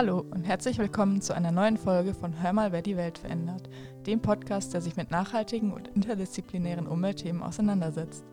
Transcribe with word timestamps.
Hallo 0.00 0.24
und 0.30 0.44
herzlich 0.44 0.78
willkommen 0.78 1.20
zu 1.20 1.34
einer 1.34 1.52
neuen 1.52 1.76
Folge 1.76 2.14
von 2.14 2.42
Hör 2.42 2.54
mal, 2.54 2.72
wer 2.72 2.80
die 2.80 2.96
Welt 2.96 3.18
verändert, 3.18 3.68
dem 4.06 4.22
Podcast, 4.22 4.72
der 4.72 4.80
sich 4.80 4.96
mit 4.96 5.10
nachhaltigen 5.10 5.74
und 5.74 5.88
interdisziplinären 5.88 6.86
Umweltthemen 6.86 7.42
auseinandersetzt. 7.42 8.24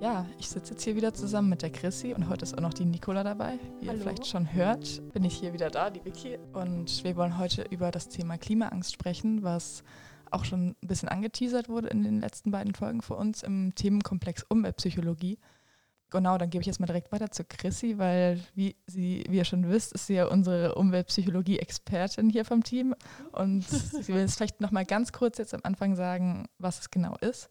Ja, 0.00 0.24
ich 0.38 0.48
sitze 0.48 0.74
jetzt 0.74 0.84
hier 0.84 0.94
wieder 0.94 1.12
zusammen 1.12 1.48
mit 1.48 1.62
der 1.62 1.70
Chrissy 1.70 2.14
und 2.14 2.28
heute 2.28 2.44
ist 2.44 2.56
auch 2.56 2.62
noch 2.62 2.74
die 2.74 2.84
Nicola 2.84 3.24
dabei. 3.24 3.58
Wie 3.80 3.88
Hallo. 3.88 3.98
ihr 3.98 4.02
vielleicht 4.04 4.28
schon 4.28 4.54
hört, 4.54 5.02
bin 5.12 5.24
ich 5.24 5.34
hier 5.36 5.52
wieder 5.52 5.68
da, 5.68 5.90
die 5.90 6.04
Vicky. 6.04 6.38
Und 6.52 7.02
wir 7.02 7.16
wollen 7.16 7.38
heute 7.38 7.62
über 7.62 7.90
das 7.90 8.08
Thema 8.08 8.38
Klimaangst 8.38 8.92
sprechen, 8.92 9.42
was 9.42 9.82
auch 10.30 10.44
schon 10.44 10.76
ein 10.80 10.86
bisschen 10.86 11.08
angeteasert 11.08 11.68
wurde 11.68 11.88
in 11.88 12.04
den 12.04 12.20
letzten 12.20 12.52
beiden 12.52 12.72
Folgen 12.72 13.02
für 13.02 13.16
uns 13.16 13.42
im 13.42 13.74
Themenkomplex 13.74 14.44
Umweltpsychologie. 14.48 15.38
Genau, 16.10 16.38
dann 16.38 16.50
gebe 16.50 16.62
ich 16.62 16.66
jetzt 16.66 16.80
mal 16.80 16.86
direkt 16.86 17.12
weiter 17.12 17.30
zu 17.30 17.44
Chrissy, 17.44 17.98
weil, 17.98 18.40
wie, 18.54 18.76
sie, 18.86 19.24
wie 19.28 19.36
ihr 19.36 19.44
schon 19.44 19.68
wisst, 19.68 19.92
ist 19.92 20.06
sie 20.08 20.14
ja 20.14 20.26
unsere 20.26 20.74
Umweltpsychologie-Expertin 20.74 22.30
hier 22.30 22.44
vom 22.44 22.64
Team. 22.64 22.94
Und 23.32 23.62
sie 23.68 24.08
will 24.08 24.20
jetzt 24.20 24.36
vielleicht 24.36 24.60
noch 24.60 24.72
mal 24.72 24.84
ganz 24.84 25.12
kurz 25.12 25.38
jetzt 25.38 25.54
am 25.54 25.60
Anfang 25.62 25.94
sagen, 25.94 26.46
was 26.58 26.80
es 26.80 26.90
genau 26.90 27.16
ist. 27.20 27.48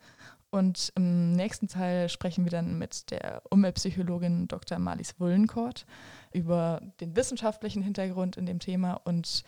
Und 0.51 0.91
im 0.95 1.33
nächsten 1.33 1.67
Teil 1.67 2.09
sprechen 2.09 2.43
wir 2.43 2.51
dann 2.51 2.77
mit 2.77 3.11
der 3.11 3.43
Umweltpsychologin 3.49 4.47
Dr. 4.47 4.79
Marlies 4.79 5.19
Wullenkort 5.19 5.85
über 6.33 6.81
den 6.99 7.15
wissenschaftlichen 7.15 7.83
Hintergrund 7.83 8.35
in 8.35 8.45
dem 8.45 8.59
Thema. 8.59 8.93
Und 8.93 9.43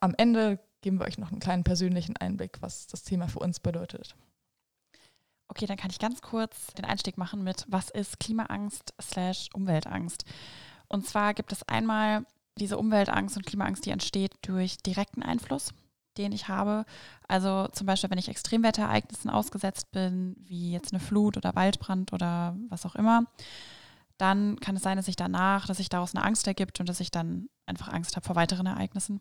am 0.00 0.14
Ende 0.16 0.58
geben 0.80 0.98
wir 0.98 1.06
euch 1.06 1.18
noch 1.18 1.30
einen 1.30 1.40
kleinen 1.40 1.64
persönlichen 1.64 2.16
Einblick, 2.16 2.60
was 2.60 2.88
das 2.88 3.04
Thema 3.04 3.28
für 3.28 3.38
uns 3.38 3.60
bedeutet. 3.60 4.16
Okay, 5.48 5.66
dann 5.66 5.76
kann 5.76 5.90
ich 5.90 5.98
ganz 5.98 6.22
kurz 6.22 6.68
den 6.74 6.84
Einstieg 6.84 7.18
machen 7.18 7.44
mit, 7.44 7.66
was 7.68 7.90
ist 7.90 8.20
Klimaangst 8.20 8.94
slash 9.00 9.48
Umweltangst? 9.52 10.24
Und 10.88 11.06
zwar 11.06 11.34
gibt 11.34 11.52
es 11.52 11.66
einmal 11.68 12.24
diese 12.58 12.78
Umweltangst 12.78 13.36
und 13.36 13.46
Klimaangst, 13.46 13.84
die 13.84 13.90
entsteht 13.90 14.34
durch 14.42 14.78
direkten 14.78 15.22
Einfluss, 15.22 15.72
den 16.18 16.32
ich 16.32 16.48
habe. 16.48 16.84
Also 17.28 17.68
zum 17.68 17.86
Beispiel, 17.86 18.10
wenn 18.10 18.18
ich 18.18 18.28
Extremwetterereignissen 18.28 19.30
ausgesetzt 19.30 19.90
bin, 19.90 20.36
wie 20.38 20.72
jetzt 20.72 20.92
eine 20.92 21.00
Flut 21.00 21.36
oder 21.36 21.54
Waldbrand 21.54 22.12
oder 22.12 22.56
was 22.68 22.84
auch 22.84 22.94
immer, 22.94 23.24
dann 24.18 24.60
kann 24.60 24.76
es 24.76 24.82
sein, 24.82 24.96
dass 24.96 25.06
sich 25.06 25.16
danach, 25.16 25.66
dass 25.66 25.78
sich 25.78 25.88
daraus 25.88 26.14
eine 26.14 26.24
Angst 26.24 26.46
ergibt 26.46 26.78
und 26.80 26.88
dass 26.88 27.00
ich 27.00 27.10
dann 27.10 27.48
einfach 27.66 27.88
Angst 27.88 28.16
habe 28.16 28.26
vor 28.26 28.36
weiteren 28.36 28.66
Ereignissen. 28.66 29.20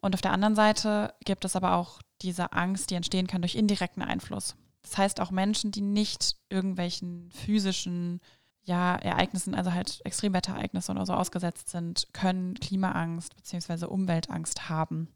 Und 0.00 0.14
auf 0.14 0.22
der 0.22 0.32
anderen 0.32 0.56
Seite 0.56 1.14
gibt 1.24 1.44
es 1.44 1.56
aber 1.56 1.74
auch 1.74 2.00
diese 2.22 2.52
Angst, 2.52 2.90
die 2.90 2.94
entstehen 2.94 3.26
kann 3.26 3.42
durch 3.42 3.54
indirekten 3.54 4.02
Einfluss. 4.02 4.56
Das 4.86 4.98
heißt 4.98 5.20
auch 5.20 5.32
Menschen, 5.32 5.72
die 5.72 5.80
nicht 5.80 6.36
irgendwelchen 6.48 7.28
physischen 7.32 8.20
ja, 8.62 8.94
Ereignissen, 8.94 9.54
also 9.54 9.72
halt 9.72 10.00
Extremwetterereignisse 10.04 10.92
oder 10.92 11.04
so 11.04 11.12
ausgesetzt 11.12 11.70
sind, 11.70 12.06
können 12.12 12.54
Klimaangst 12.54 13.34
bzw. 13.34 13.86
Umweltangst 13.86 14.68
haben. 14.68 15.08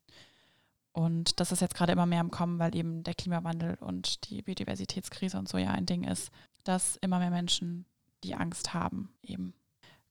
Und 0.90 1.38
das 1.38 1.52
ist 1.52 1.60
jetzt 1.60 1.76
gerade 1.76 1.92
immer 1.92 2.06
mehr 2.06 2.20
im 2.20 2.32
Kommen, 2.32 2.58
weil 2.58 2.74
eben 2.74 3.04
der 3.04 3.14
Klimawandel 3.14 3.76
und 3.80 4.28
die 4.28 4.42
Biodiversitätskrise 4.42 5.38
und 5.38 5.48
so 5.48 5.56
ja 5.56 5.70
ein 5.70 5.86
Ding 5.86 6.02
ist, 6.02 6.32
dass 6.64 6.96
immer 6.96 7.20
mehr 7.20 7.30
Menschen 7.30 7.86
die 8.24 8.34
Angst 8.34 8.74
haben 8.74 9.14
eben. 9.22 9.54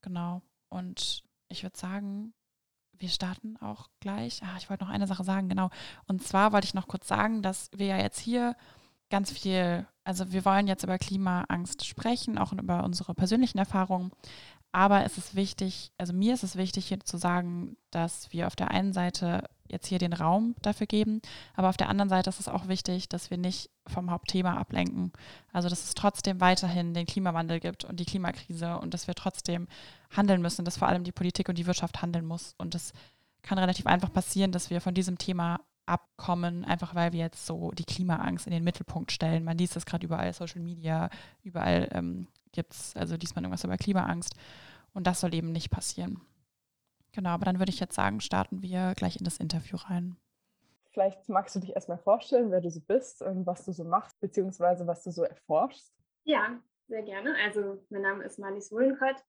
Genau. 0.02 0.42
Und 0.70 1.24
ich 1.50 1.64
würde 1.64 1.78
sagen, 1.78 2.34
wir 2.94 3.10
starten 3.10 3.58
auch 3.58 3.90
gleich. 4.00 4.42
Ah, 4.42 4.56
ich 4.58 4.70
wollte 4.70 4.86
noch 4.86 4.92
eine 4.92 5.08
Sache 5.08 5.26
sagen, 5.26 5.50
genau. 5.50 5.70
Und 6.08 6.24
zwar 6.24 6.54
wollte 6.54 6.66
ich 6.66 6.74
noch 6.74 6.88
kurz 6.88 7.10
sagen, 7.10 7.42
dass 7.42 7.70
wir 7.76 7.88
ja 7.88 7.98
jetzt 7.98 8.20
hier 8.20 8.56
ganz 9.10 9.32
viel, 9.32 9.86
also 10.04 10.32
wir 10.32 10.46
wollen 10.46 10.68
jetzt 10.68 10.84
über 10.84 10.98
Klimaangst 10.98 11.86
sprechen, 11.86 12.38
auch 12.38 12.54
über 12.54 12.84
unsere 12.84 13.14
persönlichen 13.14 13.58
Erfahrungen. 13.58 14.12
Aber 14.72 15.04
es 15.04 15.18
ist 15.18 15.36
wichtig, 15.36 15.92
also 15.98 16.14
mir 16.14 16.34
ist 16.34 16.44
es 16.44 16.56
wichtig, 16.56 16.88
hier 16.88 17.00
zu 17.00 17.18
sagen, 17.18 17.76
dass 17.90 18.32
wir 18.32 18.46
auf 18.46 18.56
der 18.56 18.70
einen 18.70 18.94
Seite 18.94 19.44
jetzt 19.68 19.88
hier 19.88 19.98
den 19.98 20.14
Raum 20.14 20.56
dafür 20.62 20.88
geben, 20.88 21.22
aber 21.56 21.70
auf 21.70 21.78
der 21.78 21.90
anderen 21.90 22.10
Seite 22.10 22.30
ist 22.30 22.40
es 22.40 22.48
auch 22.48 22.68
wichtig, 22.68 23.10
dass 23.10 23.30
wir 23.30 23.38
nicht 23.38 23.70
vom 23.88 24.12
Hauptthema 24.12 24.58
ablenken. 24.58 25.12
Also 25.52 25.70
dass 25.70 25.86
es 25.86 25.94
trotzdem 25.96 26.40
weiterhin 26.40 26.94
den 26.94 27.08
Klimawandel 27.08 27.60
gibt 27.60 27.84
und 27.84 28.00
die 28.00 28.06
Klimakrise 28.06 28.78
und 28.78 28.94
dass 28.94 29.08
wir 29.08 29.16
trotzdem 29.16 29.68
handeln 30.12 30.42
müssen, 30.42 30.66
dass 30.66 30.78
vor 30.78 30.88
allem 30.88 31.04
die 31.04 31.12
Politik 31.12 31.50
und 31.50 31.58
die 31.58 31.68
Wirtschaft 31.68 32.02
handeln 32.02 32.26
muss. 32.26 32.54
Und 32.58 32.76
das 32.76 32.94
kann 33.42 33.58
relativ 33.58 33.88
einfach 33.88 34.12
passieren, 34.12 34.52
dass 34.52 34.70
wir 34.70 34.82
von 34.82 34.94
diesem 34.94 35.18
Thema 35.18 35.62
abkommen, 35.90 36.64
einfach 36.66 36.96
weil 36.96 37.14
wir 37.14 37.20
jetzt 37.20 37.46
so 37.46 37.72
die 37.72 37.86
Klimaangst 37.86 38.48
in 38.48 38.54
den 38.54 38.64
Mittelpunkt 38.64 39.12
stellen. 39.12 39.44
Man 39.44 39.58
liest 39.58 39.76
das 39.76 39.86
gerade 39.86 40.06
überall, 40.06 40.32
Social 40.34 40.62
Media, 40.62 41.10
überall 41.44 41.90
ähm, 41.92 42.28
gibt 42.52 42.74
es, 42.74 42.96
also 42.96 43.16
liest 43.16 43.36
man 43.36 43.44
irgendwas 43.44 43.64
über 43.64 43.78
Klimaangst. 43.78 44.36
Und 44.94 45.08
das 45.08 45.20
soll 45.20 45.34
eben 45.34 45.52
nicht 45.52 45.70
passieren. 45.70 46.22
Genau, 47.12 47.30
aber 47.30 47.46
dann 47.46 47.60
würde 47.60 47.72
ich 47.72 47.80
jetzt 47.80 47.96
sagen, 47.96 48.22
starten 48.22 48.62
wir 48.62 48.94
gleich 48.96 49.18
in 49.18 49.24
das 49.26 49.38
Interview 49.38 49.78
rein. 49.78 50.18
Vielleicht 50.92 51.30
magst 51.30 51.56
du 51.56 51.60
dich 51.60 51.76
erstmal 51.76 51.98
vorstellen, 51.98 52.52
wer 52.52 52.62
du 52.62 52.70
so 52.70 52.82
bist 52.82 53.22
und 53.22 53.46
was 53.46 53.66
du 53.66 53.72
so 53.72 53.84
machst, 53.84 54.20
beziehungsweise 54.20 54.88
was 54.88 55.04
du 55.04 55.12
so 55.12 55.24
erforschst. 55.24 55.94
Ja, 56.24 56.60
sehr 56.88 57.04
gerne. 57.04 57.36
Also 57.44 57.84
mein 57.90 58.02
Name 58.02 58.24
ist 58.24 58.40
Marlies 58.40 58.72
Wohlenkott. 58.72 59.24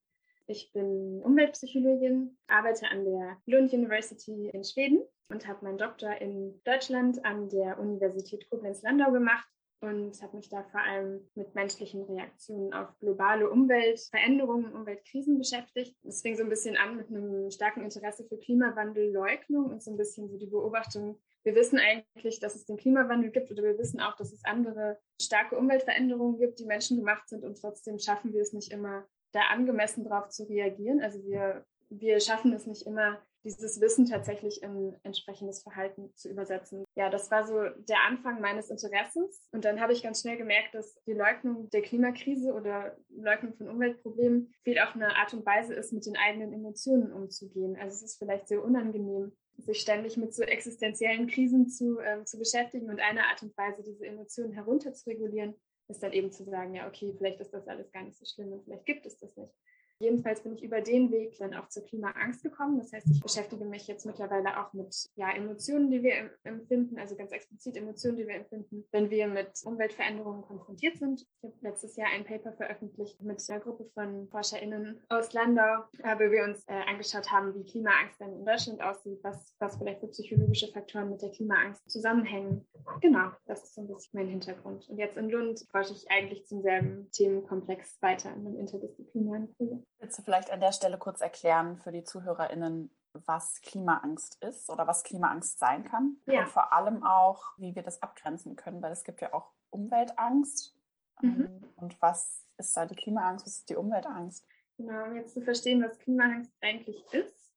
Ich 0.51 0.73
bin 0.73 1.21
Umweltpsychologin, 1.23 2.37
arbeite 2.47 2.85
an 2.91 3.05
der 3.05 3.37
Lund 3.45 3.71
University 3.71 4.49
in 4.49 4.65
Schweden 4.65 5.01
und 5.29 5.47
habe 5.47 5.63
meinen 5.63 5.77
Doktor 5.77 6.19
in 6.19 6.61
Deutschland 6.65 7.23
an 7.23 7.47
der 7.47 7.79
Universität 7.79 8.49
Koblenz-Landau 8.49 9.13
gemacht 9.13 9.47
und 9.79 10.21
habe 10.21 10.35
mich 10.35 10.49
da 10.49 10.61
vor 10.63 10.81
allem 10.81 11.25
mit 11.35 11.55
menschlichen 11.55 12.03
Reaktionen 12.03 12.73
auf 12.73 12.89
globale 12.99 13.49
Umweltveränderungen, 13.49 14.73
Umweltkrisen 14.73 15.37
beschäftigt. 15.37 15.95
Das 16.03 16.21
fing 16.21 16.35
so 16.35 16.43
ein 16.43 16.49
bisschen 16.49 16.75
an 16.75 16.97
mit 16.97 17.07
einem 17.07 17.49
starken 17.49 17.83
Interesse 17.85 18.25
für 18.25 18.37
Klimawandelleugnung 18.37 19.71
und 19.71 19.81
so 19.81 19.91
ein 19.91 19.97
bisschen 19.97 20.27
so 20.27 20.37
die 20.37 20.47
Beobachtung, 20.47 21.17
wir 21.43 21.55
wissen 21.55 21.79
eigentlich, 21.79 22.41
dass 22.41 22.55
es 22.55 22.65
den 22.65 22.75
Klimawandel 22.75 23.31
gibt 23.31 23.51
oder 23.51 23.63
wir 23.63 23.77
wissen 23.79 24.01
auch, 24.01 24.17
dass 24.17 24.33
es 24.33 24.43
andere 24.43 24.99
starke 25.19 25.57
Umweltveränderungen 25.57 26.37
gibt, 26.37 26.59
die 26.59 26.65
menschengemacht 26.65 27.29
sind 27.29 27.45
und 27.45 27.57
trotzdem 27.57 27.99
schaffen 27.99 28.33
wir 28.33 28.41
es 28.41 28.51
nicht 28.51 28.73
immer, 28.73 29.07
da 29.31 29.41
angemessen 29.51 30.03
darauf 30.03 30.29
zu 30.29 30.43
reagieren. 30.43 31.01
Also 31.01 31.23
wir, 31.23 31.65
wir 31.89 32.19
schaffen 32.19 32.53
es 32.53 32.67
nicht 32.67 32.85
immer, 32.85 33.19
dieses 33.43 33.81
Wissen 33.81 34.05
tatsächlich 34.05 34.61
in 34.61 34.95
entsprechendes 35.03 35.63
Verhalten 35.63 36.13
zu 36.15 36.29
übersetzen. 36.29 36.85
Ja, 36.95 37.09
das 37.09 37.31
war 37.31 37.45
so 37.47 37.55
der 37.87 38.03
Anfang 38.07 38.39
meines 38.39 38.69
Interesses. 38.69 39.47
Und 39.51 39.65
dann 39.65 39.81
habe 39.81 39.93
ich 39.93 40.03
ganz 40.03 40.21
schnell 40.21 40.37
gemerkt, 40.37 40.75
dass 40.75 40.95
die 41.05 41.13
Leugnung 41.13 41.69
der 41.71 41.81
Klimakrise 41.81 42.53
oder 42.53 42.95
Leugnung 43.09 43.53
von 43.55 43.69
Umweltproblemen 43.69 44.53
viel 44.63 44.79
auch 44.79 44.93
eine 44.95 45.15
Art 45.15 45.33
und 45.33 45.45
Weise 45.45 45.73
ist, 45.73 45.91
mit 45.91 46.05
den 46.05 46.17
eigenen 46.17 46.53
Emotionen 46.53 47.11
umzugehen. 47.11 47.75
Also 47.77 47.95
es 47.95 48.03
ist 48.03 48.19
vielleicht 48.19 48.47
sehr 48.47 48.63
unangenehm, 48.63 49.31
sich 49.57 49.79
ständig 49.79 50.17
mit 50.17 50.33
so 50.33 50.43
existenziellen 50.43 51.27
Krisen 51.27 51.67
zu, 51.67 51.99
äh, 51.99 52.23
zu 52.25 52.37
beschäftigen 52.37 52.89
und 52.89 52.99
eine 52.99 53.25
Art 53.25 53.41
und 53.43 53.57
Weise, 53.57 53.83
diese 53.83 54.05
Emotionen 54.05 54.53
herunter 54.53 54.93
zu 54.93 55.09
regulieren, 55.09 55.55
ist 55.91 56.03
dann 56.03 56.13
eben 56.13 56.31
zu 56.31 56.43
sagen, 56.45 56.73
ja, 56.73 56.87
okay, 56.87 57.13
vielleicht 57.17 57.39
ist 57.39 57.53
das 57.53 57.67
alles 57.67 57.91
gar 57.91 58.03
nicht 58.03 58.17
so 58.17 58.25
schlimm 58.25 58.51
und 58.53 58.63
vielleicht 58.63 58.85
gibt 58.85 59.05
es 59.05 59.17
das 59.17 59.35
nicht. 59.37 59.53
Jedenfalls 60.01 60.41
bin 60.41 60.53
ich 60.55 60.63
über 60.63 60.81
den 60.81 61.11
Weg 61.11 61.37
dann 61.37 61.53
auch 61.53 61.69
zur 61.69 61.83
Klimaangst 61.83 62.43
gekommen. 62.43 62.79
Das 62.79 62.91
heißt, 62.91 63.07
ich 63.11 63.21
beschäftige 63.21 63.65
mich 63.65 63.87
jetzt 63.87 64.05
mittlerweile 64.05 64.59
auch 64.59 64.73
mit 64.73 64.95
ja, 65.15 65.31
Emotionen, 65.31 65.91
die 65.91 66.01
wir 66.01 66.31
empfinden, 66.43 66.97
also 66.97 67.15
ganz 67.15 67.31
explizit 67.31 67.77
Emotionen, 67.77 68.17
die 68.17 68.27
wir 68.27 68.35
empfinden, 68.35 68.83
wenn 68.91 69.11
wir 69.11 69.27
mit 69.27 69.51
Umweltveränderungen 69.63 70.41
konfrontiert 70.41 70.97
sind. 70.97 71.21
Ich 71.21 71.43
habe 71.43 71.53
letztes 71.61 71.95
Jahr 71.97 72.09
ein 72.09 72.25
Paper 72.25 72.53
veröffentlicht 72.53 73.21
mit 73.21 73.41
einer 73.47 73.59
Gruppe 73.59 73.85
von 73.93 74.27
ForscherInnen 74.29 75.01
aus 75.09 75.33
Landau, 75.33 75.83
wo 75.93 76.31
wir 76.31 76.45
uns 76.45 76.63
äh, 76.67 76.73
angeschaut 76.73 77.31
haben, 77.31 77.53
wie 77.53 77.63
Klimaangst 77.63 78.19
dann 78.19 78.33
in 78.33 78.45
Deutschland 78.45 78.81
aussieht, 78.81 79.19
was, 79.21 79.55
was 79.59 79.77
vielleicht 79.77 79.99
für 79.99 80.07
psychologische 80.07 80.67
Faktoren 80.71 81.11
mit 81.11 81.21
der 81.21 81.29
Klimaangst 81.29 81.87
zusammenhängen. 81.89 82.65
Genau, 83.01 83.29
das 83.45 83.63
ist 83.63 83.75
so 83.75 83.81
ein 83.81 83.87
bisschen 83.87 84.19
mein 84.19 84.29
Hintergrund. 84.29 84.89
Und 84.89 84.97
jetzt 84.97 85.17
in 85.17 85.29
Lund 85.29 85.63
forsche 85.69 85.93
ich 85.93 86.09
eigentlich 86.09 86.45
zum 86.47 86.63
selben 86.63 87.09
Themenkomplex 87.11 88.01
weiter 88.01 88.33
in 88.33 88.47
einem 88.47 88.57
interdisziplinären 88.57 89.53
Projekt. 89.55 89.90
Willst 90.01 90.17
du 90.17 90.23
vielleicht 90.23 90.49
an 90.49 90.59
der 90.59 90.71
Stelle 90.71 90.97
kurz 90.97 91.21
erklären 91.21 91.77
für 91.77 91.91
die 91.91 92.03
ZuhörerInnen, 92.03 92.89
was 93.13 93.61
Klimaangst 93.61 94.43
ist 94.43 94.69
oder 94.71 94.87
was 94.87 95.03
Klimaangst 95.03 95.59
sein 95.59 95.83
kann? 95.83 96.17
Ja. 96.25 96.41
Und 96.41 96.49
vor 96.49 96.73
allem 96.73 97.03
auch, 97.05 97.53
wie 97.57 97.75
wir 97.75 97.83
das 97.83 98.01
abgrenzen 98.01 98.55
können, 98.55 98.81
weil 98.81 98.91
es 98.91 99.03
gibt 99.03 99.21
ja 99.21 99.31
auch 99.33 99.51
Umweltangst. 99.69 100.75
Mhm. 101.21 101.45
Ähm, 101.45 101.73
und 101.75 102.01
was 102.01 102.47
ist 102.57 102.75
da 102.75 102.87
die 102.87 102.95
Klimaangst, 102.95 103.45
was 103.45 103.59
ist 103.59 103.69
die 103.69 103.75
Umweltangst? 103.75 104.47
Genau, 104.77 105.05
um 105.05 105.15
jetzt 105.15 105.35
zu 105.35 105.41
verstehen, 105.41 105.83
was 105.83 105.99
Klimaangst 105.99 106.51
eigentlich 106.61 107.05
ist, 107.13 107.50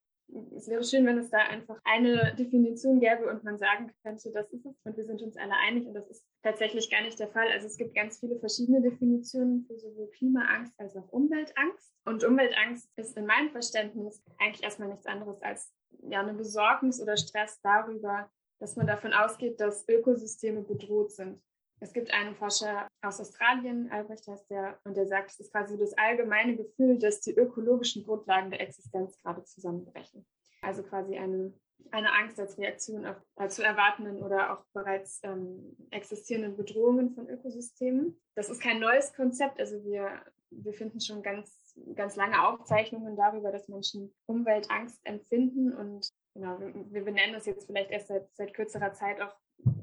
es 0.57 0.69
wäre 0.69 0.83
schön, 0.83 1.07
wenn 1.07 1.19
es 1.19 1.31
da 1.31 1.39
einfach 1.39 1.81
eine 1.85 2.35
Definition 2.35 3.01
gäbe 3.01 3.29
und 3.31 3.45
man 3.45 3.59
sagen 3.59 3.93
könnte, 4.03 4.33
das 4.33 4.51
ist 4.53 4.67
es 4.67 4.75
und 4.85 4.97
wir 4.97 5.05
sind 5.05 5.23
uns 5.23 5.37
alle 5.37 5.55
einig 5.55 5.87
und 5.87 5.95
das 5.95 6.09
ist 6.09 6.25
tatsächlich 6.43 6.91
gar 6.91 7.03
nicht 7.03 7.19
der 7.19 7.29
Fall. 7.29 7.49
Also 7.53 7.67
es 7.67 7.77
gibt 7.77 7.95
ganz 7.95 8.19
viele 8.19 8.39
verschiedene 8.39 8.83
Definitionen 8.83 9.65
für 9.67 9.79
sowohl 9.79 10.11
Klimaangst 10.11 10.73
als 10.79 10.97
auch 10.97 11.09
Umweltangst. 11.11 11.93
Und 12.05 12.25
Umweltangst 12.25 12.91
ist 12.97 13.17
in 13.17 13.27
meinem 13.27 13.51
Verständnis 13.51 14.23
eigentlich 14.39 14.65
erstmal 14.65 14.89
nichts 14.89 15.07
anderes 15.07 15.41
als 15.43 15.73
ja, 16.03 16.21
eine 16.21 16.35
Besorgnis 16.35 17.01
oder 17.01 17.17
Stress 17.17 17.61
darüber, 17.63 18.31
dass 18.59 18.77
man 18.77 18.87
davon 18.87 19.13
ausgeht, 19.13 19.61
dass 19.61 19.89
Ökosysteme 19.89 20.63
bedroht 20.63 21.13
sind. 21.13 21.41
Es 21.81 21.93
gibt 21.93 22.13
einen 22.13 22.35
Forscher 22.35 22.89
aus 23.03 23.21
Australien, 23.21 23.91
Albrecht 23.91 24.27
heißt 24.27 24.51
der, 24.51 24.79
und 24.85 24.97
der 24.97 25.07
sagt, 25.07 25.33
es 25.33 25.41
ist 25.41 25.53
quasi 25.53 25.77
das 25.77 25.93
allgemeine 25.99 26.57
Gefühl, 26.57 26.99
dass 26.99 27.21
die 27.21 27.35
ökologischen 27.35 28.05
Grundlagen 28.05 28.51
der 28.51 28.61
Existenz 28.61 29.19
gerade 29.19 29.45
zusammenbrechen. 29.45 30.27
Also 30.63 30.83
quasi 30.83 31.19
eine, 31.19 31.53
eine 31.91 32.13
Angst 32.13 32.41
als 32.41 32.57
Reaktion 32.59 33.05
auf 33.05 33.17
äh, 33.37 33.49
zu 33.49 33.63
erwartenden 33.63 34.23
oder 34.23 34.53
auch 34.53 34.65
bereits 34.73 35.21
ähm, 35.25 35.77
existierenden 35.91 36.57
Bedrohungen 36.57 37.15
von 37.15 37.29
Ökosystemen. 37.29 38.19
Das 38.35 38.49
ist 38.49 38.63
kein 38.63 38.81
neues 38.81 39.13
Konzept. 39.13 39.61
Also 39.61 39.85
wir, 39.85 40.23
wir 40.51 40.73
finden 40.73 41.01
schon 41.01 41.23
ganz, 41.23 41.75
ganz 41.95 42.17
lange 42.17 42.47
Aufzeichnungen 42.47 43.17
darüber, 43.17 43.53
dass 43.53 43.69
Menschen 43.69 44.15
Umweltangst 44.27 45.05
empfinden. 45.05 45.75
Und 45.75 46.09
genau, 46.35 46.59
wir, 46.61 47.05
benennen 47.05 47.35
das 47.35 47.47
jetzt 47.47 47.67
vielleicht 47.67 47.91
erst 47.91 48.09
seit, 48.09 48.35
seit 48.35 48.55
kürzerer 48.55 48.93
Zeit 48.93 49.21
auch 49.21 49.37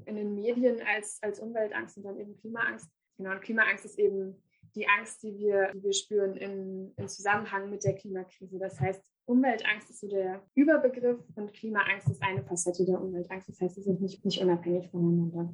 in 0.06 0.16
den 0.16 0.36
Medien 0.36 0.82
als, 0.86 1.20
als 1.22 1.40
Umweltangst 1.40 1.98
und 1.98 2.04
dann 2.04 2.18
eben 2.18 2.36
Klimaangst. 2.36 2.90
Genau, 3.18 3.32
und 3.32 3.42
Klimaangst 3.42 3.86
ist 3.86 4.00
eben 4.00 4.42
die 4.76 4.88
Angst, 4.88 5.22
die 5.24 5.38
wir, 5.38 5.72
die 5.74 5.84
wir 5.84 5.94
spüren 5.94 6.36
im, 6.38 6.94
im 6.96 7.08
Zusammenhang 7.08 7.70
mit 7.70 7.84
der 7.84 7.96
Klimakrise. 7.96 8.58
Das 8.58 8.80
heißt, 8.80 9.02
Umweltangst 9.26 9.90
ist 9.90 10.00
so 10.00 10.08
der 10.08 10.42
Überbegriff 10.56 11.20
und 11.36 11.54
Klimaangst 11.54 12.10
ist 12.10 12.22
eine 12.22 12.44
Facette 12.44 12.86
der 12.86 13.02
Umweltangst. 13.02 13.50
Das 13.50 13.60
heißt, 13.62 13.76
sie 13.76 13.84
sind 13.84 14.02
nicht, 14.02 14.24
nicht 14.26 14.42
unabhängig 14.42 14.90
voneinander. 14.90 15.54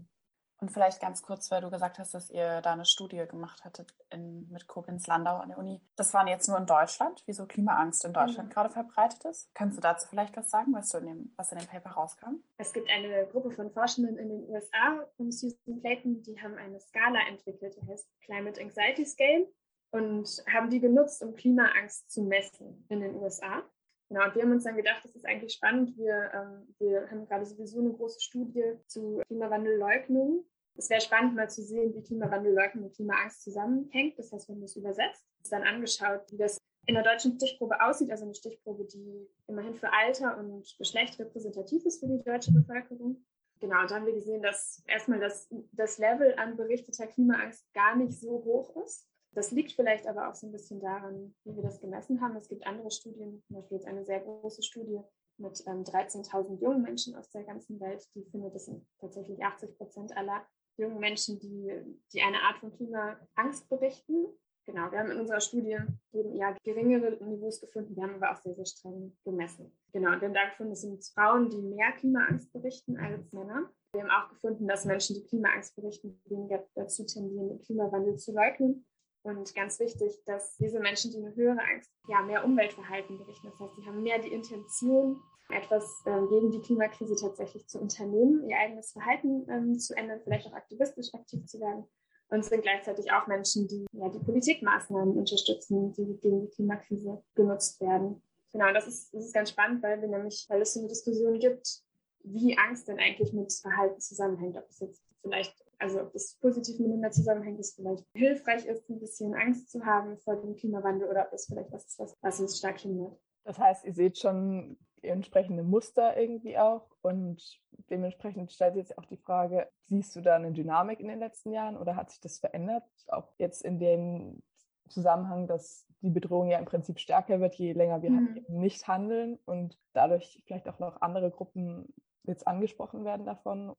Und 0.60 0.72
vielleicht 0.72 1.00
ganz 1.00 1.22
kurz, 1.22 1.52
weil 1.52 1.62
du 1.62 1.70
gesagt 1.70 2.00
hast, 2.00 2.16
dass 2.16 2.32
ihr 2.32 2.62
da 2.62 2.74
eine 2.74 2.86
Studie 2.86 3.24
gemacht 3.30 3.64
hattet 3.64 3.94
in, 4.10 4.50
mit 4.50 4.68
Koblenz-Landau 4.68 5.38
an 5.38 5.50
der 5.50 5.58
Uni. 5.60 5.82
Das 5.96 6.14
waren 6.16 6.28
jetzt 6.28 6.48
nur 6.48 6.58
in 6.58 6.66
Deutschland, 6.66 7.22
wieso 7.28 7.46
Klimaangst 7.46 8.06
in 8.06 8.14
Deutschland 8.14 8.50
mhm. 8.50 8.54
gerade 8.54 8.70
verbreitet 8.72 9.24
ist. 9.26 9.54
Kannst 9.54 9.78
du 9.78 9.82
dazu 9.82 10.08
vielleicht 10.08 10.36
was 10.36 10.50
sagen, 10.50 10.74
was, 10.74 10.90
du 10.90 10.98
in 10.98 11.06
dem, 11.06 11.34
was 11.36 11.52
in 11.52 11.60
dem 11.60 11.68
Paper 11.68 11.92
rauskam? 11.92 12.38
Es 12.58 12.74
gibt 12.74 12.90
eine 12.90 13.28
Gruppe 13.28 13.52
von 13.52 13.72
Forschenden 13.72 14.18
in 14.18 14.30
den 14.30 14.50
USA 14.50 15.06
um 15.18 15.32
Susan 15.32 15.80
Clayton, 15.82 16.24
die 16.24 16.42
haben 16.42 16.56
eine 16.56 16.80
Skala 16.80 17.20
entwickelt, 17.30 17.76
die 17.76 17.88
heißt 17.88 18.10
Climate 18.22 18.60
Anxiety 18.60 19.06
Scale 19.06 19.48
und 19.92 20.44
haben 20.52 20.70
die 20.70 20.80
genutzt, 20.80 21.22
um 21.24 21.36
Klimaangst 21.36 22.10
zu 22.12 22.24
messen 22.24 22.86
in 22.90 23.02
den 23.02 23.16
USA. 23.16 23.64
Genau, 24.10 24.26
und 24.26 24.36
wir 24.36 24.42
haben 24.44 24.52
uns 24.52 24.64
dann 24.64 24.78
gedacht, 24.78 25.04
das 25.04 25.16
ist 25.16 25.26
eigentlich 25.26 25.54
spannend. 25.54 25.98
Wir, 25.98 26.32
ähm, 26.34 26.76
wir 26.80 27.10
haben 27.12 27.26
gerade 27.26 27.46
sowieso 27.46 27.80
eine 27.80 27.92
große 27.92 28.22
Studie 28.22 28.76
zu 28.86 29.22
Klimawandelleugnung. 29.28 30.46
Es 30.76 30.90
wäre 30.90 31.02
spannend, 31.02 31.36
mal 31.36 31.50
zu 31.50 31.62
sehen, 31.64 31.94
wie 31.94 32.04
Klimawandelleugnung 32.04 32.86
und 32.86 32.96
Klimaangst 32.96 33.44
zusammenhängt. 33.44 34.18
Das 34.18 34.32
heißt, 34.32 34.48
wir 34.48 34.56
haben 34.56 34.62
das 34.62 34.76
übersetzt, 34.76 35.26
uns 35.40 35.50
dann 35.50 35.64
angeschaut, 35.64 36.22
wie 36.32 36.38
das 36.38 36.58
in 36.86 36.96
der 36.96 37.04
deutschen 37.04 37.36
Stichprobe 37.36 37.82
aussieht, 37.82 38.12
also 38.12 38.24
eine 38.24 38.34
Stichprobe, 38.34 38.86
die 38.86 39.28
immerhin 39.48 39.76
für 39.76 39.92
Alter 39.92 40.38
und 40.38 40.74
Geschlecht 40.78 41.20
repräsentativ 41.20 41.86
ist 41.86 42.00
für 42.00 42.08
die 42.08 42.24
deutsche 42.24 42.54
Bevölkerung. 42.54 43.26
Genau, 43.60 43.82
und 43.82 43.92
da 43.92 43.96
haben 43.96 44.06
wir 44.06 44.14
gesehen, 44.14 44.42
dass 44.42 44.84
erstmal 44.88 45.20
das, 45.20 45.50
das 45.74 45.98
Level 45.98 46.34
an 46.38 46.56
berichteter 46.56 47.08
Klimaangst 47.08 47.66
gar 47.74 47.96
nicht 47.98 48.18
so 48.18 48.44
hoch 48.46 48.76
ist. 48.86 49.10
Das 49.34 49.52
liegt 49.52 49.74
vielleicht 49.74 50.08
aber 50.08 50.30
auch 50.30 50.36
so 50.36 50.48
ein 50.48 50.52
bisschen 50.52 50.80
daran, 50.80 51.36
wie 51.44 51.56
wir 51.56 51.64
das 51.64 51.80
gemessen 51.80 52.22
haben. 52.22 52.36
Es 52.36 52.50
gibt 52.50 52.66
andere 52.66 52.92
Studien, 52.92 53.44
zum 53.48 53.58
Beispiel 53.58 53.78
jetzt 53.78 53.88
eine 53.88 54.06
sehr 54.06 54.22
große 54.22 54.64
Studie 54.64 55.02
mit 55.38 55.64
ähm, 55.68 55.84
13.000 55.84 56.60
jungen 56.60 56.82
Menschen 56.82 57.16
aus 57.16 57.30
der 57.30 57.44
ganzen 57.44 57.80
Welt, 57.80 58.04
die 58.16 58.24
findet, 58.26 58.56
das 58.56 58.66
sind 58.66 58.86
tatsächlich 59.00 59.44
80 59.44 59.78
Prozent 59.78 60.18
aller 60.18 60.46
jungen 60.78 61.00
Menschen, 61.00 61.40
die, 61.40 61.72
die 62.14 62.22
eine 62.22 62.42
Art 62.42 62.58
von 62.60 62.72
Klimaangst 62.72 63.70
berichten. 63.70 64.28
Genau, 64.66 64.92
wir 64.92 65.00
haben 65.00 65.12
in 65.12 65.20
unserer 65.20 65.40
Studie 65.40 65.78
eben 66.12 66.34
eher 66.34 66.56
geringere 66.64 67.24
Niveaus 67.24 67.62
gefunden, 67.62 67.96
wir 67.96 68.04
haben 68.04 68.16
aber 68.16 68.32
auch 68.32 68.42
sehr, 68.42 68.56
sehr 68.56 68.66
streng 68.66 69.16
gemessen. 69.24 69.72
Genau, 69.94 70.12
und 70.12 70.22
wir 70.22 70.28
haben 70.28 70.36
da 70.36 70.50
gefunden, 70.50 70.74
es 70.74 70.82
sind 70.82 71.06
Frauen, 71.14 71.50
die 71.50 71.62
mehr 71.62 71.94
Klimaangst 71.94 72.52
berichten 72.52 72.98
als 72.98 73.32
Männer. 73.32 73.72
Wir 73.94 74.04
haben 74.04 74.12
auch 74.12 74.30
gefunden, 74.30 74.68
dass 74.68 74.84
Menschen, 74.84 75.16
die 75.16 75.24
Klimaangst 75.24 75.76
berichten, 75.76 76.22
weniger 76.26 76.68
dazu 76.76 77.06
tendieren, 77.06 77.50
den 77.50 77.62
Klimawandel 77.62 78.18
zu 78.18 78.34
leugnen 78.34 78.86
und 79.28 79.54
ganz 79.56 79.80
wichtig, 79.80 80.24
dass 80.26 80.56
diese 80.58 80.80
Menschen, 80.80 81.12
die 81.12 81.18
eine 81.18 81.36
höhere 81.36 81.62
Angst, 81.62 81.92
ja, 82.08 82.22
mehr 82.22 82.46
Umweltverhalten 82.46 83.18
berichten. 83.18 83.48
Das 83.50 83.60
heißt, 83.60 83.76
sie 83.76 83.86
haben 83.86 84.04
mehr 84.04 84.20
die 84.20 84.32
Intention, 84.32 85.22
etwas 85.50 86.04
ähm, 86.06 86.28
gegen 86.30 86.52
die 86.52 86.60
Klimakrise 86.60 87.16
tatsächlich 87.16 87.68
zu 87.68 87.80
unternehmen, 87.80 88.48
ihr 88.50 88.58
eigenes 88.58 88.92
Verhalten 88.92 89.48
ähm, 89.50 89.80
zu 89.80 89.96
ändern, 89.96 90.20
vielleicht 90.24 90.48
auch 90.48 90.54
aktivistisch 90.54 91.14
aktiv 91.14 91.46
zu 91.46 91.60
werden. 91.60 91.86
Und 92.30 92.44
sind 92.44 92.62
gleichzeitig 92.62 93.10
auch 93.14 93.26
Menschen, 93.28 93.70
die 93.70 93.86
ja, 93.94 94.10
die 94.10 94.20
Politikmaßnahmen 94.20 95.18
unterstützen, 95.18 95.94
die 95.94 96.18
gegen 96.20 96.42
die 96.42 96.50
Klimakrise 96.50 97.24
genutzt 97.36 97.80
werden. 97.80 98.22
Genau, 98.52 98.74
das 98.74 98.86
ist, 98.86 99.14
das 99.14 99.28
ist 99.28 99.34
ganz 99.34 99.52
spannend, 99.52 99.82
weil 99.82 100.02
wir 100.02 100.10
nämlich, 100.10 100.46
weil 100.50 100.62
es 100.62 100.74
so 100.74 100.82
eine 100.82 100.90
Diskussion 100.90 101.40
gibt, 101.40 101.84
wie 102.24 102.58
Angst 102.58 102.90
denn 102.90 103.00
eigentlich 103.00 103.32
mit 103.32 103.54
Verhalten 103.54 104.02
zusammenhängt. 104.02 104.58
Ob 104.58 104.68
es 104.70 104.82
jetzt 104.82 105.02
vielleicht 105.22 105.56
also 105.80 106.02
ob 106.02 106.14
das 106.14 106.38
positiv 106.42 106.80
miteinander 106.80 107.12
zusammenhängt, 107.12 107.60
dass 107.60 107.76
vielleicht 107.76 108.04
hilfreich 108.14 108.66
ist, 108.66 108.90
ein 108.90 109.00
bisschen 109.00 109.36
Angst 109.36 109.70
zu 109.70 109.86
haben 109.86 110.18
vor 110.18 110.36
dem 110.36 110.56
Klimawandel 110.56 111.10
oder 111.10 111.26
ob 111.26 111.32
das 111.32 111.46
vielleicht 111.46 111.72
was 111.72 111.86
ist, 111.86 112.00
was, 112.00 112.18
was 112.22 112.40
uns 112.40 112.58
stark 112.58 112.80
hindert. 112.80 113.18
Das 113.44 113.60
heißt, 113.60 113.86
ihr 113.86 113.94
seht 113.94 114.18
schon 114.18 114.78
entsprechende 115.02 115.64
Muster 115.64 116.18
irgendwie 116.18 116.58
auch 116.58 116.90
und 117.02 117.42
dementsprechend 117.90 118.52
stellt 118.52 118.74
sich 118.74 118.88
jetzt 118.88 118.98
auch 118.98 119.06
die 119.06 119.18
Frage, 119.18 119.70
siehst 119.86 120.16
du 120.16 120.22
da 120.22 120.36
eine 120.36 120.52
Dynamik 120.52 121.00
in 121.00 121.08
den 121.08 121.20
letzten 121.20 121.52
Jahren 121.52 121.78
oder 121.78 121.96
hat 121.96 122.10
sich 122.10 122.20
das 122.20 122.40
verändert? 122.40 122.84
Auch 123.08 123.34
jetzt 123.38 123.64
in 123.64 123.80
dem 123.80 124.42
Zusammenhang, 124.90 125.48
dass 125.48 125.86
die 126.02 126.10
Bedrohung 126.10 126.50
ja 126.50 126.60
im 126.60 126.66
Prinzip 126.66 127.00
stärker 127.00 127.40
wird, 127.40 127.56
je 127.56 127.74
länger 127.74 128.02
wir 128.02 128.12
mhm. 128.12 128.44
nicht 128.50 128.88
handeln 128.88 129.40
und 129.46 129.78
dadurch 129.94 130.42
vielleicht 130.46 130.68
auch 130.68 130.80
noch 130.80 131.02
andere 131.02 131.32
Gruppen 131.32 131.94
jetzt 132.24 132.48
angesprochen 132.48 133.06
werden 133.06 133.26
davon. 133.26 133.74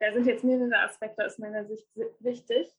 Da 0.00 0.12
sind 0.12 0.26
jetzt 0.26 0.44
mehrere 0.44 0.78
Aspekte 0.78 1.24
aus 1.24 1.38
meiner 1.38 1.64
Sicht 1.66 1.86
wichtig. 2.20 2.74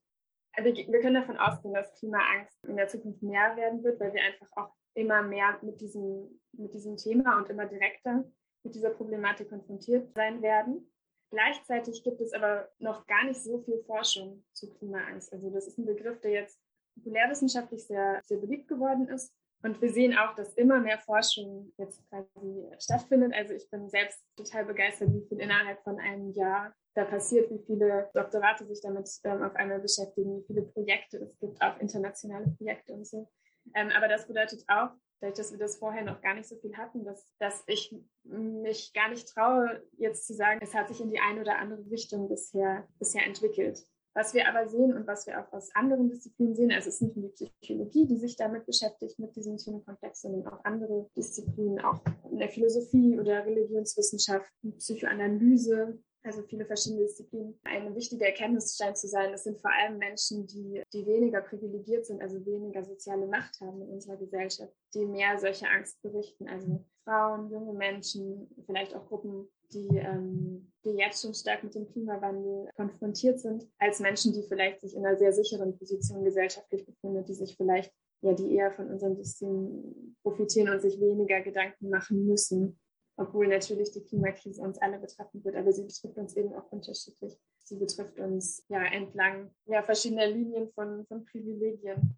Also 0.53 0.73
wir 0.73 0.99
können 0.99 1.15
davon 1.15 1.37
ausgehen, 1.37 1.73
dass 1.73 1.93
Klimaangst 1.93 2.65
in 2.65 2.75
der 2.75 2.87
Zukunft 2.87 3.21
mehr 3.21 3.55
werden 3.55 3.83
wird, 3.83 3.99
weil 3.99 4.13
wir 4.13 4.21
einfach 4.21 4.47
auch 4.57 4.75
immer 4.95 5.21
mehr 5.21 5.57
mit 5.61 5.79
diesem, 5.79 6.41
mit 6.53 6.73
diesem 6.73 6.97
Thema 6.97 7.37
und 7.37 7.49
immer 7.49 7.65
direkter 7.65 8.25
mit 8.63 8.75
dieser 8.75 8.89
Problematik 8.89 9.49
konfrontiert 9.49 10.13
sein 10.13 10.41
werden. 10.41 10.91
Gleichzeitig 11.31 12.03
gibt 12.03 12.19
es 12.19 12.33
aber 12.33 12.69
noch 12.79 13.07
gar 13.07 13.23
nicht 13.23 13.41
so 13.41 13.59
viel 13.59 13.81
Forschung 13.85 14.43
zu 14.53 14.69
Klimaangst. 14.69 15.31
Also 15.31 15.49
das 15.49 15.67
ist 15.67 15.77
ein 15.77 15.85
Begriff, 15.85 16.19
der 16.19 16.31
jetzt 16.31 16.59
populärwissenschaftlich 16.95 17.85
sehr, 17.85 18.21
sehr 18.25 18.37
beliebt 18.37 18.67
geworden 18.67 19.07
ist. 19.07 19.33
Und 19.63 19.81
wir 19.81 19.91
sehen 19.91 20.17
auch, 20.17 20.35
dass 20.35 20.53
immer 20.53 20.79
mehr 20.79 20.99
Forschung 20.99 21.71
jetzt 21.77 22.01
quasi 22.09 22.65
stattfindet. 22.79 23.33
Also 23.33 23.53
ich 23.53 23.69
bin 23.69 23.89
selbst 23.89 24.19
total 24.35 24.65
begeistert, 24.65 25.09
wie 25.13 25.25
viel 25.27 25.39
innerhalb 25.39 25.81
von 25.83 25.99
einem 25.99 26.31
Jahr 26.31 26.73
da 26.95 27.05
passiert, 27.05 27.49
wie 27.51 27.63
viele 27.65 28.09
Doktorate 28.13 28.65
sich 28.65 28.81
damit 28.81 29.09
ähm, 29.23 29.43
auf 29.43 29.55
einmal 29.55 29.79
beschäftigen, 29.79 30.39
wie 30.39 30.45
viele 30.45 30.63
Projekte 30.63 31.17
es 31.17 31.37
gibt, 31.39 31.61
auch 31.61 31.79
internationale 31.79 32.47
Projekte 32.57 32.93
und 32.93 33.07
so. 33.07 33.29
Ähm, 33.75 33.89
aber 33.95 34.07
das 34.07 34.27
bedeutet 34.27 34.63
auch, 34.67 34.89
dadurch, 35.21 35.37
dass 35.37 35.51
wir 35.51 35.59
das 35.59 35.77
vorher 35.77 36.03
noch 36.03 36.21
gar 36.21 36.33
nicht 36.33 36.49
so 36.49 36.57
viel 36.57 36.75
hatten, 36.75 37.05
dass, 37.05 37.31
dass 37.37 37.63
ich 37.67 37.95
mich 38.23 38.91
gar 38.93 39.09
nicht 39.09 39.27
traue, 39.29 39.83
jetzt 39.97 40.27
zu 40.27 40.33
sagen, 40.33 40.59
es 40.63 40.73
hat 40.73 40.87
sich 40.87 40.99
in 40.99 41.11
die 41.11 41.19
eine 41.19 41.41
oder 41.41 41.59
andere 41.59 41.89
Richtung 41.89 42.27
bisher, 42.27 42.87
bisher 42.99 43.25
entwickelt. 43.25 43.83
Was 44.13 44.33
wir 44.33 44.47
aber 44.47 44.67
sehen 44.67 44.93
und 44.93 45.07
was 45.07 45.25
wir 45.25 45.39
auch 45.39 45.53
aus 45.53 45.73
anderen 45.73 46.09
Disziplinen 46.09 46.53
sehen, 46.53 46.71
also 46.71 46.89
es 46.89 46.95
ist 46.95 47.01
nicht 47.01 47.17
nur 47.17 47.29
die 47.29 47.49
Psychologie, 47.61 48.05
die 48.07 48.17
sich 48.17 48.35
damit 48.35 48.65
beschäftigt, 48.65 49.17
mit 49.19 49.35
diesem 49.35 49.57
Themenkomplex, 49.57 50.21
sondern 50.21 50.47
auch 50.51 50.63
andere 50.65 51.09
Disziplinen, 51.15 51.79
auch 51.79 52.01
in 52.29 52.37
der 52.37 52.49
Philosophie 52.49 53.17
oder 53.17 53.45
Religionswissenschaft, 53.45 54.51
Psychoanalyse, 54.79 55.97
also 56.23 56.43
viele 56.43 56.65
verschiedene 56.65 57.03
Disziplinen. 57.03 57.57
Eine 57.63 57.95
wichtige 57.95 58.25
Erkenntnis 58.25 58.77
scheint 58.77 58.97
zu 58.97 59.07
sein, 59.07 59.33
es 59.33 59.43
sind 59.43 59.59
vor 59.59 59.71
allem 59.71 59.97
Menschen, 59.97 60.45
die, 60.45 60.83
die 60.93 61.05
weniger 61.05 61.41
privilegiert 61.41 62.05
sind, 62.05 62.21
also 62.21 62.45
weniger 62.45 62.83
soziale 62.83 63.27
Macht 63.27 63.59
haben 63.61 63.81
in 63.81 63.89
unserer 63.89 64.17
Gesellschaft, 64.17 64.73
die 64.93 65.05
mehr 65.05 65.39
solche 65.39 65.67
Angst 65.69 66.01
berichten. 66.01 66.47
Also 66.47 66.85
Frauen, 67.05 67.49
junge 67.49 67.73
Menschen, 67.73 68.49
vielleicht 68.65 68.93
auch 68.93 69.07
Gruppen, 69.07 69.47
die, 69.73 69.97
ähm, 69.97 70.71
die 70.85 70.91
jetzt 70.91 71.21
schon 71.21 71.33
stark 71.33 71.63
mit 71.63 71.75
dem 71.75 71.87
Klimawandel 71.87 72.69
konfrontiert 72.75 73.39
sind, 73.39 73.67
als 73.79 73.99
Menschen, 73.99 74.33
die 74.33 74.43
vielleicht 74.43 74.81
sich 74.81 74.95
in 74.95 75.05
einer 75.05 75.17
sehr 75.17 75.33
sicheren 75.33 75.77
Position 75.77 76.23
gesellschaftlich 76.23 76.85
befinden, 76.85 77.23
die 77.25 77.33
sich 77.33 77.55
vielleicht 77.55 77.93
ja, 78.23 78.33
die 78.33 78.53
eher 78.53 78.71
von 78.71 78.87
unserem 78.87 79.15
System 79.15 80.15
profitieren 80.21 80.69
und 80.69 80.79
sich 80.79 80.99
weniger 80.99 81.41
Gedanken 81.41 81.89
machen 81.89 82.25
müssen 82.27 82.79
obwohl 83.21 83.47
natürlich 83.47 83.91
die 83.91 84.03
Klimakrise 84.03 84.61
uns 84.61 84.79
alle 84.79 84.99
betreffen 84.99 85.43
wird, 85.43 85.55
aber 85.55 85.71
sie 85.71 85.83
betrifft 85.83 86.17
uns 86.17 86.35
eben 86.35 86.53
auch 86.53 86.71
unterschiedlich. 86.71 87.37
Sie 87.63 87.75
betrifft 87.77 88.19
uns 88.19 88.65
ja 88.67 88.83
entlang 88.85 89.51
ja, 89.65 89.83
verschiedener 89.83 90.27
Linien 90.27 90.69
von, 90.73 91.05
von 91.05 91.23
Privilegien. 91.25 92.17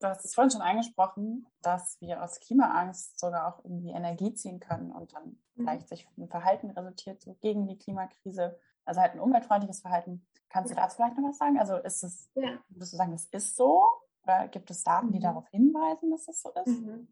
Du 0.00 0.06
hast 0.06 0.24
es 0.24 0.34
vorhin 0.34 0.50
schon 0.50 0.60
angesprochen, 0.60 1.46
dass 1.60 2.00
wir 2.00 2.22
aus 2.22 2.38
Klimaangst 2.40 3.18
sogar 3.18 3.48
auch 3.48 3.64
irgendwie 3.64 3.90
Energie 3.90 4.32
ziehen 4.32 4.60
können 4.60 4.92
und 4.92 5.12
dann 5.12 5.24
mhm. 5.54 5.62
vielleicht 5.62 5.88
sich 5.88 6.08
ein 6.16 6.28
Verhalten 6.28 6.70
resultiert 6.70 7.20
so 7.20 7.34
gegen 7.40 7.66
die 7.66 7.78
Klimakrise, 7.78 8.58
also 8.84 9.00
halt 9.00 9.14
ein 9.14 9.20
umweltfreundliches 9.20 9.80
Verhalten. 9.80 10.26
Kannst 10.50 10.70
du 10.70 10.76
dazu 10.76 10.96
vielleicht 10.96 11.16
noch 11.16 11.28
was 11.28 11.38
sagen? 11.38 11.58
Also 11.58 11.76
ist 11.76 12.04
es, 12.04 12.30
ja. 12.34 12.58
würdest 12.68 12.92
du 12.92 12.96
sagen, 12.96 13.12
das 13.12 13.26
ist 13.26 13.56
so? 13.56 13.82
Oder 14.22 14.48
gibt 14.48 14.70
es 14.70 14.84
Daten, 14.84 15.10
die 15.10 15.18
mhm. 15.18 15.22
darauf 15.22 15.48
hinweisen, 15.48 16.10
dass 16.10 16.26
das 16.26 16.42
so 16.42 16.50
ist? 16.50 16.80
Mhm. 16.80 17.08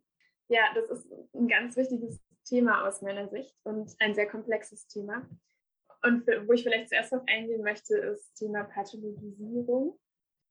Ja, 0.48 0.62
das 0.74 0.88
ist 0.90 1.10
ein 1.34 1.48
ganz 1.48 1.76
wichtiges 1.76 2.20
Thema 2.44 2.86
aus 2.86 3.02
meiner 3.02 3.28
Sicht 3.28 3.56
und 3.64 3.94
ein 3.98 4.14
sehr 4.14 4.28
komplexes 4.28 4.86
Thema. 4.86 5.28
Und 6.02 6.26
wo 6.46 6.52
ich 6.52 6.62
vielleicht 6.62 6.90
zuerst 6.90 7.12
noch 7.12 7.26
eingehen 7.26 7.62
möchte, 7.62 7.96
ist 7.96 8.34
Thema 8.36 8.64
Pathologisierung. 8.64 9.98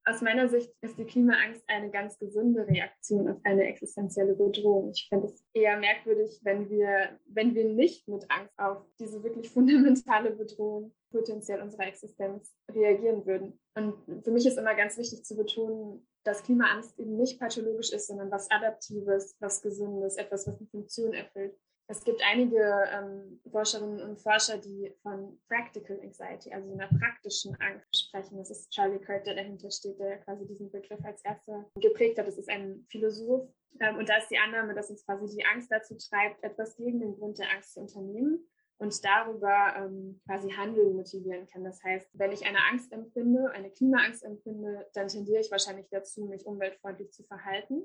Aus 0.06 0.22
meiner 0.22 0.48
Sicht 0.48 0.72
ist 0.82 0.98
die 0.98 1.06
Klimaangst 1.06 1.64
eine 1.68 1.90
ganz 1.90 2.20
gesunde 2.20 2.68
Reaktion 2.68 3.28
auf 3.28 3.38
eine 3.44 3.66
existenzielle 3.66 4.36
Bedrohung. 4.36 4.92
Ich 4.92 5.08
finde 5.10 5.28
es 5.28 5.44
eher 5.54 5.78
merkwürdig, 5.78 6.40
wenn 6.44 6.70
wir, 6.70 7.20
wenn 7.26 7.56
wir 7.56 7.66
nicht 7.66 8.08
mit 8.08 8.30
Angst 8.30 8.54
auf 8.58 8.86
diese 9.00 9.24
wirklich 9.24 9.50
fundamentale 9.50 10.32
Bedrohung 10.32 10.94
potenziell 11.12 11.62
unserer 11.62 11.88
Existenz 11.88 12.56
reagieren 12.72 13.26
würden. 13.26 13.60
Und 13.76 14.24
für 14.24 14.32
mich 14.32 14.46
ist 14.46 14.58
immer 14.58 14.76
ganz 14.76 14.98
wichtig 14.98 15.26
zu 15.26 15.36
betonen, 15.36 16.08
dass 16.24 16.44
Klimaangst 16.44 17.00
eben 17.00 17.18
nicht 17.18 17.40
pathologisch 17.40 17.92
ist, 17.92 18.08
sondern 18.08 18.32
was 18.32 18.50
Adaptives, 18.52 19.36
was 19.40 19.62
Gesundes, 19.62 20.18
etwas, 20.18 20.48
was 20.48 20.58
eine 20.58 20.68
Funktion 20.68 21.14
erfüllt. 21.14 21.58
Es 21.88 22.04
gibt 22.04 22.22
einige 22.24 22.90
ähm, 22.92 23.40
Forscherinnen 23.52 24.02
und 24.02 24.20
Forscher, 24.20 24.58
die 24.58 24.92
von 25.04 25.40
Practical 25.48 26.00
Anxiety, 26.02 26.52
also 26.52 26.74
einer 26.74 26.88
praktischen 26.88 27.56
Angst 27.62 28.08
sprechen. 28.08 28.38
Das 28.38 28.50
ist 28.50 28.72
Charlie 28.72 28.98
Kirk, 28.98 29.24
der 29.26 29.36
dahinter 29.36 29.70
steht, 29.70 30.00
der 30.00 30.18
quasi 30.20 30.48
diesen 30.48 30.72
Begriff 30.72 31.04
als 31.04 31.24
erster 31.24 31.70
geprägt 31.76 32.18
hat. 32.18 32.28
Das 32.28 32.40
ist 32.40 32.50
ein 32.50 32.88
Philosoph. 32.90 33.48
Ähm, 33.80 33.98
und 33.98 34.10
da 34.10 34.18
ist 34.18 34.30
die 34.30 34.38
Annahme, 34.38 34.74
dass 34.74 34.90
uns 34.90 35.06
quasi 35.06 35.28
die 35.36 35.46
Angst 35.46 35.72
dazu 35.72 35.96
treibt, 35.96 36.44
etwas 36.44 36.76
gegen 36.76 37.00
den 37.00 37.16
Grund 37.16 37.38
der 37.38 37.52
Angst 37.52 37.74
zu 37.74 37.82
unternehmen 37.82 38.48
und 38.78 39.06
darüber 39.06 39.76
ähm, 39.78 40.20
quasi 40.26 40.50
Handeln 40.50 40.96
motivieren 40.96 41.46
kann. 41.46 41.64
Das 41.64 41.84
heißt, 41.84 42.10
wenn 42.14 42.32
ich 42.32 42.46
eine 42.46 42.66
Angst 42.72 42.92
empfinde, 42.94 43.52
eine 43.52 43.70
Klimaangst 43.70 44.24
empfinde, 44.24 44.90
dann 44.94 45.08
tendiere 45.08 45.40
ich 45.40 45.52
wahrscheinlich 45.52 45.88
dazu, 45.92 46.26
mich 46.26 46.48
umweltfreundlich 46.48 47.12
zu 47.12 47.24
verhalten 47.26 47.84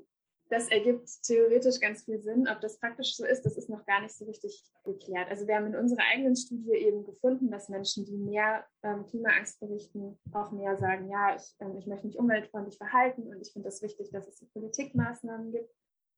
das 0.51 0.67
ergibt 0.67 1.09
theoretisch 1.23 1.79
ganz 1.79 2.03
viel 2.03 2.19
Sinn. 2.19 2.45
Ob 2.51 2.59
das 2.59 2.77
praktisch 2.77 3.15
so 3.15 3.25
ist, 3.25 3.43
das 3.43 3.55
ist 3.57 3.69
noch 3.69 3.85
gar 3.85 4.01
nicht 4.01 4.13
so 4.13 4.25
richtig 4.25 4.61
geklärt. 4.83 5.29
Also 5.29 5.47
wir 5.47 5.55
haben 5.55 5.67
in 5.67 5.77
unserer 5.77 6.03
eigenen 6.11 6.35
Studie 6.35 6.73
eben 6.73 7.05
gefunden, 7.05 7.49
dass 7.49 7.69
Menschen, 7.69 8.05
die 8.05 8.17
mehr 8.17 8.65
ähm, 8.83 9.05
Klimaangst 9.05 9.61
berichten, 9.61 10.19
auch 10.33 10.51
mehr 10.51 10.77
sagen, 10.77 11.09
ja, 11.09 11.37
ich, 11.37 11.55
ähm, 11.61 11.77
ich 11.77 11.87
möchte 11.87 12.05
mich 12.05 12.19
umweltfreundlich 12.19 12.77
verhalten 12.77 13.21
und 13.23 13.41
ich 13.41 13.53
finde 13.53 13.69
es 13.69 13.79
das 13.79 13.81
wichtig, 13.81 14.11
dass 14.11 14.27
es 14.27 14.45
Politikmaßnahmen 14.51 15.53
gibt. 15.53 15.73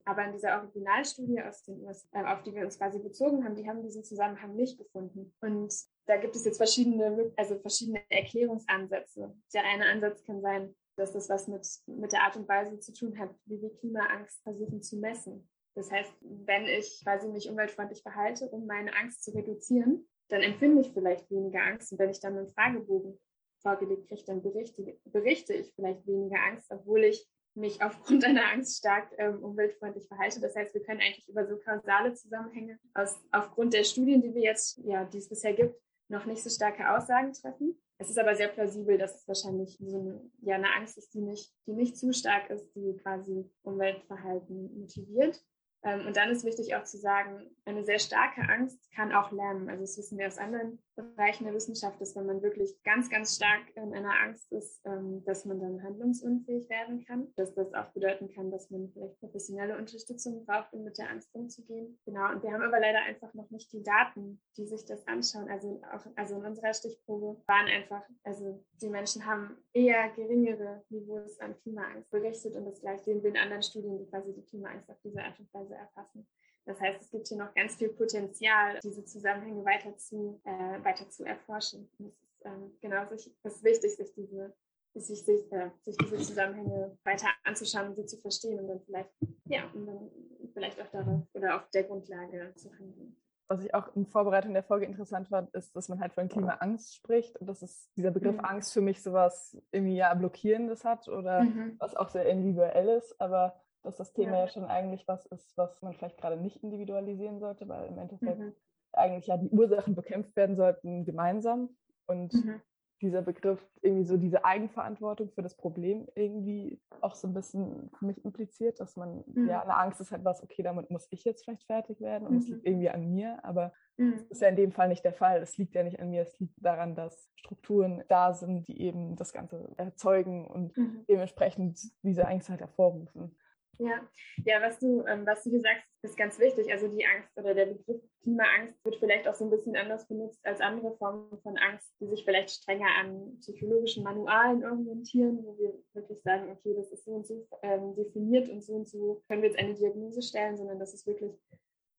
Aber 0.05 0.25
in 0.25 0.33
dieser 0.33 0.59
Originalstudie 0.59 1.39
aus 1.41 1.63
den 1.63 1.81
USA, 1.83 2.07
äh, 2.13 2.25
auf 2.25 2.41
die 2.41 2.55
wir 2.55 2.63
uns 2.63 2.79
quasi 2.79 2.97
bezogen 2.99 3.45
haben, 3.45 3.55
die 3.55 3.69
haben 3.69 3.83
diesen 3.83 4.03
Zusammenhang 4.03 4.55
nicht 4.55 4.79
gefunden. 4.79 5.31
Und 5.41 5.71
da 6.07 6.17
gibt 6.17 6.35
es 6.35 6.43
jetzt 6.43 6.57
verschiedene, 6.57 7.31
also 7.37 7.59
verschiedene 7.59 8.01
Erklärungsansätze. 8.09 9.31
Der 9.53 9.63
eine 9.63 9.85
Ansatz 9.85 10.23
kann 10.23 10.41
sein, 10.41 10.73
dass 10.95 11.13
das 11.13 11.29
was 11.29 11.47
mit, 11.47 11.67
mit 11.87 12.11
der 12.11 12.23
Art 12.23 12.35
und 12.35 12.47
Weise 12.47 12.79
zu 12.79 12.93
tun 12.93 13.17
hat, 13.17 13.29
wie 13.45 13.61
wir 13.61 13.73
Klimaangst 13.75 14.41
versuchen 14.43 14.81
zu 14.81 14.97
messen. 14.97 15.49
Das 15.75 15.91
heißt, 15.91 16.13
wenn 16.21 16.65
ich 16.65 17.01
quasi 17.03 17.27
mich 17.27 17.49
umweltfreundlich 17.49 18.01
verhalte, 18.01 18.47
um 18.49 18.67
meine 18.67 18.95
Angst 18.95 19.23
zu 19.23 19.31
reduzieren, 19.31 20.07
dann 20.29 20.41
empfinde 20.41 20.81
ich 20.81 20.93
vielleicht 20.93 21.29
weniger 21.31 21.63
Angst. 21.63 21.91
Und 21.91 21.99
wenn 21.99 22.09
ich 22.09 22.19
dann 22.19 22.37
einen 22.37 22.47
Fragebogen 22.47 23.19
vorgelegt 23.61 24.07
kriege, 24.07 24.23
dann 24.25 24.41
berichte, 24.41 24.97
berichte 25.05 25.53
ich 25.53 25.73
vielleicht 25.75 26.05
weniger 26.05 26.37
Angst, 26.43 26.69
obwohl 26.69 27.03
ich 27.05 27.27
mich 27.55 27.81
aufgrund 27.81 28.23
einer 28.25 28.51
Angst 28.51 28.77
stark 28.77 29.11
ähm, 29.17 29.43
umweltfreundlich 29.43 30.07
verhalte. 30.07 30.39
Das 30.41 30.55
heißt, 30.55 30.73
wir 30.73 30.83
können 30.83 31.01
eigentlich 31.01 31.27
über 31.27 31.47
so 31.47 31.57
kausale 31.57 32.13
Zusammenhänge 32.13 32.77
aus, 32.93 33.19
aufgrund 33.31 33.73
der 33.73 33.83
Studien, 33.83 34.21
die 34.21 34.33
wir 34.33 34.43
jetzt, 34.43 34.79
ja, 34.85 35.05
die 35.05 35.17
es 35.17 35.29
bisher 35.29 35.53
gibt, 35.53 35.75
noch 36.09 36.25
nicht 36.25 36.43
so 36.43 36.49
starke 36.49 36.89
Aussagen 36.95 37.33
treffen. 37.33 37.81
Es 38.03 38.09
ist 38.09 38.19
aber 38.19 38.35
sehr 38.35 38.49
plausibel, 38.49 38.97
dass 38.97 39.15
es 39.15 39.27
wahrscheinlich 39.29 39.77
so 39.79 39.97
eine, 39.97 40.21
ja, 40.41 40.55
eine 40.55 40.73
Angst 40.75 40.97
ist, 40.97 41.13
die 41.13 41.21
nicht, 41.21 41.53
die 41.65 41.71
nicht 41.71 41.97
zu 41.97 42.11
stark 42.11 42.49
ist, 42.49 42.69
die 42.75 42.97
quasi 42.97 43.49
Umweltverhalten 43.61 44.77
motiviert. 44.77 45.41
Ähm, 45.83 46.05
und 46.05 46.17
dann 46.17 46.29
ist 46.29 46.43
wichtig 46.43 46.75
auch 46.75 46.83
zu 46.83 46.97
sagen, 46.97 47.49
eine 47.63 47.85
sehr 47.85 47.99
starke 47.99 48.41
Angst 48.41 48.91
kann 48.91 49.13
auch 49.13 49.31
lernen. 49.31 49.69
Also 49.69 49.83
das 49.83 49.97
wissen 49.97 50.17
wir 50.17 50.27
aus 50.27 50.37
anderen 50.37 50.83
Bereichen 50.95 51.45
der 51.45 51.53
Wissenschaft, 51.53 51.99
dass 51.99 52.15
wenn 52.15 52.25
man 52.25 52.41
wirklich 52.41 52.81
ganz, 52.83 53.09
ganz 53.09 53.35
stark 53.35 53.61
in 53.75 53.93
einer 53.93 54.13
Angst 54.21 54.51
ist, 54.51 54.81
ähm, 54.85 55.23
dass 55.25 55.45
man 55.45 55.59
dann 55.59 55.81
handlungsunfähig 55.81 56.69
werden 56.69 57.03
kann. 57.05 57.33
Dass 57.35 57.53
das 57.53 57.73
auch 57.73 57.89
bedeuten 57.93 58.29
kann, 58.33 58.51
dass 58.51 58.69
man 58.69 58.89
vielleicht 58.91 59.19
professionelle 59.19 59.77
Unterstützung 59.77 60.45
braucht, 60.45 60.73
um 60.73 60.83
mit 60.83 60.97
der 60.97 61.09
Angst 61.09 61.33
umzugehen. 61.33 61.99
Genau. 62.05 62.31
Und 62.31 62.43
wir 62.43 62.51
haben 62.51 62.61
aber 62.61 62.79
leider 62.79 62.99
einfach 62.99 63.33
noch 63.33 63.49
nicht 63.49 63.71
die 63.73 63.83
Daten, 63.83 64.41
die 64.57 64.65
sich 64.65 64.85
das 64.85 65.07
anschauen. 65.07 65.49
Also 65.49 65.81
auch, 65.91 66.05
also 66.15 66.35
in 66.35 66.45
unserer 66.45 66.73
Stichprobe 66.73 67.41
waren 67.47 67.67
einfach, 67.67 68.03
also 68.23 68.63
die 68.81 68.89
Menschen 68.89 69.25
haben 69.25 69.57
eher 69.73 70.09
geringere 70.15 70.83
Niveaus 70.89 71.39
an 71.39 71.55
Klimaangst 71.61 72.09
berichtet 72.11 72.55
und 72.55 72.65
das 72.65 72.81
gleiche 72.81 73.03
sehen 73.03 73.23
wir 73.23 73.29
in 73.29 73.37
anderen 73.37 73.63
Studien, 73.63 73.97
die 73.97 74.05
quasi 74.05 74.33
die 74.33 74.45
Klimaangst 74.45 74.89
auf 74.89 74.99
diese 75.03 75.21
Art 75.23 75.39
und 75.39 75.53
Weise 75.53 75.75
erfassen. 75.75 76.27
Das 76.65 76.79
heißt, 76.79 77.01
es 77.01 77.11
gibt 77.11 77.27
hier 77.27 77.37
noch 77.37 77.53
ganz 77.53 77.75
viel 77.75 77.89
Potenzial, 77.89 78.79
diese 78.83 79.03
Zusammenhänge 79.03 79.65
weiter 79.65 79.97
zu, 79.97 80.39
äh, 80.45 80.83
weiter 80.83 81.09
zu 81.09 81.25
erforschen. 81.25 81.89
Und 81.97 82.07
es 82.07 82.15
ist 82.15 82.45
ähm, 82.45 82.71
genau 82.81 83.03
es 83.11 83.27
ist 83.27 83.63
wichtig, 83.63 83.95
sich 83.95 84.13
diese, 84.13 84.53
sich, 84.95 85.23
sich, 85.23 85.51
äh, 85.51 85.69
sich 85.81 85.97
diese 85.97 86.17
Zusammenhänge 86.17 86.97
weiter 87.03 87.27
anzuschauen 87.43 87.89
und 87.89 87.95
sie 87.95 88.05
zu 88.05 88.17
verstehen 88.17 88.59
und 88.59 88.67
dann 88.67 88.81
vielleicht, 88.81 89.09
ja, 89.45 89.69
und 89.73 89.85
dann 89.85 90.09
vielleicht 90.53 90.79
auch 90.81 90.87
darauf 90.91 91.21
oder 91.33 91.55
auf 91.57 91.69
der 91.71 91.83
Grundlage 91.83 92.53
zu 92.55 92.71
handeln. 92.71 93.15
Was 93.49 93.63
ich 93.63 93.73
auch 93.73 93.93
in 93.95 94.05
Vorbereitung 94.05 94.53
der 94.53 94.63
Folge 94.63 94.85
interessant 94.85 95.27
fand, 95.27 95.53
ist, 95.53 95.75
dass 95.75 95.89
man 95.89 95.99
halt 95.99 96.13
von 96.13 96.29
Klimaangst 96.29 96.95
spricht 96.95 97.37
und 97.37 97.47
dass 97.47 97.61
es 97.61 97.91
dieser 97.95 98.11
Begriff 98.11 98.37
mhm. 98.37 98.45
Angst 98.45 98.73
für 98.73 98.81
mich 98.81 99.03
sowas 99.03 99.57
irgendwie 99.71 99.97
ja 99.97 100.13
blockierendes 100.13 100.85
hat 100.85 101.07
oder 101.09 101.43
mhm. 101.43 101.75
was 101.77 101.95
auch 101.95 102.09
sehr 102.09 102.25
individuell 102.25 102.87
ist, 102.97 103.19
aber 103.19 103.61
dass 103.83 103.97
das 103.97 104.13
Thema 104.13 104.33
ja. 104.33 104.39
ja, 104.39 104.47
schon 104.47 104.65
eigentlich 104.65 105.07
was 105.07 105.25
ist, 105.27 105.55
was 105.57 105.81
man 105.81 105.93
vielleicht 105.93 106.17
gerade 106.17 106.37
nicht 106.37 106.63
individualisieren 106.63 107.39
sollte, 107.39 107.67
weil 107.67 107.87
im 107.87 107.97
Endeffekt 107.97 108.39
mhm. 108.39 108.53
eigentlich 108.93 109.27
ja 109.27 109.37
die 109.37 109.49
Ursachen 109.49 109.93
bekämpft 109.93 110.35
werden 110.35 110.55
sollten 110.55 111.05
gemeinsam 111.05 111.69
und 112.07 112.33
mhm. 112.33 112.61
dieser 113.01 113.21
Begriff 113.21 113.59
irgendwie 113.81 114.05
so 114.05 114.15
diese 114.15 114.45
Eigenverantwortung 114.45 115.31
für 115.31 115.41
das 115.41 115.57
Problem 115.57 116.07
irgendwie 116.15 116.81
auch 117.01 117.15
so 117.15 117.27
ein 117.27 117.33
bisschen 117.33 117.91
für 117.99 118.05
mich 118.05 118.23
impliziert, 118.23 118.79
dass 118.79 118.95
man, 118.95 119.25
mhm. 119.27 119.49
ja, 119.49 119.61
eine 119.61 119.75
Angst 119.75 119.99
ist 119.99 120.11
halt 120.11 120.23
was, 120.23 120.41
okay, 120.41 120.63
damit 120.63 120.89
muss 120.89 121.07
ich 121.11 121.25
jetzt 121.25 121.43
vielleicht 121.43 121.65
fertig 121.65 121.99
werden 121.99 122.25
und 122.25 122.37
es 122.37 122.47
liegt 122.47 122.63
mhm. 122.63 122.71
irgendwie 122.71 122.89
an 122.89 123.11
mir, 123.11 123.43
aber 123.43 123.73
mhm. 123.97 124.13
das 124.13 124.21
ist 124.23 124.41
ja 124.41 124.47
in 124.47 124.55
dem 124.55 124.71
Fall 124.71 124.87
nicht 124.87 125.03
der 125.03 125.13
Fall. 125.13 125.41
Es 125.41 125.57
liegt 125.57 125.75
ja 125.75 125.83
nicht 125.83 125.99
an 125.99 126.09
mir, 126.09 126.21
es 126.21 126.39
liegt 126.39 126.55
daran, 126.57 126.95
dass 126.95 127.29
Strukturen 127.35 128.03
da 128.07 128.33
sind, 128.33 128.65
die 128.69 128.79
eben 128.79 129.17
das 129.17 129.33
Ganze 129.33 129.73
erzeugen 129.75 130.47
und 130.47 130.77
mhm. 130.77 131.03
dementsprechend 131.09 131.81
diese 132.01 132.25
Angst 132.25 132.49
halt 132.49 132.61
hervorrufen. 132.61 133.35
Ja, 133.79 134.07
ja, 134.45 134.61
was 134.61 134.79
du, 134.79 135.03
ähm, 135.07 135.25
was 135.25 135.43
du 135.43 135.49
hier 135.49 135.61
sagst, 135.61 135.87
ist 136.03 136.17
ganz 136.17 136.39
wichtig. 136.39 136.71
Also 136.71 136.87
die 136.87 137.05
Angst 137.05 137.35
oder 137.37 137.53
der 137.53 137.65
Begriff 137.67 138.01
Klimaangst 138.23 138.83
wird 138.85 138.95
vielleicht 138.97 139.27
auch 139.27 139.33
so 139.33 139.45
ein 139.45 139.49
bisschen 139.49 139.75
anders 139.75 140.07
benutzt 140.07 140.39
als 140.45 140.61
andere 140.61 140.95
Formen 140.97 141.37
von 141.41 141.57
Angst, 141.57 141.93
die 141.99 142.07
sich 142.07 142.23
vielleicht 142.23 142.51
strenger 142.51 142.87
an 142.99 143.37
psychologischen 143.39 144.03
Manualen 144.03 144.63
orientieren, 144.63 145.43
wo 145.43 145.57
wir 145.57 145.73
wirklich 145.93 146.21
sagen, 146.21 146.49
okay, 146.49 146.73
das 146.75 146.91
ist 146.91 147.03
so 147.03 147.11
und 147.11 147.27
so 147.27 147.45
ähm, 147.63 147.95
definiert 147.95 148.49
und 148.49 148.63
so 148.63 148.73
und 148.75 148.87
so 148.87 149.23
können 149.27 149.41
wir 149.41 149.49
jetzt 149.49 149.59
eine 149.59 149.73
Diagnose 149.73 150.21
stellen, 150.21 150.55
sondern 150.55 150.79
das 150.79 150.93
ist 150.93 151.05
wirklich 151.05 151.31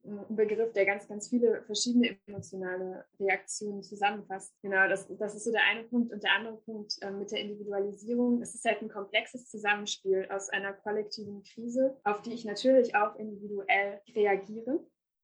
ein 0.05 0.37
Begriff, 0.37 0.73
der 0.73 0.85
ganz, 0.85 1.09
ganz 1.09 1.29
viele 1.29 1.63
verschiedene 1.63 2.17
emotionale 2.27 3.05
Reaktionen 3.19 3.83
zusammenfasst. 3.83 4.55
Genau, 4.63 4.89
das, 4.89 5.07
das 5.17 5.35
ist 5.35 5.45
so 5.45 5.53
der 5.53 5.65
eine 5.65 5.85
Punkt. 5.85 6.13
Und 6.13 6.23
der 6.23 6.33
andere 6.33 6.57
Punkt 6.59 6.97
äh, 7.01 7.11
mit 7.11 7.31
der 7.31 7.41
Individualisierung. 7.41 8.43
Es 8.43 8.55
ist 8.55 8.65
halt 8.65 8.83
ein 8.83 8.89
komplexes 8.89 9.49
Zusammenspiel 9.49 10.29
aus 10.31 10.51
einer 10.51 10.73
kollektiven 10.73 11.43
Krise, 11.43 11.97
auf 12.05 12.23
die 12.23 12.35
ich 12.35 12.45
natürlich 12.45 12.95
auch 12.95 13.17
individuell 13.17 14.01
reagiere. 14.15 14.81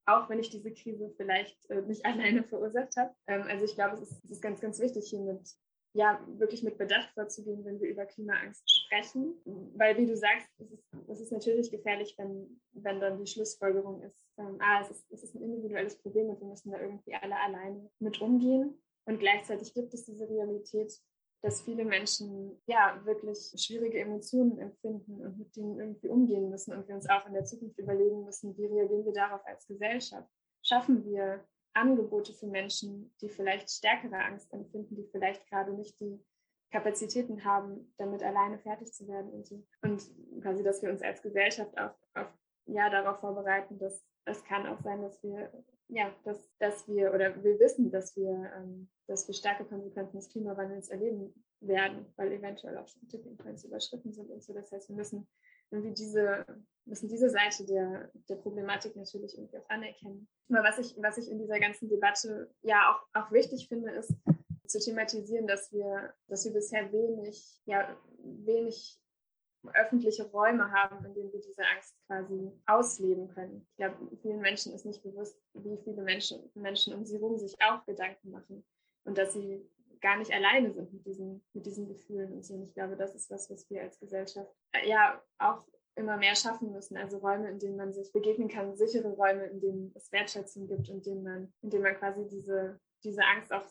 Auch 0.06 0.28
wenn 0.28 0.40
ich 0.40 0.50
diese 0.50 0.72
Krise 0.72 1.12
vielleicht 1.16 1.68
äh, 1.70 1.82
nicht 1.82 2.04
alleine 2.06 2.42
verursacht 2.44 2.96
habe. 2.96 3.14
Ähm, 3.26 3.42
also 3.48 3.64
ich 3.64 3.74
glaube, 3.74 3.94
es 3.94 4.10
ist, 4.10 4.24
es 4.24 4.30
ist 4.32 4.42
ganz, 4.42 4.60
ganz 4.60 4.80
wichtig, 4.80 5.08
hier 5.08 5.20
mit 5.20 5.56
ja, 5.92 6.24
wirklich 6.38 6.62
mit 6.62 6.78
Bedacht 6.78 7.10
vorzugehen, 7.14 7.64
wenn 7.64 7.80
wir 7.80 7.88
über 7.88 8.06
Klimaangst 8.06 8.62
sprechen. 8.70 9.34
Weil, 9.74 9.96
wie 9.98 10.06
du 10.06 10.16
sagst, 10.16 10.48
es 10.58 10.70
ist, 10.70 10.84
es 11.08 11.20
ist 11.20 11.32
natürlich 11.32 11.70
gefährlich, 11.70 12.14
wenn, 12.16 12.60
wenn 12.72 13.00
dann 13.00 13.18
die 13.18 13.26
Schlussfolgerung 13.26 14.02
ist, 14.02 14.29
ähm, 14.40 14.58
ah, 14.60 14.80
es 14.80 14.90
ist, 14.90 15.10
es 15.12 15.22
ist 15.24 15.34
ein 15.34 15.42
individuelles 15.42 15.96
Problem 15.98 16.28
und 16.28 16.40
wir 16.40 16.48
müssen 16.48 16.70
da 16.70 16.80
irgendwie 16.80 17.14
alle 17.14 17.38
alleine 17.38 17.90
mit 17.98 18.20
umgehen. 18.20 18.80
Und 19.06 19.18
gleichzeitig 19.18 19.74
gibt 19.74 19.92
es 19.94 20.04
diese 20.04 20.28
Realität, 20.28 20.92
dass 21.42 21.62
viele 21.62 21.84
Menschen 21.84 22.60
ja 22.66 23.00
wirklich 23.04 23.52
schwierige 23.56 24.00
Emotionen 24.00 24.58
empfinden 24.58 25.24
und 25.24 25.38
mit 25.38 25.56
denen 25.56 25.78
irgendwie 25.78 26.08
umgehen 26.08 26.50
müssen 26.50 26.74
und 26.74 26.86
wir 26.86 26.94
uns 26.94 27.08
auch 27.08 27.26
in 27.26 27.32
der 27.32 27.44
Zukunft 27.44 27.78
überlegen 27.78 28.24
müssen, 28.24 28.56
wie 28.56 28.66
reagieren 28.66 29.06
wir 29.06 29.12
darauf 29.12 29.40
als 29.46 29.66
Gesellschaft? 29.66 30.28
Schaffen 30.62 31.04
wir 31.04 31.44
Angebote 31.72 32.34
für 32.34 32.46
Menschen, 32.46 33.14
die 33.22 33.28
vielleicht 33.28 33.70
stärkere 33.70 34.18
Angst 34.22 34.52
empfinden, 34.52 34.96
die 34.96 35.08
vielleicht 35.10 35.46
gerade 35.48 35.72
nicht 35.72 35.98
die 36.00 36.20
Kapazitäten 36.70 37.44
haben, 37.44 37.92
damit 37.96 38.22
alleine 38.22 38.58
fertig 38.58 38.92
zu 38.92 39.08
werden 39.08 39.30
und 39.30 39.46
so. 39.46 39.64
Und 39.82 40.02
quasi, 40.42 40.62
dass 40.62 40.82
wir 40.82 40.90
uns 40.90 41.02
als 41.02 41.22
Gesellschaft 41.22 41.76
auch 41.78 41.94
auf, 42.14 42.28
ja, 42.66 42.90
darauf 42.90 43.20
vorbereiten, 43.20 43.78
dass 43.78 44.04
es 44.24 44.44
kann 44.44 44.66
auch 44.66 44.80
sein, 44.82 45.02
dass 45.02 45.22
wir, 45.22 45.50
ja, 45.88 46.14
dass, 46.24 46.48
dass 46.58 46.86
wir 46.88 47.12
oder 47.14 47.42
wir 47.42 47.58
wissen, 47.58 47.90
dass 47.90 48.16
wir, 48.16 48.52
ähm, 48.56 48.88
dass 49.06 49.26
wir 49.26 49.34
starke 49.34 49.64
Konsequenzen 49.64 50.16
des 50.16 50.28
Klimawandels 50.28 50.88
erleben 50.88 51.34
werden, 51.60 52.06
weil 52.16 52.32
eventuell 52.32 52.78
auch 52.78 52.86
schon 52.86 53.08
Tipping 53.08 53.36
Points 53.36 53.64
überschritten 53.64 54.12
sind 54.12 54.30
und 54.30 54.42
so. 54.42 54.52
Das 54.52 54.70
heißt, 54.72 54.88
wir 54.88 54.96
müssen 54.96 55.26
irgendwie 55.70 55.94
diese, 55.94 56.44
müssen 56.84 57.08
diese 57.08 57.30
Seite 57.30 57.64
der, 57.66 58.10
der 58.28 58.36
Problematik 58.36 58.96
natürlich 58.96 59.36
irgendwie 59.36 59.58
auch 59.58 59.68
anerkennen. 59.68 60.28
Aber 60.48 60.64
was 60.64 60.78
ich, 60.78 60.96
was 61.00 61.18
ich 61.18 61.30
in 61.30 61.38
dieser 61.38 61.60
ganzen 61.60 61.88
Debatte 61.88 62.50
ja 62.62 62.92
auch, 62.92 63.20
auch 63.20 63.32
wichtig 63.32 63.68
finde, 63.68 63.90
ist 63.92 64.14
zu 64.66 64.78
thematisieren, 64.78 65.46
dass 65.46 65.72
wir, 65.72 66.14
dass 66.28 66.44
wir 66.44 66.52
bisher 66.52 66.92
wenig, 66.92 67.60
ja, 67.66 67.96
wenig 68.22 69.00
öffentliche 69.74 70.24
Räume 70.30 70.70
haben, 70.70 71.04
in 71.04 71.14
denen 71.14 71.32
wir 71.32 71.40
diese 71.40 71.62
Angst 71.66 71.94
quasi 72.06 72.50
ausleben 72.66 73.28
können. 73.28 73.66
Ich 73.70 73.76
glaube, 73.76 74.16
vielen 74.22 74.40
Menschen 74.40 74.72
ist 74.72 74.86
nicht 74.86 75.02
bewusst, 75.02 75.38
wie 75.54 75.78
viele 75.84 76.02
Menschen, 76.02 76.50
Menschen 76.54 76.94
um 76.94 77.04
sie 77.04 77.18
herum 77.18 77.38
sich 77.38 77.56
auch 77.62 77.84
Gedanken 77.84 78.30
machen 78.30 78.64
und 79.04 79.18
dass 79.18 79.32
sie 79.32 79.68
gar 80.00 80.16
nicht 80.16 80.32
alleine 80.32 80.72
sind 80.72 80.92
mit 80.92 81.04
diesen, 81.06 81.44
mit 81.52 81.66
diesen 81.66 81.86
Gefühlen 81.86 82.32
und 82.32 82.44
so. 82.44 82.54
Und 82.54 82.62
ich 82.62 82.74
glaube, 82.74 82.96
das 82.96 83.14
ist 83.14 83.30
was, 83.30 83.50
was 83.50 83.68
wir 83.70 83.82
als 83.82 83.98
Gesellschaft 83.98 84.50
äh, 84.72 84.88
ja 84.88 85.22
auch 85.38 85.66
immer 85.94 86.16
mehr 86.16 86.34
schaffen 86.34 86.72
müssen. 86.72 86.96
Also 86.96 87.18
Räume, 87.18 87.50
in 87.50 87.58
denen 87.58 87.76
man 87.76 87.92
sich 87.92 88.10
begegnen 88.12 88.48
kann, 88.48 88.76
sichere 88.76 89.08
Räume, 89.08 89.44
in 89.46 89.60
denen 89.60 89.92
es 89.94 90.10
Wertschätzung 90.12 90.66
gibt 90.66 90.88
und 90.88 90.96
in 90.96 91.02
denen 91.02 91.22
man, 91.22 91.52
in 91.62 91.70
denen 91.70 91.82
man 91.82 91.96
quasi 91.96 92.26
diese, 92.28 92.80
diese 93.04 93.22
Angst 93.24 93.52
auch 93.52 93.66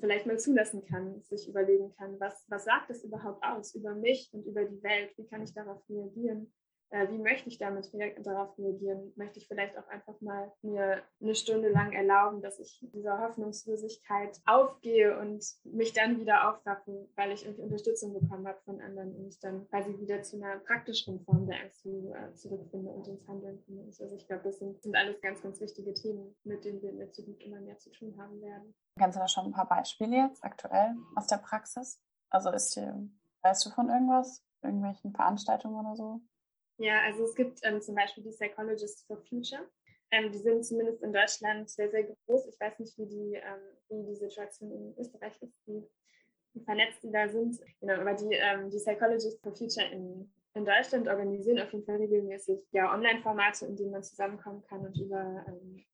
vielleicht 0.00 0.26
mal 0.26 0.38
zulassen 0.38 0.84
kann, 0.84 1.22
sich 1.22 1.48
überlegen 1.48 1.92
kann, 1.96 2.18
was, 2.20 2.44
was 2.48 2.64
sagt 2.64 2.90
es 2.90 3.04
überhaupt 3.04 3.42
aus 3.44 3.74
über 3.74 3.94
mich 3.94 4.28
und 4.32 4.44
über 4.46 4.64
die 4.64 4.82
Welt? 4.82 5.12
Wie 5.16 5.26
kann 5.26 5.42
ich 5.42 5.54
darauf 5.54 5.82
reagieren? 5.88 6.52
Äh, 6.90 7.10
wie 7.10 7.18
möchte 7.18 7.48
ich 7.48 7.58
damit 7.58 7.90
darauf 8.24 8.56
reagieren? 8.58 9.12
Möchte 9.16 9.38
ich 9.38 9.46
vielleicht 9.46 9.76
auch 9.76 9.86
einfach 9.88 10.18
mal 10.20 10.50
mir 10.62 11.02
eine 11.20 11.34
Stunde 11.34 11.68
lang 11.68 11.92
erlauben, 11.92 12.40
dass 12.40 12.58
ich 12.58 12.80
dieser 12.94 13.18
Hoffnungslosigkeit 13.18 14.40
aufgehe 14.46 15.18
und 15.18 15.44
mich 15.64 15.92
dann 15.92 16.18
wieder 16.18 16.48
aufraffe, 16.48 17.08
weil 17.14 17.32
ich 17.32 17.44
irgendwie 17.44 17.62
Unterstützung 17.62 18.14
bekommen 18.14 18.46
habe 18.48 18.58
von 18.64 18.80
anderen 18.80 19.14
und 19.16 19.28
ich 19.28 19.38
dann 19.38 19.68
quasi 19.68 19.98
wieder 19.98 20.22
zu 20.22 20.36
einer 20.36 20.58
praktischen 20.60 21.20
Form 21.24 21.46
der 21.46 21.60
Angst 21.60 21.84
äh, 21.84 22.34
zurückfinde 22.34 22.90
und 22.90 23.06
ins 23.06 23.26
Handeln 23.28 23.58
finde. 23.64 23.84
Also 23.84 24.14
ich 24.14 24.26
glaube, 24.26 24.44
das 24.44 24.58
sind, 24.58 24.82
sind 24.82 24.96
alles 24.96 25.20
ganz, 25.20 25.42
ganz 25.42 25.60
wichtige 25.60 25.92
Themen, 25.92 26.36
mit 26.44 26.64
denen 26.64 26.80
wir 26.80 26.90
in 26.90 26.98
der 26.98 27.12
Zukunft 27.12 27.42
immer 27.42 27.60
mehr 27.60 27.76
zu 27.76 27.90
tun 27.90 28.16
haben 28.18 28.40
werden. 28.40 28.74
Kannst 28.98 29.16
du 29.16 29.20
da 29.20 29.28
schon 29.28 29.46
ein 29.46 29.52
paar 29.52 29.68
Beispiele 29.68 30.16
jetzt 30.16 30.42
aktuell 30.42 30.96
aus 31.16 31.26
der 31.26 31.36
Praxis? 31.36 32.00
Also 32.30 32.50
ist 32.50 32.76
dir, 32.76 33.08
weißt 33.42 33.66
du 33.66 33.70
von 33.70 33.90
irgendwas? 33.90 34.44
Irgendwelchen 34.62 35.12
Veranstaltungen 35.12 35.86
oder 35.86 35.94
so? 35.94 36.20
Ja, 36.78 37.02
also 37.02 37.24
es 37.24 37.34
gibt 37.34 37.58
ähm, 37.64 37.80
zum 37.80 37.94
Beispiel 37.94 38.22
die 38.22 38.30
Psychologists 38.30 39.04
for 39.04 39.18
Future. 39.28 39.68
Ähm, 40.10 40.32
die 40.32 40.38
sind 40.38 40.64
zumindest 40.64 41.02
in 41.02 41.12
Deutschland 41.12 41.68
sehr, 41.68 41.90
sehr 41.90 42.04
groß. 42.04 42.46
Ich 42.46 42.58
weiß 42.58 42.78
nicht, 42.78 42.96
wie 42.98 43.06
die, 43.06 43.34
ähm, 43.34 43.60
wie 43.90 44.06
die 44.08 44.16
Situation 44.16 44.70
in 44.72 44.94
Österreich 44.98 45.34
ist, 45.42 45.54
wie, 45.66 45.84
vernetzt 46.64 47.02
die 47.02 47.12
da 47.12 47.28
sind. 47.28 47.60
Genau, 47.80 47.94
aber 47.94 48.14
die, 48.14 48.32
ähm, 48.32 48.70
die 48.70 48.78
Psychologists 48.78 49.40
for 49.42 49.54
Future 49.54 49.86
in, 49.92 50.32
in 50.54 50.64
Deutschland 50.64 51.08
organisieren 51.08 51.60
auf 51.60 51.72
jeden 51.72 51.84
Fall 51.84 51.96
regelmäßig 51.96 52.60
ja, 52.72 52.92
Online-Formate, 52.92 53.66
in 53.66 53.76
denen 53.76 53.90
man 53.90 54.02
zusammenkommen 54.02 54.62
kann 54.62 54.80
und 54.86 54.98
über 54.98 55.44
ähm, 55.46 55.84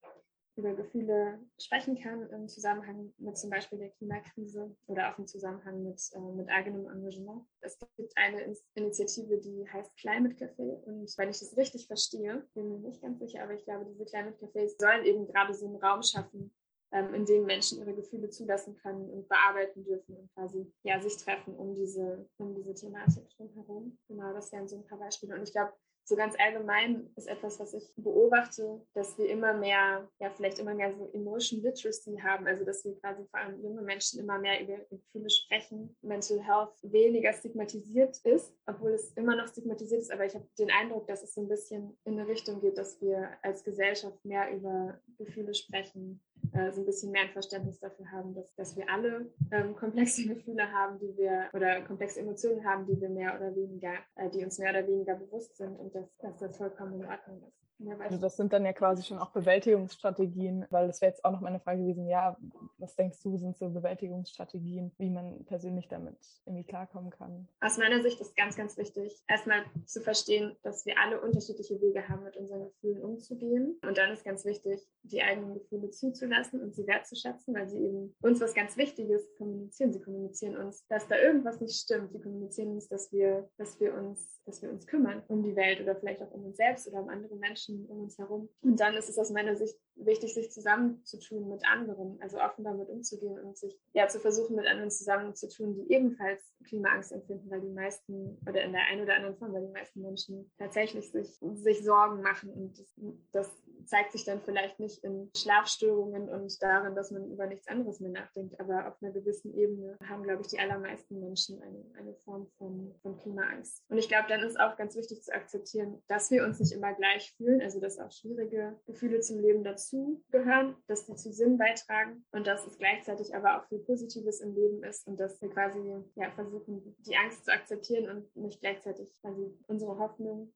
über 0.56 0.75
Gefühle 0.75 1.38
sprechen 1.58 1.99
kann 1.99 2.28
im 2.30 2.49
Zusammenhang 2.49 3.12
mit 3.18 3.37
zum 3.37 3.50
Beispiel 3.50 3.78
der 3.78 3.90
Klimakrise 3.90 4.75
oder 4.87 5.12
auch 5.12 5.18
im 5.18 5.26
Zusammenhang 5.26 5.82
mit, 5.82 6.00
äh, 6.12 6.20
mit 6.20 6.49
eigenem 6.49 6.88
Engagement. 6.88 7.44
Es 7.61 7.78
gibt 7.96 8.16
eine 8.16 8.54
Initiative, 8.75 9.38
die 9.38 9.68
heißt 9.68 9.96
Climate 9.96 10.37
Café 10.37 10.82
und 10.84 11.12
wenn 11.18 11.30
ich 11.30 11.40
das 11.40 11.56
richtig 11.56 11.87
verstehe, 11.87 12.46
bin 12.54 12.68
mir 12.68 12.78
nicht 12.78 13.02
ganz 13.02 13.18
sicher, 13.18 13.42
aber 13.42 13.54
ich 13.54 13.64
glaube, 13.64 13.87
diese 13.87 14.04
Climate 14.04 14.38
Cafés 14.38 14.75
sollen 14.78 15.04
eben 15.04 15.26
gerade 15.26 15.54
so 15.54 15.66
einen 15.66 15.76
Raum 15.76 16.02
schaffen, 16.02 16.52
ähm, 16.94 17.12
in 17.12 17.26
dem 17.26 17.44
Menschen 17.44 17.78
ihre 17.78 17.94
Gefühle 17.94 18.30
zulassen 18.30 18.76
können 18.76 19.11
und 19.11 19.28
bearbeiten 19.28 19.82
dürfen 19.84 20.16
und 20.16 20.32
quasi 20.34 20.73
ja, 20.84 21.00
sich 21.00 21.16
treffen 21.16 21.56
um 21.56 21.75
diese, 21.75 22.28
um 22.37 22.54
diese 22.54 22.73
Thematik 22.75 23.28
drumherum. 23.30 23.99
Genau, 24.08 24.32
das 24.32 24.52
wären 24.52 24.68
so 24.68 24.76
ein 24.76 24.87
paar 24.87 24.99
Beispiele. 24.99 25.34
Und 25.34 25.42
ich 25.42 25.52
glaube, 25.52 25.73
so 26.04 26.16
ganz 26.16 26.34
allgemein 26.38 27.11
ist 27.16 27.28
etwas, 27.28 27.58
was 27.58 27.73
ich 27.73 27.92
beobachte, 27.96 28.82
dass 28.92 29.16
wir 29.16 29.28
immer 29.28 29.54
mehr, 29.54 30.08
ja, 30.20 30.30
vielleicht 30.30 30.58
immer 30.58 30.75
mehr 30.75 30.94
so 30.94 31.11
Emotion 31.12 31.62
Literacy 31.62 32.18
haben, 32.23 32.46
also 32.46 32.64
dass 32.64 32.84
wir 32.84 32.99
quasi 33.00 33.25
vor 33.30 33.40
allem 33.40 33.62
junge 33.62 33.82
Menschen 33.82 34.20
immer 34.20 34.38
mehr 34.38 34.61
über 34.61 34.78
Gefühle 34.90 35.30
sprechen, 35.30 35.96
Mental 36.02 36.40
Health 36.40 36.75
weniger 36.82 37.32
stigmatisiert 37.32 38.18
ist, 38.25 38.52
obwohl 38.66 38.92
es 38.92 39.12
immer 39.12 39.34
noch 39.34 39.49
stigmatisiert 39.49 40.02
ist, 40.02 40.12
aber 40.12 40.26
ich 40.26 40.34
habe 40.34 40.46
den 40.58 40.70
Eindruck, 40.70 41.06
dass 41.06 41.22
es 41.22 41.35
so 41.35 41.40
ein 41.40 41.48
bisschen 41.48 41.96
in 42.05 42.18
eine 42.18 42.29
Richtung 42.29 42.61
geht, 42.61 42.76
dass 42.76 43.00
wir 43.00 43.31
als 43.42 43.64
Gesellschaft 43.64 44.22
mehr 44.24 44.52
über 44.52 45.00
Gefühle 45.18 45.55
sprechen, 45.55 46.20
äh, 46.53 46.70
so 46.73 46.81
ein 46.83 46.87
bisschen 46.87 47.12
mehr 47.12 47.23
ein 47.23 47.33
Verständnis 47.33 47.81
dafür 47.81 48.11
haben, 48.12 48.35
dass, 48.35 48.55
dass 48.55 48.77
wir 48.77 48.88
alle 48.88 49.27
ähm, 49.51 49.75
komplexe 49.75 50.27
Gefühle 50.29 50.70
haben, 50.70 50.99
die 50.99 51.16
wir 51.16 51.49
oder 51.53 51.83
komplexe 51.83 52.20
Emotionen 52.20 52.64
haben, 52.64 52.87
die 52.87 53.01
wir 53.01 53.09
mehr 53.09 53.35
oder 53.37 53.55
weniger, 53.55 53.94
äh, 54.16 54.31
die 54.31 54.44
uns 54.44 54.59
mehr 54.59 54.70
oder 54.70 54.87
weniger 54.87 55.14
bewusst 55.14 55.57
sind 55.57 55.77
und 55.77 55.94
dass, 55.94 56.16
dass 56.18 56.38
das 56.38 56.57
vollkommen 56.57 57.01
in 57.01 57.07
Ordnung 57.07 57.42
ist. 57.49 57.63
Also 58.00 58.18
das 58.18 58.37
sind 58.37 58.52
dann 58.52 58.64
ja 58.64 58.72
quasi 58.72 59.02
schon 59.02 59.18
auch 59.18 59.30
Bewältigungsstrategien, 59.32 60.66
weil 60.70 60.87
das 60.87 61.00
wäre 61.00 61.10
jetzt 61.10 61.24
auch 61.24 61.32
noch 61.32 61.40
meine 61.40 61.60
Frage 61.60 61.80
gewesen, 61.82 62.06
ja, 62.06 62.37
was 62.78 62.94
denkst 62.94 63.20
du, 63.22 63.37
sind 63.37 63.56
so 63.56 63.68
Bewältigungsstrategien, 63.70 64.92
wie 64.98 65.10
man 65.10 65.44
persönlich 65.44 65.88
damit 65.88 66.16
irgendwie 66.46 66.64
klarkommen 66.64 67.10
kann? 67.10 67.48
Aus 67.60 67.76
meiner 67.78 68.02
Sicht 68.02 68.20
ist 68.20 68.37
ganz, 68.37 68.56
ganz 68.56 68.76
wichtig, 68.76 69.22
erstmal 69.26 69.64
zu 69.87 70.00
verstehen, 70.00 70.56
dass 70.62 70.87
wir 70.87 70.98
alle 71.00 71.20
unterschiedliche 71.20 71.80
Wege 71.80 72.08
haben, 72.08 72.22
mit 72.22 72.37
unseren 72.37 72.64
Gefühlen 72.64 73.02
umzugehen. 73.02 73.78
Und 73.87 73.98
dann 73.98 74.12
ist 74.12 74.24
ganz 74.24 74.44
wichtig, 74.44 74.80
die 75.02 75.22
eigenen 75.22 75.54
Gefühle 75.54 75.90
zuzulassen 75.90 76.60
und 76.62 76.74
sie 76.74 76.87
wertzuschätzen, 76.87 77.54
weil 77.54 77.68
sie 77.68 77.78
eben 77.78 78.14
uns 78.22 78.40
was 78.40 78.54
ganz 78.54 78.76
Wichtiges 78.76 79.28
kommunizieren. 79.37 79.92
Sie 79.92 80.00
kommunizieren 80.00 80.56
uns, 80.56 80.87
dass 80.87 81.08
da 81.08 81.16
irgendwas 81.16 81.60
nicht 81.60 81.76
stimmt. 81.76 82.12
Sie 82.12 82.20
kommunizieren 82.20 82.70
uns, 82.70 82.88
dass 82.88 83.12
wir, 83.12 83.48
dass 83.58 83.80
wir 83.80 83.94
uns, 83.94 84.42
dass 84.44 84.62
wir 84.62 84.70
uns 84.70 84.87
kümmern 84.87 85.22
um 85.28 85.42
die 85.42 85.56
Welt 85.56 85.80
oder 85.80 85.96
vielleicht 85.96 86.22
auch 86.22 86.30
um 86.30 86.44
uns 86.44 86.56
selbst 86.56 86.87
oder 86.88 87.02
um 87.02 87.08
andere 87.08 87.37
Menschen 87.37 87.63
Menschen 87.68 87.87
um 87.87 88.00
uns 88.00 88.18
herum. 88.18 88.48
Und 88.62 88.81
dann 88.81 88.94
ist 88.94 89.09
es 89.09 89.18
aus 89.18 89.31
meiner 89.31 89.57
Sicht 89.57 89.77
wichtig, 89.96 90.35
sich 90.35 90.50
zusammenzutun 90.50 91.48
mit 91.48 91.66
anderen, 91.66 92.20
also 92.20 92.38
offen 92.40 92.64
damit 92.64 92.88
umzugehen 92.88 93.38
und 93.38 93.57
sich 93.57 93.79
ja 93.92 94.09
zu 94.09 94.18
versuchen, 94.18 94.57
mit 94.57 94.66
anderen 94.66 94.90
zusammenzutun, 94.90 95.74
die 95.74 95.92
ebenfalls 95.92 96.42
Klimaangst 96.64 97.12
empfinden, 97.12 97.50
weil 97.50 97.61
die 97.61 97.72
meisten 97.72 98.38
oder 98.48 98.62
in 98.62 98.72
der 98.72 98.83
einen 98.90 99.03
oder 99.03 99.14
anderen 99.14 99.37
Form, 99.37 99.53
weil 99.53 99.66
die 99.66 99.72
meisten 99.72 100.00
Menschen 100.03 100.50
tatsächlich 100.59 101.11
sich, 101.11 101.38
sich 101.55 101.85
Sorgen 101.85 102.22
machen 102.22 102.50
und 102.50 102.79
das, 102.79 102.94
das 103.33 103.63
zeigt 103.84 104.12
sich 104.12 104.24
dann 104.24 104.40
vielleicht 104.40 104.80
nicht 104.80 105.02
in 105.04 105.30
Schlafstörungen 105.37 106.28
und 106.28 106.62
darin, 106.62 106.94
dass 106.94 107.10
man 107.10 107.30
über 107.30 107.46
nichts 107.46 107.68
anderes 107.68 108.00
mehr 108.00 108.10
nachdenkt, 108.10 108.58
aber 108.60 108.88
auf 108.88 109.02
einer 109.02 109.12
gewissen 109.12 109.54
Ebene 109.54 109.96
haben, 110.08 110.22
glaube 110.22 110.42
ich, 110.42 110.48
die 110.48 110.58
allermeisten 110.58 111.20
Menschen 111.20 111.60
eine, 111.62 111.84
eine 111.98 112.14
Form 112.14 112.46
von, 112.58 112.94
von 113.02 113.16
Klimaangst. 113.18 113.84
Und 113.88 113.98
ich 113.98 114.08
glaube, 114.08 114.28
dann 114.28 114.42
ist 114.42 114.58
auch 114.58 114.76
ganz 114.76 114.96
wichtig 114.96 115.22
zu 115.22 115.32
akzeptieren, 115.34 116.02
dass 116.08 116.30
wir 116.30 116.44
uns 116.44 116.60
nicht 116.60 116.72
immer 116.72 116.94
gleich 116.94 117.34
fühlen, 117.37 117.60
also 117.60 117.80
dass 117.80 117.98
auch 117.98 118.10
schwierige 118.10 118.78
Gefühle 118.87 119.20
zum 119.20 119.40
Leben 119.40 119.64
dazu 119.64 120.22
gehören, 120.30 120.76
dass 120.87 121.06
die 121.06 121.14
zu 121.14 121.32
Sinn 121.32 121.58
beitragen 121.58 122.24
und 122.32 122.46
dass 122.46 122.66
es 122.66 122.78
gleichzeitig 122.78 123.34
aber 123.34 123.58
auch 123.58 123.68
viel 123.68 123.80
Positives 123.80 124.40
im 124.40 124.54
Leben 124.54 124.82
ist 124.84 125.06
und 125.06 125.18
dass 125.18 125.40
wir 125.40 125.50
quasi 125.50 125.80
ja, 126.14 126.30
versuchen, 126.32 126.96
die 127.00 127.16
Angst 127.16 127.44
zu 127.44 127.52
akzeptieren 127.52 128.08
und 128.08 128.37
nicht 128.37 128.60
gleichzeitig 128.60 129.12
quasi 129.20 129.52
unsere 129.66 129.98
Hoffnung 129.98 130.52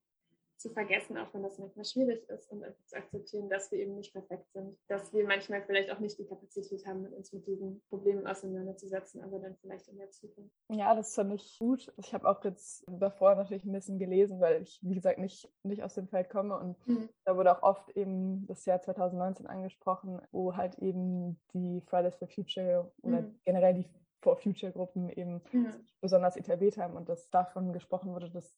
zu 0.59 0.71
vergessen, 0.71 1.17
auch 1.17 1.33
wenn 1.33 1.43
das 1.43 1.59
manchmal 1.59 1.85
schwierig 1.85 2.29
ist 2.29 2.51
und 2.51 2.65
zu 2.85 2.97
akzeptieren, 2.97 3.49
dass 3.49 3.71
wir 3.71 3.79
eben 3.79 3.95
nicht 3.95 4.13
perfekt 4.13 4.53
sind, 4.53 4.77
dass 4.89 5.13
wir 5.13 5.25
manchmal 5.25 5.63
vielleicht 5.63 5.91
auch 5.91 6.01
nicht 6.01 6.19
die 6.19 6.27
Kapazität 6.27 6.85
haben, 6.87 7.03
mit 7.03 7.13
uns 7.13 7.33
mit 7.33 7.47
diesen 7.47 7.81
Problemen 7.89 8.27
auseinanderzusetzen, 8.27 9.23
aber 9.23 9.39
dann 9.39 9.57
vielleicht 9.57 9.89
in 9.89 9.99
der 9.99 10.11
Zukunft. 10.11 10.55
Ja, 10.71 10.95
das 10.95 11.15
fand 11.15 11.33
ich 11.33 11.59
gut. 11.59 11.93
Ich 11.97 12.13
habe 12.13 12.29
auch 12.29 12.45
jetzt 12.45 12.85
davor 12.89 13.37
natürlich 13.37 13.65
ein 13.65 13.73
bisschen 13.73 13.99
gelesen, 13.99 14.41
weil 14.41 14.63
ich, 14.63 14.81
wie 14.83 14.95
gesagt, 14.95 15.19
nicht, 15.19 15.49
nicht 15.63 15.83
aus 15.83 15.95
dem 15.95 16.09
Feld 16.09 16.29
komme 16.29 16.59
und 16.59 16.87
mhm. 16.87 17.09
da 17.25 17.37
wurde 17.37 17.57
auch 17.57 17.63
oft 17.63 17.97
eben 17.97 18.47
das 18.47 18.65
Jahr 18.65 18.81
2019 18.81 19.47
angesprochen, 19.47 20.21
wo 20.33 20.57
halt 20.57 20.79
eben 20.79 21.41
die 21.55 21.81
Fridays 21.83 22.17
for 22.17 22.29
Future 22.29 22.93
oder 23.03 23.23
mhm. 23.23 23.41
generell 23.45 23.75
die 23.75 23.87
For 24.21 24.37
Future 24.37 24.73
Gruppen 24.73 25.09
eben 25.11 25.41
mhm. 25.53 25.73
besonders 26.01 26.37
etabliert 26.37 26.77
haben 26.77 26.95
und 26.95 27.09
dass 27.09 27.31
davon 27.31 27.73
gesprochen 27.73 28.13
wurde, 28.13 28.31
dass 28.31 28.53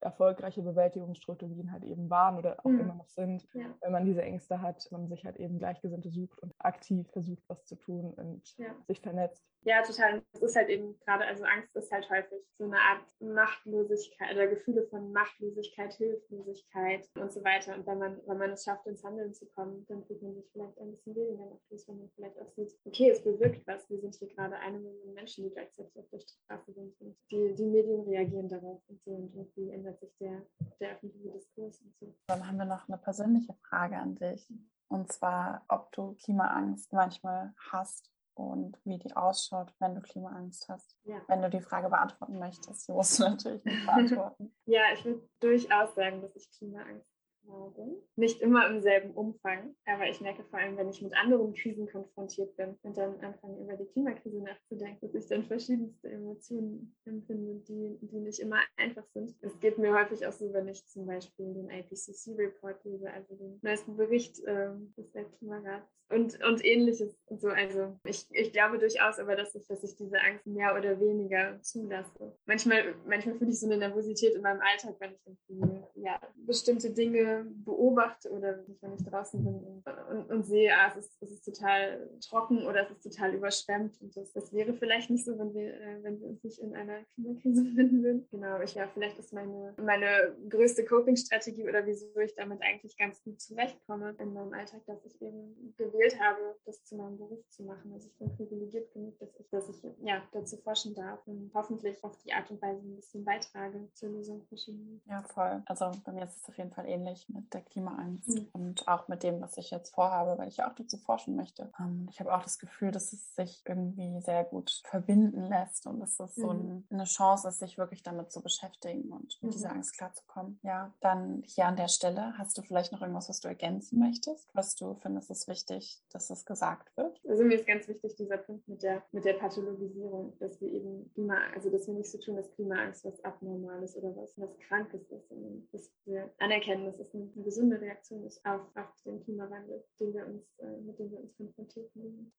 erfolgreiche 0.00 0.62
Bewältigungsstrategien 0.62 1.70
halt 1.70 1.84
eben 1.84 2.10
waren 2.10 2.36
oder 2.38 2.58
auch 2.60 2.70
mhm. 2.70 2.80
immer 2.80 2.94
noch 2.94 3.08
sind, 3.08 3.46
ja. 3.54 3.66
wenn 3.80 3.92
man 3.92 4.04
diese 4.04 4.22
Ängste 4.22 4.60
hat, 4.60 4.90
man 4.90 5.08
sich 5.08 5.24
halt 5.24 5.36
eben 5.36 5.58
Gleichgesinnte 5.58 6.10
sucht 6.10 6.38
und 6.40 6.54
aktiv 6.58 7.08
versucht, 7.10 7.44
was 7.48 7.64
zu 7.64 7.76
tun 7.76 8.12
und 8.14 8.56
ja. 8.58 8.74
sich 8.86 9.00
vernetzt. 9.00 9.44
Ja, 9.66 9.82
total. 9.82 10.22
Es 10.32 10.42
ist 10.42 10.54
halt 10.54 10.68
eben 10.68 10.96
gerade, 11.00 11.24
also 11.26 11.42
Angst 11.42 11.74
ist 11.74 11.90
halt 11.90 12.08
häufig 12.08 12.38
so 12.56 12.66
eine 12.66 12.80
Art 12.80 13.02
Machtlosigkeit 13.18 14.32
oder 14.32 14.46
Gefühle 14.46 14.86
von 14.86 15.10
Machtlosigkeit, 15.10 15.92
Hilflosigkeit 15.94 17.10
und 17.18 17.32
so 17.32 17.42
weiter. 17.42 17.74
Und 17.74 17.84
wenn 17.84 17.98
man, 17.98 18.20
wenn 18.26 18.38
man 18.38 18.52
es 18.52 18.62
schafft, 18.62 18.86
ins 18.86 19.02
Handeln 19.02 19.34
zu 19.34 19.44
kommen, 19.46 19.84
dann 19.88 20.04
fühlt 20.04 20.22
man 20.22 20.36
sich 20.36 20.48
vielleicht 20.52 20.78
ein 20.78 20.92
bisschen 20.92 21.16
weniger 21.16 21.46
machtlos, 21.46 21.88
wenn 21.88 21.98
man 21.98 22.10
vielleicht 22.14 22.38
auch 22.38 22.48
sieht, 22.52 22.78
okay, 22.84 23.10
es 23.10 23.24
bewirkt 23.24 23.66
was. 23.66 23.90
Wir 23.90 23.98
sind 23.98 24.14
hier 24.14 24.28
gerade 24.28 24.56
eine 24.56 24.78
Million 24.78 25.12
Menschen, 25.14 25.42
die 25.42 25.50
gleichzeitig 25.50 25.98
auf 25.98 26.08
der 26.10 26.20
Straße 26.20 26.72
sind 26.72 26.94
und 27.00 27.16
die, 27.32 27.52
die 27.56 27.66
Medien 27.66 28.02
reagieren 28.02 28.48
darauf 28.48 28.80
und 28.86 29.02
so 29.02 29.10
und 29.10 29.34
irgendwie 29.34 29.72
ändert 29.72 29.98
sich 29.98 30.16
der, 30.20 30.46
der 30.78 30.92
öffentliche 30.92 31.32
Diskurs 31.32 31.80
und 31.80 31.92
so. 31.98 32.14
Dann 32.28 32.46
haben 32.46 32.58
wir 32.58 32.66
noch 32.66 32.88
eine 32.88 32.98
persönliche 32.98 33.54
Frage 33.68 33.96
an 33.96 34.14
dich. 34.14 34.48
Und 34.88 35.10
zwar, 35.10 35.64
ob 35.66 35.90
du 35.90 36.14
Klimaangst 36.22 36.92
manchmal 36.92 37.52
hast 37.72 38.12
und 38.36 38.78
wie 38.84 38.98
die 38.98 39.16
ausschaut, 39.16 39.72
wenn 39.78 39.94
du 39.94 40.00
Klimaangst 40.00 40.68
hast. 40.68 40.96
Ja. 41.04 41.20
Wenn 41.26 41.42
du 41.42 41.50
die 41.50 41.60
Frage 41.60 41.88
beantworten 41.88 42.38
möchtest, 42.38 42.88
die 42.88 42.92
musst 42.92 43.18
du 43.18 43.24
natürlich 43.24 43.64
nicht 43.64 43.86
beantworten. 43.86 44.54
ja, 44.66 44.82
ich 44.94 45.04
würde 45.04 45.28
durchaus 45.40 45.94
sagen, 45.94 46.20
dass 46.20 46.36
ich 46.36 46.50
Klimaangst 46.52 47.15
haben. 47.48 47.96
Nicht 48.16 48.40
immer 48.40 48.68
im 48.68 48.80
selben 48.80 49.12
Umfang, 49.12 49.74
aber 49.84 50.08
ich 50.08 50.20
merke 50.20 50.44
vor 50.44 50.58
allem, 50.58 50.76
wenn 50.76 50.88
ich 50.88 51.02
mit 51.02 51.14
anderen 51.16 51.54
Krisen 51.54 51.86
konfrontiert 51.88 52.56
bin 52.56 52.76
und 52.82 52.96
dann 52.96 53.20
anfange, 53.20 53.62
über 53.62 53.76
die 53.76 53.86
Klimakrise 53.86 54.42
nachzudenken, 54.42 54.98
dass 55.00 55.14
ich 55.14 55.28
dann 55.28 55.44
verschiedenste 55.44 56.10
Emotionen 56.10 56.94
empfinde, 57.04 57.62
die, 57.68 57.98
die 58.00 58.20
nicht 58.20 58.40
immer 58.40 58.60
einfach 58.76 59.06
sind. 59.12 59.34
Es 59.40 59.58
geht 59.60 59.78
mir 59.78 59.94
häufig 59.94 60.26
auch 60.26 60.32
so, 60.32 60.52
wenn 60.52 60.68
ich 60.68 60.86
zum 60.86 61.06
Beispiel 61.06 61.54
den 61.54 61.70
IPCC-Report 61.70 62.84
lese, 62.84 63.10
also 63.10 63.34
den 63.34 63.58
neuesten 63.62 63.96
Bericht 63.96 64.40
äh, 64.44 64.70
des 64.96 65.14
Weltklimarats 65.14 65.96
und, 66.08 66.42
und 66.44 66.64
ähnliches. 66.64 67.16
Und 67.26 67.40
so. 67.40 67.48
Also 67.48 67.98
ich, 68.04 68.26
ich 68.30 68.52
glaube 68.52 68.78
durchaus 68.78 69.18
aber, 69.18 69.36
dass 69.36 69.54
ich, 69.54 69.66
dass 69.66 69.82
ich 69.82 69.96
diese 69.96 70.20
Angst 70.20 70.46
mehr 70.46 70.76
oder 70.76 71.00
weniger 71.00 71.60
zulasse. 71.62 72.36
Manchmal, 72.46 72.94
manchmal 73.06 73.36
fühle 73.36 73.50
ich 73.50 73.60
so 73.60 73.66
eine 73.66 73.78
Nervosität 73.78 74.34
in 74.34 74.42
meinem 74.42 74.60
Alltag, 74.60 74.96
wenn 75.00 75.12
ich 75.12 75.20
irgendwie 75.26 75.82
ja, 75.96 76.20
bestimmte 76.36 76.90
Dinge 76.90 77.35
beobachte 77.44 78.30
oder 78.30 78.64
wenn 78.80 78.94
ich 78.94 79.04
draußen 79.04 79.42
bin 79.42 79.54
und, 79.54 79.84
und, 80.10 80.30
und 80.30 80.46
sehe, 80.46 80.72
ah, 80.72 80.88
es, 80.88 81.06
ist, 81.06 81.22
es 81.22 81.32
ist 81.32 81.44
total 81.44 82.10
trocken 82.20 82.66
oder 82.66 82.82
es 82.82 82.90
ist 82.90 83.02
total 83.02 83.34
überschwemmt. 83.34 84.00
Und 84.00 84.16
das, 84.16 84.32
das 84.32 84.52
wäre 84.52 84.74
vielleicht 84.74 85.10
nicht 85.10 85.24
so, 85.24 85.38
wenn 85.38 85.54
wir, 85.54 85.74
äh, 85.74 86.02
wenn 86.02 86.20
wir 86.20 86.28
uns 86.28 86.42
nicht 86.42 86.58
in 86.58 86.74
einer 86.74 87.04
Klimakrise 87.14 87.62
befinden 87.64 88.02
würden. 88.02 88.28
Genau, 88.30 88.60
ich 88.60 88.74
ja, 88.74 88.88
vielleicht 88.88 89.18
ist 89.18 89.32
meine, 89.32 89.74
meine 89.82 90.36
größte 90.48 90.84
Coping-Strategie 90.84 91.68
oder 91.68 91.86
wieso 91.86 92.06
ich 92.18 92.34
damit 92.34 92.60
eigentlich 92.62 92.96
ganz 92.96 93.22
gut 93.22 93.40
zurechtkomme 93.40 94.14
in 94.18 94.32
meinem 94.32 94.52
Alltag, 94.52 94.82
dass 94.86 95.04
ich 95.04 95.20
eben 95.20 95.74
gewählt 95.76 96.18
habe, 96.20 96.56
das 96.64 96.84
zu 96.84 96.96
meinem 96.96 97.18
Beruf 97.18 97.46
zu 97.48 97.64
machen. 97.64 97.92
Also 97.92 98.08
ich 98.08 98.18
bin 98.18 98.34
privilegiert 98.36 98.92
genug, 98.92 99.18
dass 99.18 99.34
ich, 99.38 99.48
dass 99.50 99.68
ich 99.68 99.82
ja, 100.02 100.22
dazu 100.32 100.56
forschen 100.58 100.94
darf 100.94 101.26
und 101.26 101.50
hoffentlich 101.54 102.02
auf 102.04 102.16
die 102.18 102.32
Art 102.32 102.50
und 102.50 102.60
Weise 102.62 102.82
ein 102.82 102.96
bisschen 102.96 103.24
beitrage 103.24 103.88
zur 103.94 104.10
Lösung 104.10 104.44
verschiedener. 104.46 105.00
Ja, 105.06 105.22
voll. 105.22 105.62
Also 105.66 105.90
bei 106.04 106.12
mir 106.12 106.24
ist 106.24 106.36
es 106.36 106.48
auf 106.48 106.56
jeden 106.56 106.70
Fall 106.70 106.86
ähnlich 106.86 107.25
mit 107.28 107.52
der 107.52 107.62
Klimaangst 107.62 108.28
mhm. 108.28 108.48
und 108.52 108.88
auch 108.88 109.08
mit 109.08 109.22
dem, 109.22 109.40
was 109.40 109.56
ich 109.56 109.70
jetzt 109.70 109.94
vorhabe, 109.94 110.38
weil 110.38 110.48
ich 110.48 110.58
ja 110.58 110.70
auch 110.70 110.74
dazu 110.74 110.96
forschen 110.98 111.36
möchte. 111.36 111.70
Ähm, 111.78 112.06
ich 112.10 112.20
habe 112.20 112.34
auch 112.34 112.42
das 112.42 112.58
Gefühl, 112.58 112.90
dass 112.90 113.12
es 113.12 113.34
sich 113.34 113.62
irgendwie 113.66 114.20
sehr 114.20 114.44
gut 114.44 114.82
verbinden 114.84 115.48
lässt 115.48 115.86
und 115.86 116.00
dass 116.00 116.18
es 116.20 116.36
mhm. 116.36 116.42
so 116.42 116.50
ein, 116.50 116.86
eine 116.90 117.04
Chance 117.04 117.48
ist, 117.48 117.58
sich 117.58 117.78
wirklich 117.78 118.02
damit 118.02 118.30
zu 118.30 118.40
beschäftigen 118.42 119.10
und 119.10 119.38
mit 119.40 119.42
mhm. 119.42 119.50
dieser 119.50 119.72
Angst 119.72 119.96
klarzukommen. 119.96 120.58
Ja, 120.62 120.92
dann 121.00 121.42
hier 121.46 121.66
an 121.66 121.76
der 121.76 121.88
Stelle, 121.88 122.34
hast 122.38 122.56
du 122.58 122.62
vielleicht 122.62 122.92
noch 122.92 123.00
irgendwas, 123.00 123.28
was 123.28 123.40
du 123.40 123.48
ergänzen 123.48 123.98
möchtest, 123.98 124.48
was 124.54 124.74
du 124.74 124.94
findest, 124.94 125.30
ist 125.30 125.48
wichtig, 125.48 126.02
dass 126.10 126.30
es 126.30 126.44
gesagt 126.44 126.96
wird? 126.96 127.20
Also 127.28 127.44
mir 127.44 127.56
ist 127.56 127.66
ganz 127.66 127.88
wichtig 127.88 128.14
dieser 128.16 128.38
Punkt 128.38 128.68
mit 128.68 128.82
der, 128.82 129.02
mit 129.12 129.24
der 129.24 129.34
Pathologisierung, 129.34 130.36
dass 130.38 130.60
wir 130.60 130.70
eben 130.70 131.10
Klima, 131.14 131.38
also 131.54 131.70
dass 131.70 131.86
wir 131.86 131.94
nicht 131.94 132.10
so 132.10 132.18
tun, 132.18 132.36
dass 132.36 132.50
Klimaangst 132.52 133.04
was 133.04 133.22
Abnormales 133.24 133.96
oder 133.96 134.14
was, 134.16 134.38
was 134.38 134.56
Krankes 134.68 135.02
ist, 135.10 135.28
sondern 135.28 135.68
dass 135.72 135.90
wir 136.04 136.30
anerkennen, 136.38 136.86
dass 136.86 136.98
es 136.98 137.12
eine, 137.16 137.30
eine 137.34 137.44
gesunde 137.44 137.80
Reaktion 137.80 138.24
ist 138.24 138.44
auf, 138.44 138.60
auf 138.76 139.02
den 139.04 139.22
Klimawandel, 139.24 139.84
den 139.98 140.14
wir 140.14 140.26
uns, 140.26 140.42
äh, 140.58 140.80
mit 140.82 140.98
dem 140.98 141.10
wir 141.10 141.20
uns 141.20 141.36
konfrontiert 141.36 141.92
sind. 141.92 142.32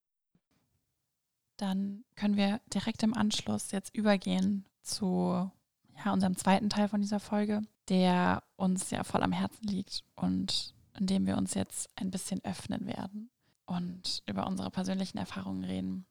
Dann 1.58 2.06
können 2.16 2.38
wir 2.38 2.62
direkt 2.74 3.04
im 3.04 3.16
Anschluss 3.16 3.72
jetzt 3.72 3.96
übergehen 3.96 4.66
zu 4.84 5.50
ja, 6.06 6.13
unserem 6.13 6.38
zweiten 6.38 6.70
Teil 6.70 6.88
von 6.88 7.02
dieser 7.02 7.20
Folge, 7.20 7.62
der 7.90 8.44
uns 8.56 8.92
ja 8.92 9.04
voll 9.04 9.24
am 9.24 9.32
Herzen 9.32 9.68
liegt 9.68 10.04
und 10.16 10.76
in 11.00 11.08
dem 11.08 11.26
wir 11.26 11.38
uns 11.38 11.54
jetzt 11.54 11.90
ein 11.96 12.12
bisschen 12.12 12.44
öffnen 12.44 12.86
werden 12.86 13.30
und 13.66 14.24
über 14.28 14.48
unsere 14.48 14.70
persönlichen 14.70 15.18
Erfahrungen 15.18 15.63
reden. 15.63 16.06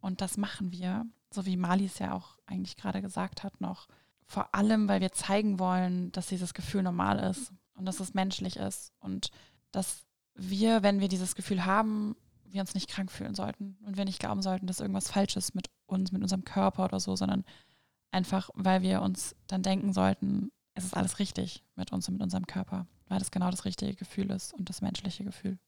Und 0.00 0.20
das 0.20 0.36
machen 0.36 0.72
wir, 0.72 1.06
so 1.30 1.46
wie 1.46 1.56
Malis 1.56 1.98
ja 1.98 2.14
auch 2.14 2.38
eigentlich 2.46 2.76
gerade 2.76 3.02
gesagt 3.02 3.42
hat, 3.42 3.60
noch 3.60 3.88
vor 4.26 4.54
allem, 4.54 4.88
weil 4.88 5.00
wir 5.00 5.12
zeigen 5.12 5.58
wollen, 5.58 6.12
dass 6.12 6.28
dieses 6.28 6.54
Gefühl 6.54 6.82
normal 6.82 7.18
ist 7.18 7.52
und 7.74 7.86
dass 7.86 8.00
es 8.00 8.14
menschlich 8.14 8.56
ist 8.56 8.92
und 9.00 9.30
dass 9.72 10.04
wir, 10.34 10.82
wenn 10.82 11.00
wir 11.00 11.08
dieses 11.08 11.34
Gefühl 11.34 11.64
haben, 11.64 12.16
wir 12.44 12.60
uns 12.60 12.74
nicht 12.74 12.88
krank 12.88 13.10
fühlen 13.10 13.34
sollten 13.34 13.76
und 13.84 13.96
wir 13.96 14.04
nicht 14.04 14.18
glauben 14.18 14.42
sollten, 14.42 14.66
dass 14.66 14.80
irgendwas 14.80 15.10
falsch 15.10 15.36
ist 15.36 15.54
mit 15.54 15.70
uns, 15.86 16.12
mit 16.12 16.22
unserem 16.22 16.44
Körper 16.44 16.84
oder 16.84 17.00
so, 17.00 17.14
sondern 17.16 17.44
einfach, 18.10 18.50
weil 18.54 18.82
wir 18.82 19.02
uns 19.02 19.36
dann 19.46 19.62
denken 19.62 19.92
sollten, 19.92 20.50
es 20.74 20.84
ist 20.84 20.96
alles 20.96 21.18
richtig 21.18 21.64
mit 21.76 21.92
uns 21.92 22.08
und 22.08 22.14
mit 22.14 22.22
unserem 22.22 22.46
Körper, 22.46 22.86
weil 23.08 23.18
das 23.18 23.30
genau 23.30 23.50
das 23.50 23.64
richtige 23.64 23.94
Gefühl 23.94 24.30
ist 24.30 24.54
und 24.54 24.68
das 24.68 24.80
menschliche 24.80 25.24
Gefühl, 25.24 25.58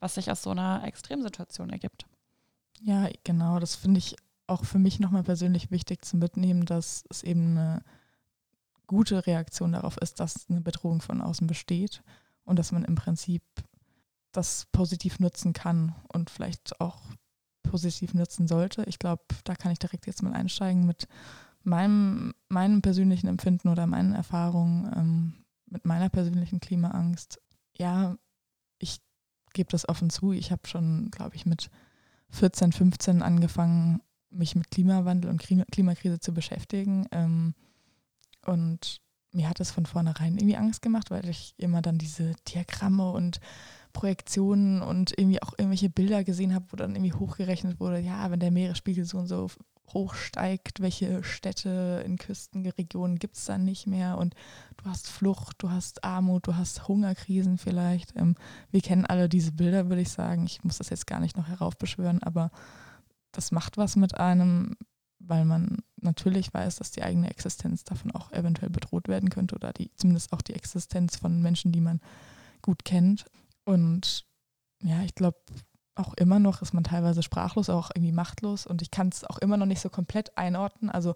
was 0.00 0.14
sich 0.14 0.30
aus 0.30 0.42
so 0.42 0.50
einer 0.50 0.84
Extremsituation 0.84 1.70
ergibt. 1.70 2.06
Ja, 2.80 3.08
genau, 3.24 3.58
das 3.58 3.74
finde 3.74 3.98
ich 3.98 4.16
auch 4.46 4.64
für 4.64 4.78
mich 4.78 5.00
nochmal 5.00 5.24
persönlich 5.24 5.70
wichtig 5.70 6.04
zu 6.04 6.16
mitnehmen, 6.16 6.64
dass 6.64 7.04
es 7.10 7.22
eben 7.22 7.58
eine 7.58 7.82
gute 8.88 9.26
Reaktion 9.26 9.72
darauf 9.72 9.96
ist, 9.98 10.18
dass 10.18 10.50
eine 10.50 10.60
Bedrohung 10.60 11.00
von 11.00 11.20
außen 11.20 11.46
besteht 11.46 12.02
und 12.44 12.58
dass 12.58 12.72
man 12.72 12.84
im 12.84 12.96
Prinzip 12.96 13.42
das 14.32 14.66
positiv 14.72 15.20
nutzen 15.20 15.52
kann 15.52 15.94
und 16.12 16.30
vielleicht 16.30 16.80
auch 16.80 17.00
positiv 17.62 18.14
nutzen 18.14 18.48
sollte. 18.48 18.82
Ich 18.84 18.98
glaube, 18.98 19.22
da 19.44 19.54
kann 19.54 19.70
ich 19.72 19.78
direkt 19.78 20.06
jetzt 20.06 20.22
mal 20.22 20.32
einsteigen 20.32 20.86
mit 20.86 21.06
meinem, 21.62 22.34
meinem 22.48 22.82
persönlichen 22.82 23.28
Empfinden 23.28 23.68
oder 23.68 23.86
meinen 23.86 24.14
Erfahrungen 24.14 24.92
ähm, 24.96 25.44
mit 25.66 25.84
meiner 25.84 26.08
persönlichen 26.08 26.60
Klimaangst. 26.60 27.40
Ja, 27.76 28.16
ich 28.78 29.00
gebe 29.52 29.70
das 29.70 29.88
offen 29.88 30.08
zu. 30.10 30.32
Ich 30.32 30.50
habe 30.50 30.66
schon, 30.66 31.10
glaube 31.10 31.36
ich, 31.36 31.44
mit 31.46 31.70
14, 32.30 32.72
15 32.72 33.22
angefangen, 33.22 34.00
mich 34.30 34.54
mit 34.54 34.70
Klimawandel 34.70 35.30
und 35.30 35.40
Klimakrise 35.40 36.20
zu 36.20 36.32
beschäftigen. 36.32 37.06
Ähm, 37.10 37.54
und 38.48 39.00
mir 39.32 39.48
hat 39.48 39.60
es 39.60 39.70
von 39.70 39.86
vornherein 39.86 40.36
irgendwie 40.36 40.56
Angst 40.56 40.82
gemacht, 40.82 41.10
weil 41.10 41.28
ich 41.28 41.54
immer 41.58 41.82
dann 41.82 41.98
diese 41.98 42.32
Diagramme 42.48 43.12
und 43.12 43.40
Projektionen 43.92 44.82
und 44.82 45.16
irgendwie 45.18 45.42
auch 45.42 45.52
irgendwelche 45.56 45.90
Bilder 45.90 46.24
gesehen 46.24 46.54
habe, 46.54 46.66
wo 46.70 46.76
dann 46.76 46.94
irgendwie 46.94 47.12
hochgerechnet 47.12 47.80
wurde, 47.80 48.00
ja, 48.00 48.30
wenn 48.30 48.40
der 48.40 48.50
Meeresspiegel 48.50 49.04
so 49.04 49.18
und 49.18 49.26
so 49.26 49.48
hoch 49.94 50.14
steigt, 50.14 50.80
welche 50.80 51.24
Städte 51.24 52.02
in 52.04 52.16
Küstenregionen 52.16 53.18
gibt 53.18 53.36
es 53.36 53.46
dann 53.46 53.64
nicht 53.64 53.86
mehr 53.86 54.18
und 54.18 54.34
du 54.76 54.90
hast 54.90 55.08
Flucht, 55.08 55.56
du 55.62 55.70
hast 55.70 56.04
Armut, 56.04 56.46
du 56.46 56.56
hast 56.56 56.88
Hungerkrisen 56.88 57.58
vielleicht. 57.58 58.14
Ähm, 58.16 58.34
wir 58.70 58.82
kennen 58.82 59.06
alle 59.06 59.28
diese 59.28 59.52
Bilder, 59.52 59.88
würde 59.88 60.02
ich 60.02 60.10
sagen. 60.10 60.44
Ich 60.44 60.62
muss 60.64 60.78
das 60.78 60.90
jetzt 60.90 61.06
gar 61.06 61.20
nicht 61.20 61.36
noch 61.36 61.48
heraufbeschwören, 61.48 62.22
aber 62.22 62.50
das 63.32 63.50
macht 63.50 63.76
was 63.76 63.96
mit 63.96 64.18
einem, 64.18 64.76
weil 65.18 65.44
man 65.44 65.78
natürlich 66.02 66.52
weiß, 66.52 66.76
dass 66.76 66.90
die 66.90 67.02
eigene 67.02 67.30
Existenz 67.30 67.84
davon 67.84 68.10
auch 68.12 68.32
eventuell 68.32 68.70
bedroht 68.70 69.08
werden 69.08 69.30
könnte 69.30 69.54
oder 69.54 69.72
die, 69.72 69.90
zumindest 69.94 70.32
auch 70.32 70.42
die 70.42 70.54
Existenz 70.54 71.16
von 71.16 71.42
Menschen, 71.42 71.72
die 71.72 71.80
man 71.80 72.00
gut 72.62 72.84
kennt. 72.84 73.26
Und 73.64 74.26
ja, 74.82 75.02
ich 75.02 75.14
glaube, 75.14 75.38
auch 75.94 76.14
immer 76.14 76.38
noch 76.38 76.62
ist 76.62 76.74
man 76.74 76.84
teilweise 76.84 77.22
sprachlos, 77.22 77.68
auch 77.68 77.90
irgendwie 77.94 78.12
machtlos 78.12 78.66
und 78.66 78.82
ich 78.82 78.90
kann 78.90 79.08
es 79.08 79.24
auch 79.24 79.38
immer 79.38 79.56
noch 79.56 79.66
nicht 79.66 79.80
so 79.80 79.88
komplett 79.88 80.36
einordnen. 80.38 80.90
Also 80.90 81.14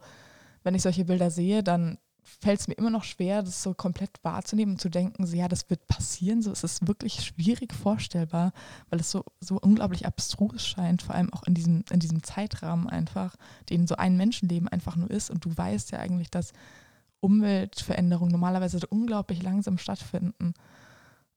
wenn 0.63 0.75
ich 0.75 0.83
solche 0.83 1.05
Bilder 1.05 1.31
sehe, 1.31 1.63
dann 1.63 1.99
fällt 2.23 2.61
es 2.61 2.69
mir 2.69 2.75
immer 2.75 2.91
noch 2.91 3.05
schwer, 3.05 3.43
das 3.43 3.63
so 3.63 3.75
komplett 3.75 4.11
wahrzunehmen 4.23 4.75
und 4.75 4.81
zu 4.81 4.89
denken, 4.89 5.27
so, 5.27 5.37
ja, 5.37 5.49
das 5.49 5.69
wird 5.71 5.87
passieren. 5.87 6.43
So, 6.43 6.53
es 6.53 6.65
ist 6.65 6.87
wirklich 6.87 7.25
schwierig 7.25 7.75
vorstellbar, 7.75 8.53
weil 8.91 9.01
es 9.01 9.11
so, 9.11 9.25
so 9.41 9.59
unglaublich 9.61 10.07
abstrus 10.07 10.67
scheint, 10.67 11.03
vor 11.03 11.15
allem 11.15 11.33
auch 11.33 11.43
in 11.45 11.55
diesem, 11.55 11.85
in 11.91 12.01
diesem 12.01 12.23
Zeitrahmen 12.23 12.89
einfach, 12.89 13.37
den 13.71 13.87
so 13.87 13.97
ein 13.97 14.17
Menschenleben 14.17 14.69
einfach 14.69 14.97
nur 14.97 15.11
ist. 15.11 15.31
Und 15.31 15.45
du 15.45 15.57
weißt 15.57 15.91
ja 15.91 15.99
eigentlich, 15.99 16.31
dass 16.31 16.53
Umweltveränderungen 17.21 18.33
normalerweise 18.33 18.79
unglaublich 18.89 19.43
langsam 19.43 19.79
stattfinden. 19.79 20.55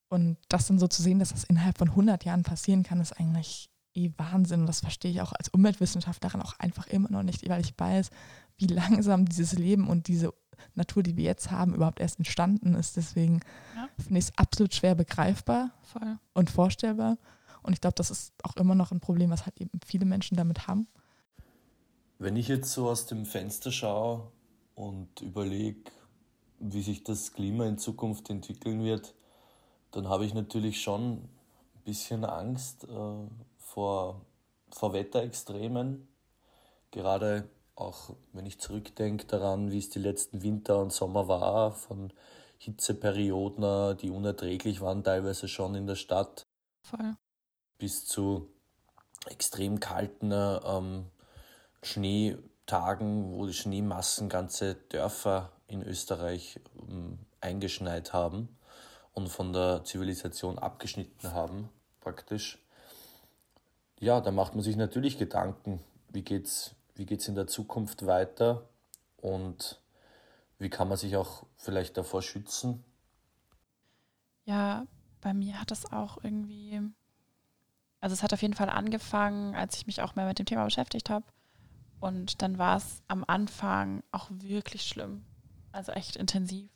Und 0.10 0.38
das 0.50 0.67
dann 0.67 0.80
so 0.80 0.88
zu 0.88 1.02
sehen, 1.02 1.19
dass 1.19 1.30
das 1.30 1.43
innerhalb 1.43 1.78
von 1.78 1.89
100 1.89 2.26
Jahren 2.26 2.43
passieren 2.43 2.84
kann, 2.84 3.02
ist 3.02 3.13
eigentlich 3.13 3.69
eh 3.95 4.12
Wahnsinn. 4.17 4.62
Und 4.62 4.67
das 4.67 4.82
verstehe 4.82 5.12
ich 5.12 5.21
auch 5.21 5.34
als 5.34 5.50
Umweltwissenschaftlerin 5.50 6.41
auch 6.41 6.60
einfach 6.60 6.88
immer 6.88 7.10
noch 7.10 7.24
nicht, 7.24 7.48
weil 7.50 7.62
ich 7.62 7.74
weiß, 7.78 8.10
wie 8.58 8.67
langsam 8.67 9.26
dieses 9.26 9.54
Leben 9.54 9.88
und 9.88 10.08
diese 10.08 10.34
Natur, 10.74 11.04
die 11.04 11.18
wir 11.18 11.24
jetzt 11.24 11.52
haben, 11.52 11.74
überhaupt 11.74 12.00
erst 12.00 12.20
entstanden 12.20 12.76
ist. 12.76 12.98
Deswegen 12.98 13.41
ja. 13.76 13.88
finde 13.98 14.20
ich 14.20 14.26
es 14.26 14.38
absolut 14.38 14.74
schwer 14.74 14.96
begreifbar 14.96 15.72
Voll. 15.82 16.18
und 16.34 16.50
vorstellbar. 16.50 17.18
Und 17.63 17.74
ich 17.74 17.82
glaube, 17.82 17.96
das 17.96 18.12
ist 18.12 18.34
auch 18.44 18.56
immer 18.58 18.76
noch 18.76 18.91
ein 18.91 19.00
Problem, 19.00 19.32
was 19.32 19.46
halt 19.46 19.60
eben 19.60 19.80
viele 19.86 20.06
Menschen 20.06 20.38
damit 20.38 20.68
haben. 20.68 20.88
Wenn 22.20 22.36
ich 22.36 22.48
jetzt 22.48 22.72
so 22.72 22.89
aus 22.89 23.08
dem 23.08 23.26
Fenster 23.26 23.72
schaue 23.72 24.32
und 24.76 25.22
überlege, 25.22 25.91
wie 26.60 26.82
sich 26.82 27.04
das 27.04 27.34
Klima 27.34 27.65
in 27.65 27.78
Zukunft 27.78 28.30
entwickeln 28.30 28.84
wird, 28.84 29.15
dann 29.91 30.08
habe 30.08 30.26
ich 30.26 30.34
natürlich 30.34 30.82
schon 30.82 31.13
ein 31.13 31.30
bisschen 31.84 32.24
Angst 32.24 32.84
äh, 32.84 33.28
vor, 33.58 34.22
vor 34.72 34.94
Wetterextremen. 34.94 36.08
Gerade 36.91 37.50
auch 37.76 38.16
wenn 38.34 38.46
ich 38.46 38.60
zurückdenke 38.60 39.26
daran, 39.26 39.72
wie 39.72 39.80
es 39.80 39.90
die 39.90 40.00
letzten 40.00 40.42
Winter 40.44 40.80
und 40.80 40.94
Sommer 40.94 41.28
war, 41.28 41.72
von 41.72 42.12
Hitzeperioden, 42.58 43.98
die 43.98 44.10
unerträglich 44.10 44.82
waren, 44.82 45.04
teilweise 45.04 45.48
schon 45.48 45.76
in 45.76 45.88
der 45.88 45.96
Stadt, 45.96 46.48
Voll. 46.82 47.16
bis 47.78 48.06
zu 48.06 48.50
extrem 49.28 49.80
kalten 49.80 50.32
ähm, 50.32 51.06
Schneetagen, 51.82 53.32
wo 53.32 53.46
die 53.46 53.54
Schneemassen 53.54 54.30
ganze 54.30 54.76
Dörfer 54.76 55.52
in 55.68 55.84
Österreich 55.84 56.60
ähm, 56.88 57.20
eingeschneit 57.42 58.14
haben 58.14 58.50
und 59.14 59.30
von 59.30 59.54
der 59.54 59.84
Zivilisation 59.84 60.60
abgeschnitten 60.60 61.34
haben, 61.34 61.70
praktisch, 62.02 62.60
ja, 64.00 64.22
da 64.22 64.32
macht 64.32 64.56
man 64.56 64.64
sich 64.64 64.76
natürlich 64.76 65.18
Gedanken, 65.18 65.80
wie 66.10 66.22
geht's, 66.22 66.75
wie 66.96 67.06
geht's 67.06 67.28
in 67.28 67.36
der 67.36 67.48
Zukunft 67.48 68.06
weiter 68.06 68.68
und 69.18 69.82
wie 70.58 70.70
kann 70.70 70.88
man 70.88 70.98
sich 70.98 71.18
auch 71.18 71.46
vielleicht 71.58 71.98
davor 71.98 72.22
schützen? 72.22 72.84
Ja, 74.46 74.88
bei 75.22 75.34
mir 75.34 75.60
hat 75.60 75.72
es 75.72 75.92
auch 75.92 76.24
irgendwie, 76.24 76.82
also 78.00 78.14
es 78.14 78.24
hat 78.24 78.34
auf 78.34 78.42
jeden 78.42 78.54
Fall 78.54 78.70
angefangen, 78.70 79.56
als 79.56 79.76
ich 79.78 79.88
mich 79.88 80.02
auch 80.02 80.16
mehr 80.16 80.28
mit 80.28 80.40
dem 80.40 80.46
Thema 80.46 80.64
beschäftigt 80.64 81.10
habe. 81.10 81.26
Und 82.00 82.42
dann 82.42 82.58
war 82.58 82.78
es 82.78 83.02
am 83.08 83.24
Anfang 83.26 84.04
auch 84.12 84.30
wirklich 84.30 84.84
schlimm. 84.84 85.26
Also 85.72 85.92
echt 85.92 86.16
intensiv. 86.16 86.70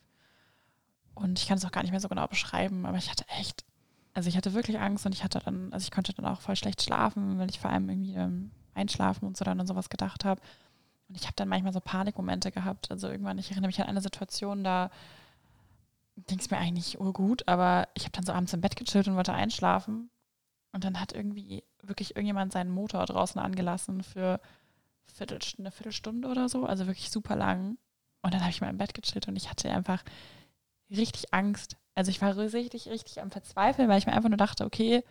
Und 1.14 1.40
ich 1.40 1.48
kann 1.48 1.58
es 1.58 1.66
auch 1.66 1.72
gar 1.72 1.82
nicht 1.84 1.92
mehr 1.92 2.00
so 2.00 2.08
genau 2.10 2.28
beschreiben, 2.28 2.86
aber 2.86 2.98
ich 2.98 3.12
hatte 3.12 3.26
echt, 3.28 3.66
also 4.14 4.30
ich 4.30 4.38
hatte 4.38 4.54
wirklich 4.54 4.80
Angst 4.80 5.06
und 5.06 5.14
ich 5.14 5.24
hatte 5.24 5.40
dann, 5.40 5.72
also 5.72 5.84
ich 5.84 5.92
konnte 5.92 6.14
dann 6.14 6.26
auch 6.26 6.42
voll 6.42 6.56
schlecht 6.56 6.82
schlafen, 6.82 7.38
weil 7.38 7.50
ich 7.50 7.60
vor 7.60 7.70
allem 7.70 7.90
irgendwie 7.90 8.16
ähm, 8.16 8.52
einschlafen 8.80 9.28
und 9.28 9.38
so 9.38 9.46
dann 9.46 9.60
an 9.60 9.68
sowas 9.68 9.90
gedacht 9.90 10.26
habe. 10.26 10.42
Und 11.08 11.16
ich 11.16 11.24
habe 11.24 11.36
dann 11.36 11.50
manchmal 11.50 11.74
so 11.74 11.80
Panikmomente 11.80 12.52
gehabt. 12.52 12.92
Also 12.92 13.08
irgendwann, 13.10 13.38
ich 13.38 13.52
erinnere 13.52 13.68
mich 13.68 13.82
an 13.82 13.88
eine 13.88 14.02
Situation, 14.02 14.64
da 14.64 14.90
ging 16.28 16.40
es 16.40 16.52
mir 16.52 16.58
eigentlich 16.58 17.00
urgut, 17.00 17.48
aber 17.48 17.88
ich 17.94 18.04
habe 18.04 18.12
dann 18.12 18.26
so 18.26 18.34
abends 18.34 18.54
im 18.54 18.62
Bett 18.62 18.76
gechillt 18.76 19.08
und 19.08 19.16
wollte 19.16 19.34
einschlafen. 19.34 20.10
Und 20.72 20.84
dann 20.84 21.00
hat 21.00 21.14
irgendwie 21.14 21.64
wirklich 21.82 22.16
irgendjemand 22.16 22.52
seinen 22.54 22.72
Motor 22.72 23.06
draußen 23.06 23.42
angelassen 23.42 24.04
für 24.04 24.40
eine 25.58 25.72
Viertelstunde 25.72 26.28
oder 26.28 26.48
so, 26.48 26.66
also 26.66 26.86
wirklich 26.88 27.10
super 27.10 27.36
lang. 27.36 27.78
Und 28.22 28.34
dann 28.34 28.42
habe 28.42 28.52
ich 28.52 28.62
mal 28.62 28.70
im 28.70 28.78
Bett 28.78 28.94
gechillt 28.94 29.28
und 29.28 29.36
ich 29.36 29.50
hatte 29.50 29.72
einfach 29.72 30.04
richtig 30.90 31.34
Angst. 31.34 31.78
Also 31.96 32.12
ich 32.12 32.22
war 32.22 32.38
richtig, 32.38 32.88
richtig 32.88 33.22
am 33.22 33.32
Verzweifeln, 33.32 33.90
weil 33.90 33.98
ich 33.98 34.06
mir 34.06 34.14
einfach 34.14 34.30
nur 34.30 34.38
dachte, 34.38 34.66
okay, 34.66 35.04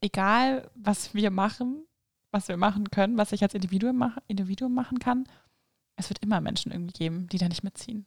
egal 0.00 0.70
was 0.74 1.14
wir 1.14 1.30
machen, 1.30 1.84
was 2.30 2.48
wir 2.48 2.56
machen 2.56 2.90
können, 2.90 3.16
was 3.16 3.32
ich 3.32 3.42
als 3.42 3.54
Individuum, 3.54 3.96
mach, 3.96 4.18
Individuum 4.26 4.74
machen 4.74 4.98
kann, 4.98 5.24
es 5.96 6.10
wird 6.10 6.22
immer 6.22 6.40
Menschen 6.40 6.72
irgendwie 6.72 6.92
geben, 6.92 7.28
die 7.28 7.38
da 7.38 7.48
nicht 7.48 7.64
mitziehen. 7.64 8.06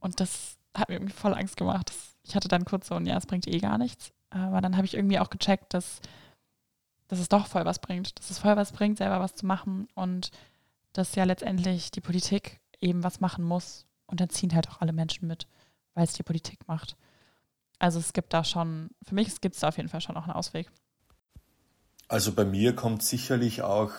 Und 0.00 0.18
das 0.20 0.56
hat 0.76 0.88
mir 0.88 0.96
irgendwie 0.96 1.12
voll 1.12 1.34
Angst 1.34 1.56
gemacht. 1.56 1.92
Ich 2.24 2.34
hatte 2.34 2.48
dann 2.48 2.64
kurz 2.64 2.88
so, 2.88 2.98
ja, 2.98 3.16
es 3.16 3.26
bringt 3.26 3.46
eh 3.46 3.58
gar 3.58 3.78
nichts. 3.78 4.12
Aber 4.30 4.60
dann 4.60 4.76
habe 4.76 4.86
ich 4.86 4.94
irgendwie 4.94 5.18
auch 5.18 5.30
gecheckt, 5.30 5.74
dass, 5.74 6.00
dass 7.08 7.18
es 7.18 7.28
doch 7.28 7.46
voll 7.46 7.64
was 7.64 7.78
bringt. 7.78 8.18
Dass 8.18 8.30
es 8.30 8.38
voll 8.38 8.56
was 8.56 8.72
bringt, 8.72 8.98
selber 8.98 9.20
was 9.20 9.34
zu 9.34 9.46
machen. 9.46 9.88
Und 9.94 10.30
dass 10.92 11.14
ja 11.14 11.24
letztendlich 11.24 11.90
die 11.90 12.00
Politik 12.00 12.60
eben 12.80 13.04
was 13.04 13.20
machen 13.20 13.44
muss. 13.44 13.86
Und 14.06 14.20
dann 14.20 14.30
ziehen 14.30 14.54
halt 14.54 14.68
auch 14.70 14.80
alle 14.80 14.92
Menschen 14.92 15.28
mit, 15.28 15.46
weil 15.94 16.04
es 16.04 16.14
die 16.14 16.22
Politik 16.22 16.66
macht. 16.66 16.96
Also 17.78 17.98
es 17.98 18.12
gibt 18.12 18.32
da 18.32 18.44
schon, 18.44 18.90
für 19.02 19.14
mich 19.14 19.40
gibt 19.40 19.54
es 19.54 19.60
da 19.60 19.68
auf 19.68 19.76
jeden 19.76 19.88
Fall 19.88 20.00
schon 20.00 20.16
auch 20.16 20.24
einen 20.24 20.32
Ausweg. 20.32 20.70
Also 22.12 22.32
bei 22.32 22.44
mir 22.44 22.76
kommt 22.76 23.02
sicherlich 23.02 23.62
auch 23.62 23.90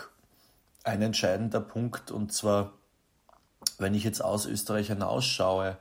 ein 0.84 1.02
entscheidender 1.02 1.60
Punkt 1.60 2.12
und 2.12 2.32
zwar, 2.32 2.74
wenn 3.80 3.96
ich 3.96 4.04
jetzt 4.04 4.24
aus 4.24 4.46
Österreich 4.46 4.90
hinausschaue 4.90 5.80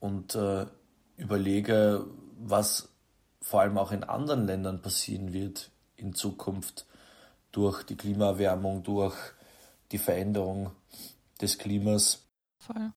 und 0.00 0.34
äh, 0.34 0.64
überlege, 1.18 2.06
was 2.38 2.88
vor 3.42 3.60
allem 3.60 3.76
auch 3.76 3.92
in 3.92 4.02
anderen 4.02 4.46
Ländern 4.46 4.80
passieren 4.80 5.34
wird 5.34 5.70
in 5.96 6.14
Zukunft 6.14 6.86
durch 7.52 7.82
die 7.82 7.98
Klimaerwärmung, 7.98 8.82
durch 8.82 9.16
die 9.92 9.98
Veränderung 9.98 10.70
des 11.42 11.58
Klimas, 11.58 12.30
Voll. 12.60 12.92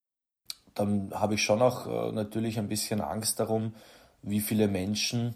dann 0.76 1.12
habe 1.14 1.34
ich 1.34 1.44
schon 1.44 1.62
auch 1.62 1.88
äh, 1.88 2.14
natürlich 2.14 2.58
ein 2.58 2.70
bisschen 2.70 3.02
Angst 3.02 3.42
darum, 3.42 3.76
wie 4.22 4.40
viele 4.40 4.70
Menschen 4.70 5.36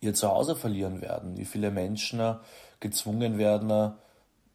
ihr 0.00 0.14
Zuhause 0.14 0.56
verlieren 0.56 1.00
werden, 1.00 1.36
wie 1.36 1.44
viele 1.44 1.70
Menschen 1.70 2.36
gezwungen 2.80 3.38
werden, 3.38 3.92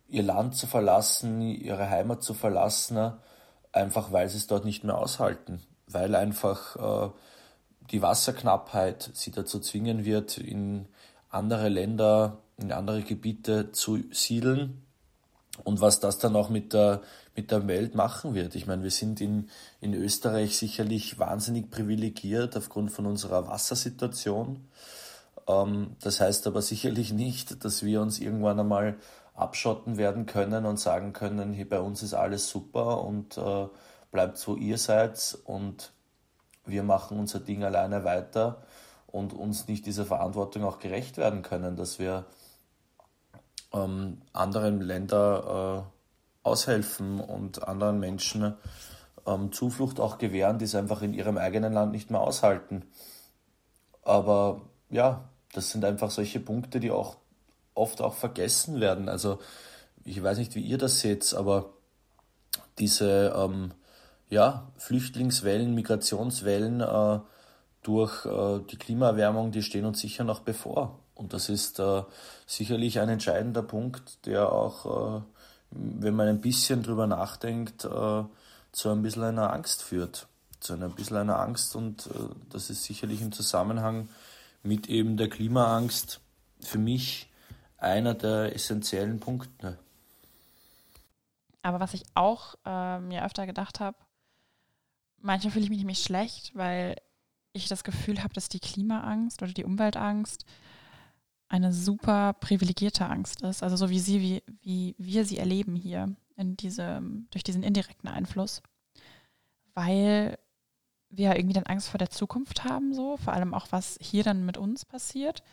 ihr 0.08 0.24
Land 0.24 0.56
zu 0.56 0.68
verlassen, 0.68 1.42
ihre 1.42 1.90
Heimat 1.90 2.24
zu 2.24 2.34
verlassen, 2.34 3.14
einfach 3.72 4.12
weil 4.12 4.30
sie 4.30 4.38
es 4.38 4.48
dort 4.48 4.66
nicht 4.66 4.84
mehr 4.84 4.98
aushalten, 4.98 5.62
weil 5.88 6.16
einfach 6.16 6.76
äh, 7.08 7.10
die 7.92 8.02
Wasserknappheit 8.02 9.12
sie 9.14 9.32
dazu 9.32 9.60
zwingen 9.60 10.06
wird, 10.06 10.38
in 10.38 10.88
andere 11.30 11.70
Länder, 11.70 12.38
in 12.58 12.72
andere 12.72 13.02
Gebiete 13.02 13.72
zu 13.72 14.00
siedeln 14.12 14.84
und 15.64 15.82
was 15.82 16.00
das 16.00 16.20
dann 16.20 16.36
auch 16.36 16.50
mit 16.50 16.74
der, 16.74 17.02
mit 17.36 17.52
der 17.52 17.68
Welt 17.68 17.96
machen 17.96 18.36
wird. 18.36 18.56
Ich 18.56 18.68
meine, 18.68 18.84
wir 18.84 18.92
sind 18.92 19.22
in, 19.22 19.50
in 19.82 19.94
Österreich 19.94 20.58
sicherlich 20.58 21.20
wahnsinnig 21.20 21.70
privilegiert 21.70 22.56
aufgrund 22.56 22.92
von 22.92 23.06
unserer 23.06 23.48
Wassersituation. 23.48 24.68
Ähm, 25.48 25.96
das 26.02 26.20
heißt 26.20 26.48
aber 26.48 26.62
sicherlich 26.62 27.14
nicht, 27.14 27.64
dass 27.66 27.84
wir 27.84 28.02
uns 28.02 28.20
irgendwann 28.20 28.60
einmal 28.60 28.98
abschotten 29.36 29.98
werden 29.98 30.26
können 30.26 30.66
und 30.66 30.80
sagen 30.80 31.14
können, 31.14 31.54
hier 31.54 31.68
bei 31.68 31.80
uns 31.80 32.04
ist 32.04 32.14
alles 32.14 32.50
super 32.50 33.04
und 33.04 33.38
äh, 33.38 33.68
bleibt 34.12 34.48
wo 34.48 34.56
ihr 34.56 34.78
seid 34.78 35.38
und 35.46 35.92
wir 36.66 36.84
machen 36.84 37.20
unser 37.20 37.40
Ding 37.40 37.64
alleine 37.64 38.04
weiter 38.04 38.62
und 39.08 39.34
uns 39.34 39.68
nicht 39.68 39.86
dieser 39.86 40.06
Verantwortung 40.06 40.64
auch 40.64 40.80
gerecht 40.80 41.18
werden 41.18 41.42
können, 41.42 41.76
dass 41.76 42.00
wir 42.00 42.26
ähm, 43.74 44.22
anderen 44.34 44.82
Ländern 44.82 45.84
äh, 45.84 46.48
aushelfen 46.48 47.20
und 47.20 47.68
anderen 47.68 48.00
Menschen 48.00 48.56
ähm, 49.26 49.52
Zuflucht 49.52 50.00
auch 50.00 50.18
gewähren, 50.18 50.60
die 50.60 50.66
es 50.66 50.76
einfach 50.76 51.02
in 51.02 51.14
ihrem 51.14 51.38
eigenen 51.38 51.74
Land 51.74 51.92
nicht 51.92 52.12
mehr 52.12 52.22
aushalten. 52.22 52.86
Aber 54.04 54.62
ja, 54.90 55.30
das 55.54 55.70
sind 55.72 55.86
einfach 55.86 56.12
solche 56.12 56.40
Punkte, 56.40 56.80
die 56.80 56.92
auch 56.92 57.18
oft 57.76 58.02
auch 58.02 58.16
vergessen 58.16 58.82
werden. 58.82 59.10
Also 59.10 59.40
ich 60.04 60.22
weiß 60.22 60.38
nicht, 60.38 60.56
wie 60.56 60.62
ihr 60.62 60.78
das 60.78 61.00
seht, 61.00 61.34
aber 61.34 61.74
diese 62.78 63.34
ähm, 63.36 63.72
ja, 64.30 64.68
Flüchtlingswellen, 64.78 65.74
Migrationswellen 65.74 66.82
äh, 66.82 67.20
durch 67.84 68.26
äh, 68.26 68.60
die 68.70 68.78
Klimaerwärmung, 68.78 69.52
die 69.52 69.64
stehen 69.64 69.86
uns 69.86 70.00
sicher 70.00 70.24
noch 70.24 70.42
bevor. 70.42 71.00
Und 71.16 71.34
das 71.34 71.50
ist 71.50 71.80
äh, 71.80 72.04
sicherlich 72.48 73.00
ein 73.00 73.10
entscheidender 73.10 73.62
Punkt, 73.62 74.26
der 74.26 74.52
auch, 74.52 75.20
äh, 75.20 75.22
wenn 75.72 76.16
man 76.16 76.28
ein 76.28 76.42
bisschen 76.42 76.84
drüber 76.84 77.08
nachdenkt, 77.08 77.86
äh, 77.86 78.24
zu 78.72 78.90
ein 78.90 79.04
bisschen 79.04 79.24
einer 79.24 79.54
Angst 79.54 79.84
führt. 79.84 80.28
Zu 80.60 80.74
einer 80.74 80.90
bisschen 80.90 81.18
einer 81.18 81.40
Angst 81.40 81.76
und 81.76 82.08
äh, 82.08 82.34
das 82.50 82.70
ist 82.70 82.84
sicherlich 82.84 83.22
im 83.22 83.32
Zusammenhang 83.32 84.10
mit 84.64 84.88
eben 84.88 85.18
der 85.18 85.30
Klimaangst 85.30 86.22
für 86.60 86.78
mich 86.78 87.30
einer 87.78 88.14
der 88.14 88.56
essentiellen 88.56 89.20
Punkte. 89.20 89.78
Aber 91.62 91.80
was 91.80 91.94
ich 91.94 92.04
auch 92.14 92.56
äh, 92.66 93.00
mir 93.00 93.26
öfter 93.26 93.46
gedacht 93.46 93.80
habe, 93.80 93.98
manchmal 95.20 95.52
fühle 95.52 95.64
ich 95.66 95.70
mich 95.70 95.80
nämlich 95.80 96.04
schlecht, 96.04 96.56
weil 96.56 96.96
ich 97.54 97.68
das 97.68 97.84
Gefühl 97.84 98.24
habe, 98.24 98.34
dass 98.34 98.50
die 98.50 98.60
Klimaangst 98.60 99.42
oder 99.42 99.54
die 99.54 99.64
Umweltangst 99.64 100.46
eine 101.48 101.72
super 101.72 102.34
privilegierte 102.34 103.06
Angst 103.06 103.42
ist. 103.44 103.64
Also 103.64 103.76
so 103.76 103.90
wie 103.90 104.00
sie, 104.00 104.22
wie, 104.22 104.44
wie 104.62 104.96
wir 104.98 105.26
sie 105.26 105.38
erleben 105.38 105.76
hier 105.76 106.16
in 106.36 106.58
diese, 106.58 107.02
durch 107.30 107.44
diesen 107.44 107.64
indirekten 107.64 108.10
Einfluss. 108.10 108.64
Weil 109.76 110.38
wir 111.16 111.36
irgendwie 111.36 111.54
dann 111.54 111.66
Angst 111.66 111.90
vor 111.90 111.98
der 111.98 112.10
Zukunft 112.10 112.64
haben, 112.64 112.94
so, 112.94 113.18
vor 113.18 113.34
allem 113.34 113.54
auch, 113.54 113.68
was 113.72 113.98
hier 114.02 114.24
dann 114.24 114.46
mit 114.46 114.58
uns 114.58 114.86
passiert. 114.86 115.44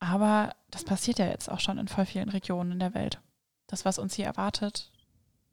Aber 0.00 0.54
das 0.70 0.84
passiert 0.84 1.18
ja 1.18 1.26
jetzt 1.26 1.48
auch 1.48 1.60
schon 1.60 1.78
in 1.78 1.88
voll 1.88 2.06
vielen 2.06 2.28
Regionen 2.28 2.72
in 2.72 2.80
der 2.80 2.94
Welt. 2.94 3.20
Das, 3.68 3.84
was 3.84 3.98
uns 3.98 4.14
hier 4.14 4.26
erwartet, 4.26 4.90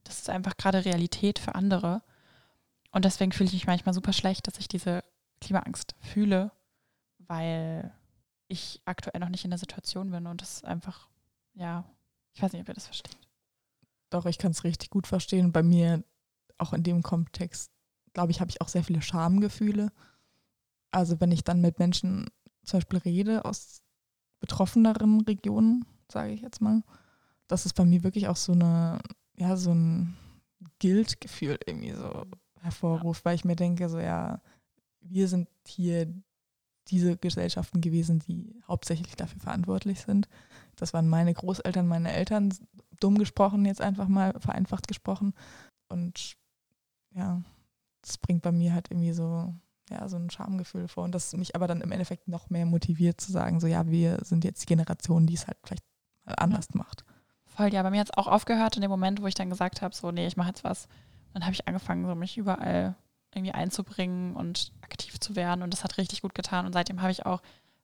das 0.03 0.19
ist 0.19 0.29
einfach 0.29 0.57
gerade 0.57 0.85
Realität 0.85 1.37
für 1.37 1.55
andere. 1.55 2.01
Und 2.91 3.05
deswegen 3.05 3.31
fühle 3.31 3.47
ich 3.47 3.53
mich 3.53 3.67
manchmal 3.67 3.93
super 3.93 4.13
schlecht, 4.13 4.47
dass 4.47 4.57
ich 4.57 4.67
diese 4.67 5.03
Klimaangst 5.39 5.95
fühle, 6.01 6.51
weil 7.19 7.93
ich 8.47 8.81
aktuell 8.85 9.19
noch 9.19 9.29
nicht 9.29 9.45
in 9.45 9.51
der 9.51 9.59
Situation 9.59 10.09
bin 10.09 10.25
und 10.25 10.41
das 10.41 10.63
einfach, 10.63 11.07
ja, 11.53 11.85
ich 12.33 12.41
weiß 12.41 12.51
nicht, 12.53 12.63
ob 12.63 12.69
ihr 12.69 12.73
das 12.73 12.87
versteht. 12.87 13.17
Doch, 14.09 14.25
ich 14.25 14.39
kann 14.39 14.51
es 14.51 14.63
richtig 14.63 14.89
gut 14.89 15.05
verstehen. 15.05 15.51
Bei 15.51 15.61
mir, 15.61 16.03
auch 16.57 16.73
in 16.73 16.81
dem 16.81 17.03
Kontext, 17.03 17.71
glaube 18.13 18.31
ich, 18.31 18.41
habe 18.41 18.49
ich 18.49 18.61
auch 18.61 18.67
sehr 18.67 18.83
viele 18.83 19.01
Schamgefühle. 19.01 19.91
Also 20.91 21.19
wenn 21.19 21.31
ich 21.31 21.43
dann 21.43 21.61
mit 21.61 21.79
Menschen 21.79 22.27
zum 22.63 22.79
Beispiel 22.79 22.99
rede 22.99 23.45
aus 23.45 23.81
betroffeneren 24.39 25.21
Regionen, 25.21 25.85
sage 26.11 26.31
ich 26.31 26.41
jetzt 26.41 26.61
mal, 26.61 26.83
das 27.47 27.65
ist 27.65 27.73
bei 27.73 27.85
mir 27.85 28.03
wirklich 28.03 28.27
auch 28.27 28.35
so 28.35 28.53
eine, 28.53 28.99
ja, 29.35 29.57
so 29.57 29.73
ein 29.73 30.17
Guilt-Gefühl 30.79 31.57
irgendwie 31.65 31.93
so 31.93 32.25
hervorruft, 32.61 33.25
weil 33.25 33.35
ich 33.35 33.45
mir 33.45 33.55
denke, 33.55 33.89
so 33.89 33.99
ja, 33.99 34.41
wir 35.01 35.27
sind 35.27 35.47
hier 35.65 36.13
diese 36.89 37.17
Gesellschaften 37.17 37.81
gewesen, 37.81 38.19
die 38.19 38.61
hauptsächlich 38.67 39.15
dafür 39.15 39.39
verantwortlich 39.39 40.01
sind. 40.01 40.27
Das 40.75 40.93
waren 40.93 41.07
meine 41.07 41.33
Großeltern, 41.33 41.87
meine 41.87 42.11
Eltern, 42.11 42.53
dumm 42.99 43.17
gesprochen, 43.17 43.65
jetzt 43.65 43.81
einfach 43.81 44.07
mal 44.07 44.33
vereinfacht 44.39 44.87
gesprochen. 44.87 45.33
Und 45.87 46.35
ja, 47.11 47.41
das 48.01 48.17
bringt 48.17 48.41
bei 48.41 48.51
mir 48.51 48.73
halt 48.73 48.91
irgendwie 48.91 49.13
so 49.13 49.53
ja, 49.89 50.07
so 50.07 50.17
ein 50.17 50.29
Schamgefühl 50.29 50.87
vor. 50.87 51.03
Und 51.03 51.15
das 51.15 51.35
mich 51.35 51.55
aber 51.55 51.67
dann 51.67 51.81
im 51.81 51.91
Endeffekt 51.91 52.27
noch 52.27 52.49
mehr 52.49 52.65
motiviert 52.65 53.19
zu 53.19 53.31
sagen, 53.31 53.59
so 53.59 53.67
ja, 53.67 53.87
wir 53.87 54.19
sind 54.23 54.43
jetzt 54.43 54.61
die 54.61 54.67
Generation, 54.67 55.25
die 55.25 55.33
es 55.33 55.47
halt 55.47 55.57
vielleicht 55.63 55.83
mal 56.25 56.35
anders 56.35 56.67
ja. 56.73 56.77
macht. 56.77 57.03
Voll, 57.45 57.73
ja, 57.73 57.83
bei 57.83 57.89
mir 57.89 57.99
hat 57.99 58.09
es 58.09 58.17
auch 58.17 58.27
aufgehört 58.27 58.75
in 58.75 58.81
dem 58.81 58.91
Moment, 58.91 59.21
wo 59.21 59.27
ich 59.27 59.33
dann 59.33 59.49
gesagt 59.49 59.81
habe, 59.81 59.95
so, 59.95 60.11
nee, 60.11 60.27
ich 60.27 60.37
mache 60.37 60.49
jetzt 60.49 60.63
was. 60.63 60.87
Dann 61.33 61.43
habe 61.43 61.53
ich 61.53 61.67
angefangen, 61.67 62.05
so 62.05 62.15
mich 62.15 62.37
überall 62.37 62.95
irgendwie 63.33 63.53
einzubringen 63.53 64.35
und 64.35 64.71
aktiv 64.81 65.19
zu 65.19 65.35
werden. 65.35 65.61
Und 65.61 65.73
das 65.73 65.83
hat 65.83 65.97
richtig 65.97 66.21
gut 66.21 66.33
getan. 66.33 66.65
Und 66.65 66.73
seitdem 66.73 67.01
habe 67.01 67.11
ich 67.11 67.25
auch 67.25 67.41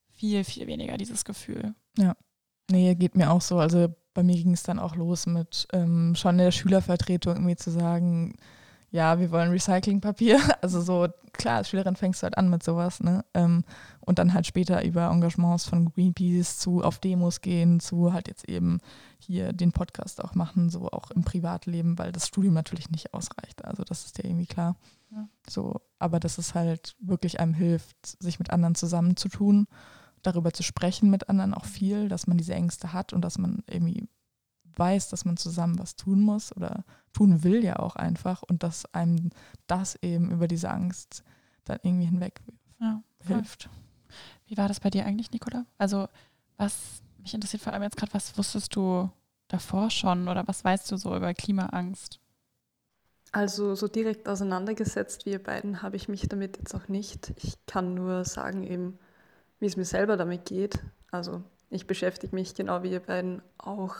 viel, 0.10 0.43
viel 0.43 0.67
weniger 0.67 0.97
dieses 0.97 1.25
Gefühl. 1.25 1.75
Ja. 1.97 2.15
Nee, 2.71 2.95
geht 2.95 3.15
mir 3.15 3.32
auch 3.32 3.41
so. 3.41 3.60
Also 3.60 3.93
bei 4.13 4.23
mir 4.23 4.36
ging 4.36 4.54
es 4.54 4.63
dann 4.63 4.80
auch 4.80 4.95
los 4.95 5.28
mit 5.28 5.67
ähm, 5.73 6.15
schon 6.15 6.38
der 6.38 6.51
Schülervertretung 6.51 7.36
irgendwie 7.36 7.56
zu 7.56 7.69
sagen, 7.69 8.38
ja, 8.95 9.19
wir 9.19 9.29
wollen 9.29 9.51
Recyclingpapier. 9.51 10.39
Also 10.62 10.81
so, 10.81 11.08
klar, 11.34 11.58
als 11.58 11.69
Schülerin 11.69 11.97
fängst 11.97 12.21
du 12.21 12.23
halt 12.23 12.38
an 12.38 12.49
mit 12.49 12.63
sowas, 12.63 13.01
ne? 13.01 13.25
Ähm, 13.34 13.65
und 13.99 14.19
dann 14.19 14.34
halt 14.34 14.47
später 14.47 14.84
über 14.86 15.10
Engagements 15.12 15.65
von 15.65 15.91
Greenpeace 15.91 16.60
zu 16.60 16.81
auf 16.81 16.99
Demos 16.99 17.41
gehen, 17.41 17.81
zu 17.81 18.13
halt 18.13 18.29
jetzt 18.29 18.47
eben 18.47 18.79
hier 19.19 19.51
den 19.51 19.73
Podcast 19.73 20.23
auch 20.23 20.34
machen, 20.34 20.69
so 20.69 20.89
auch 20.89 21.12
im 21.12 21.23
Privatleben, 21.23 21.99
weil 21.99 22.13
das 22.13 22.27
Studium 22.27 22.53
natürlich 22.53 22.89
nicht 22.89 23.13
ausreicht. 23.13 23.65
Also 23.65 23.84
das 23.84 24.05
ist 24.05 24.17
ja 24.17 24.23
irgendwie 24.23 24.45
klar. 24.47 24.77
Ja. 25.12 25.27
So, 25.47 25.81
aber 25.99 26.21
dass 26.21 26.38
es 26.38 26.55
halt 26.55 26.95
wirklich 26.99 27.39
einem 27.39 27.53
hilft, 27.53 27.97
sich 28.23 28.39
mit 28.39 28.49
anderen 28.49 28.75
zusammenzutun, 28.75 29.67
darüber 30.21 30.53
zu 30.53 30.63
sprechen 30.63 31.10
mit 31.10 31.29
anderen 31.29 31.53
auch 31.53 31.65
viel, 31.65 32.08
dass 32.08 32.27
man 32.27 32.38
diese 32.38 32.55
Ängste 32.55 32.93
hat 32.93 33.12
und 33.12 33.21
dass 33.21 33.38
man 33.38 33.63
irgendwie 33.67 34.08
weiß, 34.78 35.10
dass 35.10 35.26
man 35.26 35.38
zusammen 35.38 35.80
was 35.80 35.96
tun 35.96 36.22
muss 36.22 36.56
oder 36.56 36.84
tun 37.14 37.44
will 37.44 37.64
ja 37.64 37.78
auch 37.78 37.96
einfach 37.96 38.44
und 38.44 38.64
dass 38.64 38.94
einem 38.94 39.32
das 39.68 39.96
eben 40.02 40.32
über 40.32 40.48
diese 40.48 40.70
Angst 40.70 41.24
dann 41.64 41.80
irgendwie 41.84 42.06
hinweg 42.06 42.42
ja, 42.80 43.02
hilft. 43.20 43.70
Wie 44.48 44.58
war 44.58 44.68
das 44.68 44.80
bei 44.80 44.90
dir 44.90 45.06
eigentlich, 45.06 45.32
Nicola? 45.32 45.66
Also 45.78 46.08
was 46.58 47.02
mich 47.18 47.34
interessiert 47.34 47.64
vor 47.64 47.74
allem 47.74 47.84
jetzt 47.84 47.98
gerade, 47.98 48.14
was 48.14 48.38
wusstest 48.38 48.76
du 48.76 49.10
davor 49.48 49.90
schon 49.90 50.28
oder 50.28 50.48
was 50.48 50.64
weißt 50.64 50.92
du 50.92 50.98
so 50.98 51.16
über 51.16 51.34
Klimaangst? 51.34 52.20
Also 53.32 53.76
so 53.76 53.88
direkt 53.88 54.30
auseinandergesetzt 54.30 55.26
wie 55.26 55.32
ihr 55.32 55.44
beiden 55.44 55.82
habe 55.82 55.98
ich 55.98 56.08
mich 56.08 56.28
damit 56.28 56.58
jetzt 56.58 56.74
auch 56.74 56.88
nicht. 56.88 57.34
Ich 57.44 57.56
kann 57.66 57.94
nur 57.94 58.24
sagen 58.24 58.64
eben, 58.64 58.98
wie 59.60 59.66
es 59.66 59.76
mir 59.76 59.86
selber 59.86 60.16
damit 60.16 60.46
geht. 60.46 60.80
Also 61.12 61.44
ich 61.70 61.88
beschäftige 61.88 62.34
mich 62.36 62.56
genau 62.56 62.84
wie 62.84 62.92
ihr 62.92 63.02
beiden 63.02 63.42
auch 63.58 63.96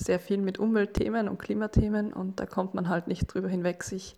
sehr 0.00 0.18
viel 0.18 0.38
mit 0.38 0.58
Umweltthemen 0.58 1.28
und 1.28 1.38
Klimathemen 1.38 2.12
und 2.12 2.40
da 2.40 2.46
kommt 2.46 2.74
man 2.74 2.88
halt 2.88 3.06
nicht 3.06 3.26
drüber 3.26 3.48
hinweg, 3.48 3.84
sich 3.84 4.16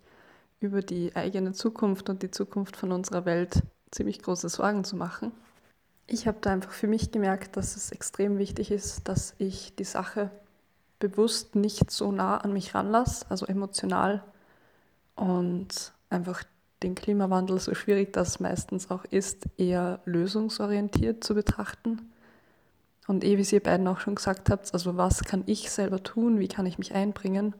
über 0.59 0.81
die 0.81 1.15
eigene 1.15 1.51
Zukunft 1.51 2.09
und 2.09 2.23
die 2.23 2.31
Zukunft 2.31 2.75
von 2.77 2.91
unserer 2.91 3.25
Welt 3.25 3.61
ziemlich 3.91 4.21
große 4.21 4.49
Sorgen 4.49 4.83
zu 4.83 4.95
machen. 4.95 5.31
Ich 6.07 6.25
habe 6.27 6.37
da 6.41 6.51
einfach 6.51 6.71
für 6.71 6.87
mich 6.87 7.11
gemerkt, 7.11 7.57
dass 7.57 7.75
es 7.75 7.91
extrem 7.91 8.37
wichtig 8.37 8.71
ist, 8.71 9.07
dass 9.07 9.35
ich 9.37 9.75
die 9.75 9.83
Sache 9.83 10.31
bewusst 10.99 11.55
nicht 11.55 11.91
so 11.91 12.11
nah 12.11 12.37
an 12.37 12.53
mich 12.53 12.73
ranlasse, 12.73 13.25
also 13.29 13.45
emotional 13.45 14.23
und 15.15 15.93
einfach 16.09 16.43
den 16.81 16.95
Klimawandel, 16.95 17.59
so 17.59 17.75
schwierig 17.75 18.13
das 18.13 18.39
meistens 18.39 18.89
auch 18.89 19.05
ist, 19.05 19.45
eher 19.57 19.99
lösungsorientiert 20.05 21.23
zu 21.23 21.35
betrachten 21.35 22.12
und 23.07 23.23
eh, 23.23 23.37
wie 23.37 23.55
ihr 23.55 23.63
beiden 23.63 23.87
auch 23.87 23.99
schon 23.99 24.15
gesagt 24.15 24.49
habt, 24.49 24.73
also 24.73 24.97
was 24.97 25.23
kann 25.23 25.43
ich 25.45 25.69
selber 25.69 26.01
tun, 26.01 26.39
wie 26.39 26.47
kann 26.47 26.65
ich 26.65 26.77
mich 26.77 26.93
einbringen, 26.93 27.53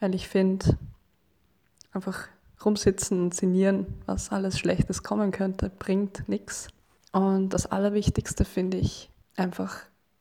weil 0.00 0.14
ich 0.14 0.28
finde, 0.28 0.76
einfach 1.92 2.28
rumsitzen 2.64 3.20
und 3.20 3.34
sinnieren, 3.34 3.86
was 4.06 4.30
alles 4.30 4.58
Schlechtes 4.58 5.02
kommen 5.02 5.30
könnte, 5.30 5.70
bringt 5.70 6.28
nichts. 6.28 6.68
Und 7.12 7.50
das 7.50 7.66
Allerwichtigste 7.66 8.44
finde 8.44 8.78
ich, 8.78 9.10
einfach 9.36 9.78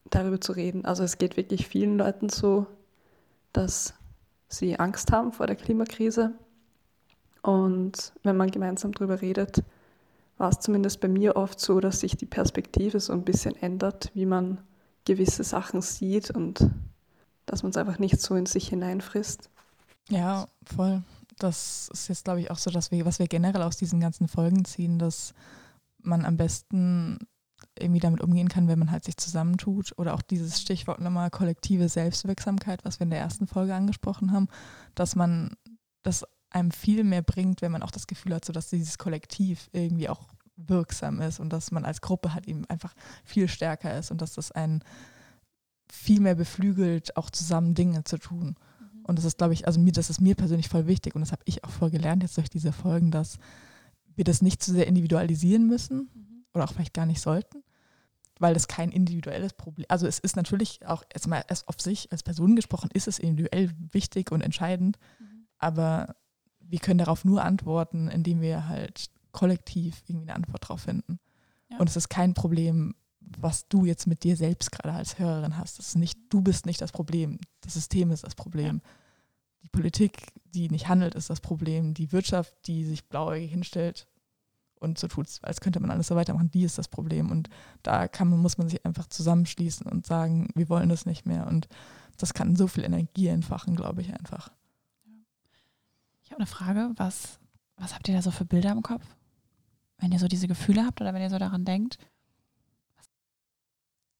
darüber 0.09 0.39
zu 0.39 0.51
reden. 0.51 0.85
Also 0.85 1.03
es 1.03 1.17
geht 1.17 1.37
wirklich 1.37 1.67
vielen 1.67 1.97
Leuten 1.97 2.29
so, 2.29 2.67
dass 3.51 3.93
sie 4.47 4.79
Angst 4.79 5.11
haben 5.11 5.31
vor 5.31 5.47
der 5.47 5.55
Klimakrise. 5.55 6.33
Und 7.41 8.13
wenn 8.23 8.37
man 8.37 8.51
gemeinsam 8.51 8.91
darüber 8.91 9.21
redet, 9.21 9.63
war 10.43 10.49
es 10.49 10.59
zumindest 10.59 10.99
bei 10.99 11.07
mir 11.07 11.37
oft 11.37 11.57
so, 11.57 11.79
dass 11.79 12.01
sich 12.01 12.17
die 12.17 12.25
Perspektive 12.25 12.99
so 12.99 13.13
ein 13.13 13.23
bisschen 13.23 13.55
ändert, 13.55 14.11
wie 14.13 14.25
man 14.25 14.57
gewisse 15.05 15.45
Sachen 15.45 15.81
sieht 15.81 16.31
und 16.31 16.69
dass 17.45 17.63
man 17.63 17.69
es 17.69 17.77
einfach 17.77 17.97
nicht 17.97 18.19
so 18.19 18.35
in 18.35 18.45
sich 18.45 18.67
hineinfrisst. 18.67 19.49
Ja, 20.09 20.49
voll. 20.65 21.01
Das 21.39 21.89
ist 21.93 22.09
jetzt, 22.09 22.25
glaube 22.25 22.41
ich, 22.41 22.51
auch 22.51 22.57
so, 22.57 22.71
dass 22.71 22.91
wir, 22.91 23.05
was 23.05 23.19
wir 23.19 23.27
generell 23.27 23.61
aus 23.61 23.77
diesen 23.77 24.01
ganzen 24.01 24.27
Folgen 24.27 24.65
ziehen, 24.65 24.99
dass 24.99 25.33
man 25.99 26.25
am 26.25 26.35
besten 26.35 27.19
irgendwie 27.79 28.01
damit 28.01 28.19
umgehen 28.19 28.49
kann, 28.49 28.67
wenn 28.67 28.79
man 28.79 28.91
halt 28.91 29.05
sich 29.05 29.15
zusammentut. 29.15 29.93
Oder 29.95 30.13
auch 30.13 30.21
dieses 30.21 30.59
Stichwort 30.59 30.99
nochmal 30.99 31.29
kollektive 31.29 31.87
Selbstwirksamkeit, 31.87 32.83
was 32.83 32.99
wir 32.99 33.05
in 33.05 33.11
der 33.11 33.19
ersten 33.19 33.47
Folge 33.47 33.75
angesprochen 33.75 34.33
haben, 34.33 34.49
dass 34.93 35.15
man 35.15 35.55
das 36.03 36.25
einem 36.53 36.71
viel 36.71 37.03
mehr 37.03 37.21
bringt, 37.21 37.61
wenn 37.61 37.71
man 37.71 37.83
auch 37.83 37.91
das 37.91 38.07
Gefühl 38.07 38.35
hat, 38.35 38.45
so 38.45 38.53
dass 38.53 38.69
dieses 38.69 38.97
Kollektiv 38.97 39.69
irgendwie 39.73 40.09
auch 40.09 40.29
wirksam 40.55 41.21
ist 41.21 41.39
und 41.39 41.51
dass 41.51 41.71
man 41.71 41.85
als 41.85 42.01
Gruppe 42.01 42.33
halt 42.33 42.47
eben 42.47 42.65
einfach 42.69 42.93
viel 43.23 43.47
stärker 43.47 43.97
ist 43.97 44.11
und 44.11 44.21
dass 44.21 44.33
das 44.33 44.51
einen 44.51 44.83
viel 45.91 46.19
mehr 46.19 46.35
beflügelt, 46.35 47.17
auch 47.17 47.29
zusammen 47.29 47.75
Dinge 47.75 48.03
zu 48.03 48.17
tun. 48.17 48.55
Mhm. 48.79 49.05
Und 49.05 49.17
das 49.17 49.25
ist, 49.25 49.37
glaube 49.37 49.53
ich, 49.53 49.67
also 49.67 49.79
mir, 49.79 49.91
das 49.91 50.09
ist 50.09 50.21
mir 50.21 50.35
persönlich 50.35 50.69
voll 50.69 50.87
wichtig 50.87 51.15
und 51.15 51.21
das 51.21 51.31
habe 51.31 51.43
ich 51.45 51.63
auch 51.63 51.69
voll 51.69 51.89
gelernt 51.89 52.23
jetzt 52.23 52.37
durch 52.37 52.49
diese 52.49 52.71
Folgen, 52.71 53.11
dass 53.11 53.37
wir 54.15 54.23
das 54.23 54.41
nicht 54.41 54.61
zu 54.63 54.71
sehr 54.71 54.87
individualisieren 54.87 55.67
müssen 55.67 56.09
mhm. 56.13 56.45
oder 56.53 56.65
auch 56.65 56.73
vielleicht 56.73 56.93
gar 56.93 57.05
nicht 57.05 57.21
sollten, 57.21 57.63
weil 58.39 58.53
das 58.53 58.67
kein 58.67 58.91
individuelles 58.91 59.53
Problem, 59.53 59.85
also 59.89 60.07
es 60.07 60.19
ist 60.19 60.35
natürlich 60.35 60.85
auch 60.85 61.03
erstmal 61.13 61.43
erst 61.47 61.67
auf 61.67 61.79
sich 61.79 62.11
als 62.11 62.23
Person 62.23 62.55
gesprochen, 62.55 62.89
ist 62.93 63.07
es 63.07 63.19
individuell 63.19 63.71
wichtig 63.91 64.31
und 64.31 64.41
entscheidend, 64.41 64.97
mhm. 65.19 65.47
aber 65.57 66.15
wir 66.69 66.79
können 66.79 66.99
darauf 66.99 67.25
nur 67.25 67.43
antworten, 67.43 68.07
indem 68.07 68.41
wir 68.41 68.67
halt 68.67 69.09
kollektiv 69.31 70.03
irgendwie 70.07 70.29
eine 70.29 70.35
Antwort 70.35 70.63
darauf 70.63 70.81
finden. 70.81 71.19
Ja. 71.69 71.77
Und 71.77 71.89
es 71.89 71.95
ist 71.95 72.09
kein 72.09 72.33
Problem, 72.33 72.95
was 73.19 73.67
du 73.67 73.85
jetzt 73.85 74.07
mit 74.07 74.23
dir 74.23 74.35
selbst 74.35 74.71
gerade 74.71 74.93
als 74.93 75.19
Hörerin 75.19 75.57
hast. 75.57 75.79
Das 75.79 75.89
ist 75.89 75.95
nicht, 75.95 76.19
du 76.29 76.41
bist 76.41 76.65
nicht 76.65 76.81
das 76.81 76.91
Problem. 76.91 77.39
Das 77.61 77.73
System 77.73 78.11
ist 78.11 78.23
das 78.23 78.35
Problem. 78.35 78.81
Ja. 78.83 78.89
Die 79.63 79.69
Politik, 79.69 80.27
die 80.45 80.69
nicht 80.69 80.87
handelt, 80.87 81.15
ist 81.15 81.29
das 81.29 81.41
Problem. 81.41 81.93
Die 81.93 82.11
Wirtschaft, 82.11 82.53
die 82.67 82.85
sich 82.85 83.05
blauäugig 83.05 83.49
hinstellt 83.49 84.07
und 84.79 84.99
so 84.99 85.07
tut, 85.07 85.27
als 85.41 85.61
könnte 85.61 85.79
man 85.79 85.89
alles 85.89 86.07
so 86.07 86.15
weitermachen, 86.15 86.51
die 86.51 86.63
ist 86.63 86.77
das 86.77 86.89
Problem. 86.89 87.31
Und 87.31 87.49
da 87.81 88.07
kann 88.07 88.29
man, 88.29 88.39
muss 88.39 88.57
man 88.57 88.67
sich 88.67 88.85
einfach 88.85 89.07
zusammenschließen 89.07 89.87
und 89.87 90.05
sagen, 90.05 90.49
wir 90.55 90.69
wollen 90.69 90.89
das 90.89 91.05
nicht 91.05 91.25
mehr. 91.25 91.47
Und 91.47 91.67
das 92.17 92.33
kann 92.33 92.55
so 92.55 92.67
viel 92.67 92.83
Energie 92.83 93.27
entfachen, 93.27 93.75
glaube 93.75 94.01
ich 94.01 94.13
einfach 94.13 94.51
habe 96.31 96.39
eine 96.39 96.47
Frage. 96.47 96.91
Was, 96.97 97.39
was 97.77 97.93
habt 97.93 98.07
ihr 98.07 98.15
da 98.15 98.21
so 98.21 98.31
für 98.31 98.45
Bilder 98.45 98.71
im 98.71 98.81
Kopf? 98.81 99.03
Wenn 99.97 100.11
ihr 100.11 100.19
so 100.19 100.27
diese 100.27 100.47
Gefühle 100.47 100.85
habt 100.85 101.01
oder 101.01 101.13
wenn 101.13 101.21
ihr 101.21 101.29
so 101.29 101.37
daran 101.37 101.65
denkt? 101.65 101.97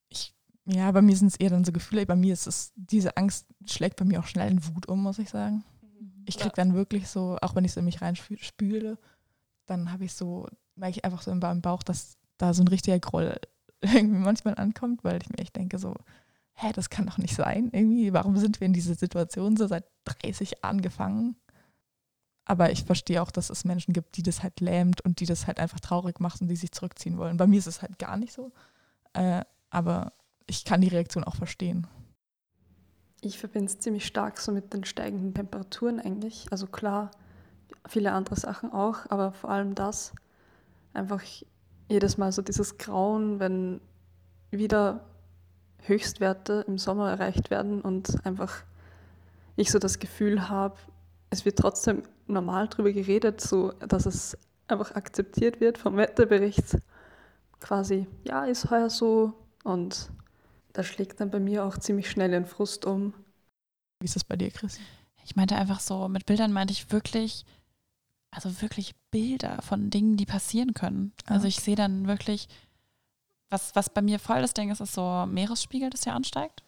Ich, 0.10 0.34
ja, 0.66 0.92
bei 0.92 1.02
mir 1.02 1.16
sind 1.16 1.28
es 1.28 1.36
eher 1.36 1.50
dann 1.50 1.66
so 1.66 1.72
Gefühle. 1.72 2.06
Bei 2.06 2.16
mir 2.16 2.34
ist 2.34 2.48
es, 2.48 2.72
diese 2.76 3.18
Angst 3.18 3.48
schlägt 3.66 3.98
bei 3.98 4.06
mir 4.06 4.20
auch 4.20 4.28
schnell 4.28 4.52
in 4.52 4.66
Wut 4.66 4.88
um, 4.88 5.02
muss 5.02 5.20
ich 5.20 5.30
sagen. 5.30 5.64
Mhm. 5.82 6.24
Ich 6.26 6.38
kriege 6.38 6.56
dann 6.56 6.74
wirklich 6.74 7.08
so, 7.08 7.38
auch 7.42 7.56
wenn 7.56 7.66
ich 7.66 7.74
so 7.74 7.80
in 7.80 7.86
mich 7.86 8.02
reinspüle, 8.02 8.98
dann 9.66 9.92
habe 9.92 10.06
ich 10.06 10.14
so, 10.14 10.48
merke 10.76 10.98
ich 10.98 11.06
einfach 11.06 11.22
so 11.22 11.32
im 11.32 11.40
Bauch, 11.40 11.84
dass 11.84 12.18
da 12.38 12.54
so 12.54 12.64
ein 12.64 12.68
richtiger 12.68 13.00
Groll 13.00 13.40
irgendwie 13.82 14.20
manchmal 14.20 14.56
ankommt, 14.56 15.04
weil 15.04 15.22
ich 15.22 15.30
mir 15.30 15.40
echt 15.40 15.56
denke 15.56 15.78
so, 15.78 15.96
hä, 16.54 16.72
das 16.74 16.90
kann 16.90 17.06
doch 17.06 17.18
nicht 17.18 17.36
sein 17.36 17.70
irgendwie. 17.72 18.14
Warum 18.14 18.38
sind 18.38 18.60
wir 18.60 18.68
in 18.68 18.74
dieser 18.74 18.96
Situation 18.96 19.58
so 19.58 19.68
seit 19.68 19.86
30 20.06 20.58
Jahren 20.64 20.82
gefangen? 20.82 21.36
Aber 22.46 22.72
ich 22.72 22.84
verstehe 22.84 23.22
auch, 23.22 23.32
dass 23.32 23.50
es 23.50 23.64
Menschen 23.64 23.94
gibt, 23.94 24.18
die 24.18 24.24
das 24.24 24.44
halt 24.44 24.60
lähmt 24.60 25.02
und 25.02 25.20
die 25.20 25.26
das 25.26 25.48
halt 25.48 25.60
einfach 25.60 25.80
traurig 25.80 26.20
macht 26.20 26.42
und 26.42 26.50
die 26.50 26.56
sich 26.56 26.72
zurückziehen 26.72 27.18
wollen. 27.18 27.38
Bei 27.38 27.48
mir 27.48 27.60
ist 27.60 27.68
es 27.68 27.82
halt 27.82 27.98
gar 28.00 28.18
nicht 28.18 28.34
so. 28.34 28.52
Äh, 29.14 29.44
aber 29.70 30.14
ich 30.46 30.66
kann 30.66 30.82
die 30.82 30.90
Reaktion 30.90 31.24
auch 31.24 31.36
verstehen. 31.36 31.88
Ich 33.22 33.40
verbinde 33.40 33.72
es 33.72 33.80
ziemlich 33.80 34.06
stark 34.06 34.40
so 34.40 34.52
mit 34.52 34.74
den 34.74 34.84
steigenden 34.84 35.34
Temperaturen 35.34 36.02
eigentlich. 36.02 36.48
Also 36.52 36.68
klar, 36.68 37.12
viele 37.88 38.12
andere 38.12 38.36
Sachen 38.36 38.74
auch, 38.74 39.10
aber 39.10 39.32
vor 39.32 39.50
allem 39.50 39.76
das. 39.76 40.14
Einfach 40.94 41.22
jedes 41.88 42.18
Mal 42.18 42.32
so 42.34 42.42
dieses 42.42 42.78
Grauen, 42.78 43.40
wenn 43.40 43.80
wieder 44.52 45.06
Höchstwerte 45.80 46.66
im 46.68 46.78
Sommer 46.78 47.10
erreicht 47.10 47.50
werden 47.50 47.82
und 47.82 48.26
einfach 48.26 48.64
ich 49.56 49.72
so 49.72 49.80
das 49.80 50.00
Gefühl 50.00 50.50
habe, 50.50 50.76
es 51.34 51.46
wird 51.46 51.60
trotzdem 51.60 52.04
normal 52.28 52.68
darüber 52.68 52.92
geredet, 52.92 53.42
so 53.42 53.72
dass 53.88 54.06
es 54.06 54.38
einfach 54.68 54.92
akzeptiert 54.96 55.60
wird 55.60 55.78
vom 55.78 55.98
Wetterbericht. 55.98 56.78
Quasi, 57.60 58.08
ja, 58.24 58.46
ist 58.46 58.70
heuer 58.70 58.90
so. 58.90 59.34
Und 59.64 60.10
da 60.74 60.84
schlägt 60.84 61.20
dann 61.20 61.30
bei 61.30 61.40
mir 61.40 61.66
auch 61.66 61.78
ziemlich 61.78 62.10
schnell 62.10 62.32
den 62.32 62.46
Frust 62.46 62.86
um. 62.86 63.14
Wie 64.00 64.06
ist 64.06 64.16
das 64.16 64.24
bei 64.24 64.36
dir, 64.36 64.52
Chris? 64.52 64.80
Ich 65.26 65.36
meinte 65.36 65.56
einfach 65.56 65.80
so, 65.80 66.08
mit 66.08 66.26
Bildern 66.26 66.52
meinte 66.52 66.74
ich 66.74 66.92
wirklich 66.92 67.46
also 68.36 68.62
wirklich 68.62 68.96
Bilder 69.12 69.62
von 69.62 69.90
Dingen, 69.90 70.18
die 70.18 70.26
passieren 70.26 70.74
können. 70.74 71.14
Also 71.26 71.48
ich 71.48 71.58
sehe 71.58 71.76
dann 71.76 72.08
wirklich, 72.08 72.48
was, 73.50 73.76
was 73.76 73.90
bei 73.90 74.02
mir 74.02 74.20
voll 74.20 74.42
das 74.42 74.54
Ding 74.54 74.72
ist, 74.72 74.82
ist 74.82 74.94
so 74.94 75.26
Meeresspiegel, 75.28 75.90
das 75.90 76.06
ja 76.06 76.14
ansteigt. 76.14 76.64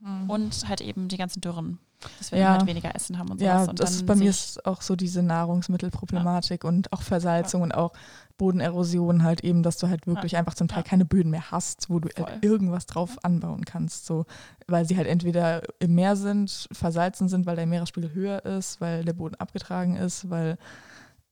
Mhm. 0.00 0.30
Und 0.30 0.68
halt 0.68 0.80
eben 0.80 1.08
die 1.08 1.16
ganzen 1.16 1.40
Dürren. 1.40 1.78
Dass 2.18 2.30
wir 2.30 2.38
ja. 2.38 2.52
halt 2.52 2.66
weniger 2.66 2.94
Essen 2.94 3.18
haben 3.18 3.30
und 3.30 3.38
sowas. 3.38 3.64
Ja, 3.64 3.70
und 3.70 3.80
das 3.80 3.92
ist 3.92 4.06
bei 4.06 4.14
mir 4.14 4.30
ist 4.30 4.64
auch 4.66 4.82
so 4.82 4.96
diese 4.96 5.22
Nahrungsmittelproblematik 5.22 6.64
ja. 6.64 6.68
und 6.68 6.92
auch 6.92 7.02
Versalzung 7.02 7.60
ja. 7.60 7.64
und 7.64 7.74
auch 7.74 7.92
Bodenerosion 8.38 9.22
halt 9.22 9.42
eben, 9.42 9.62
dass 9.62 9.78
du 9.78 9.88
halt 9.88 10.06
wirklich 10.06 10.36
einfach 10.36 10.54
zum 10.54 10.68
Teil 10.68 10.82
keine 10.82 11.04
Böden 11.04 11.30
mehr 11.30 11.50
hast, 11.50 11.88
wo 11.88 12.00
du 12.00 12.08
halt 12.16 12.44
irgendwas 12.44 12.86
drauf 12.86 13.16
anbauen 13.24 13.64
kannst. 13.64 14.06
So, 14.06 14.26
weil 14.66 14.86
sie 14.86 14.96
halt 14.96 15.06
entweder 15.06 15.62
im 15.78 15.94
Meer 15.94 16.16
sind, 16.16 16.68
versalzen 16.72 17.28
sind, 17.28 17.46
weil 17.46 17.56
der 17.56 17.66
Meeresspiegel 17.66 18.12
höher 18.12 18.44
ist, 18.44 18.80
weil 18.80 19.04
der 19.04 19.14
Boden 19.14 19.36
abgetragen 19.36 19.96
ist, 19.96 20.28
weil 20.28 20.58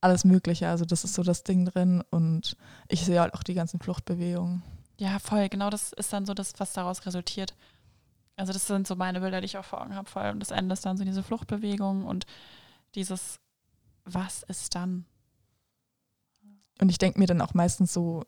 alles 0.00 0.24
Mögliche. 0.24 0.68
Also 0.68 0.84
das 0.84 1.04
ist 1.04 1.14
so 1.14 1.22
das 1.22 1.44
Ding 1.44 1.66
drin 1.66 2.02
und 2.10 2.56
ich 2.88 3.04
sehe 3.04 3.20
halt 3.20 3.34
auch 3.34 3.42
die 3.42 3.54
ganzen 3.54 3.80
Fluchtbewegungen. 3.80 4.62
Ja, 4.96 5.18
voll. 5.18 5.48
Genau 5.48 5.70
das 5.70 5.92
ist 5.92 6.12
dann 6.12 6.24
so 6.24 6.34
das, 6.34 6.52
was 6.58 6.72
daraus 6.72 7.04
resultiert. 7.04 7.54
Also 8.36 8.52
das 8.52 8.66
sind 8.66 8.86
so 8.86 8.96
meine 8.96 9.20
Bilder, 9.20 9.40
die 9.40 9.46
ich 9.46 9.58
auch 9.58 9.64
vor 9.64 9.80
Augen 9.80 9.94
habe. 9.94 10.10
Vor 10.10 10.22
allem 10.22 10.40
das 10.40 10.50
Ende 10.50 10.72
ist 10.72 10.84
dann 10.84 10.96
so 10.96 11.04
diese 11.04 11.22
Fluchtbewegung 11.22 12.04
und 12.04 12.26
dieses, 12.94 13.38
was 14.04 14.42
ist 14.44 14.74
dann? 14.74 15.04
Und 16.80 16.88
ich 16.88 16.98
denke 16.98 17.18
mir 17.18 17.26
dann 17.26 17.40
auch 17.40 17.54
meistens 17.54 17.92
so, 17.92 18.24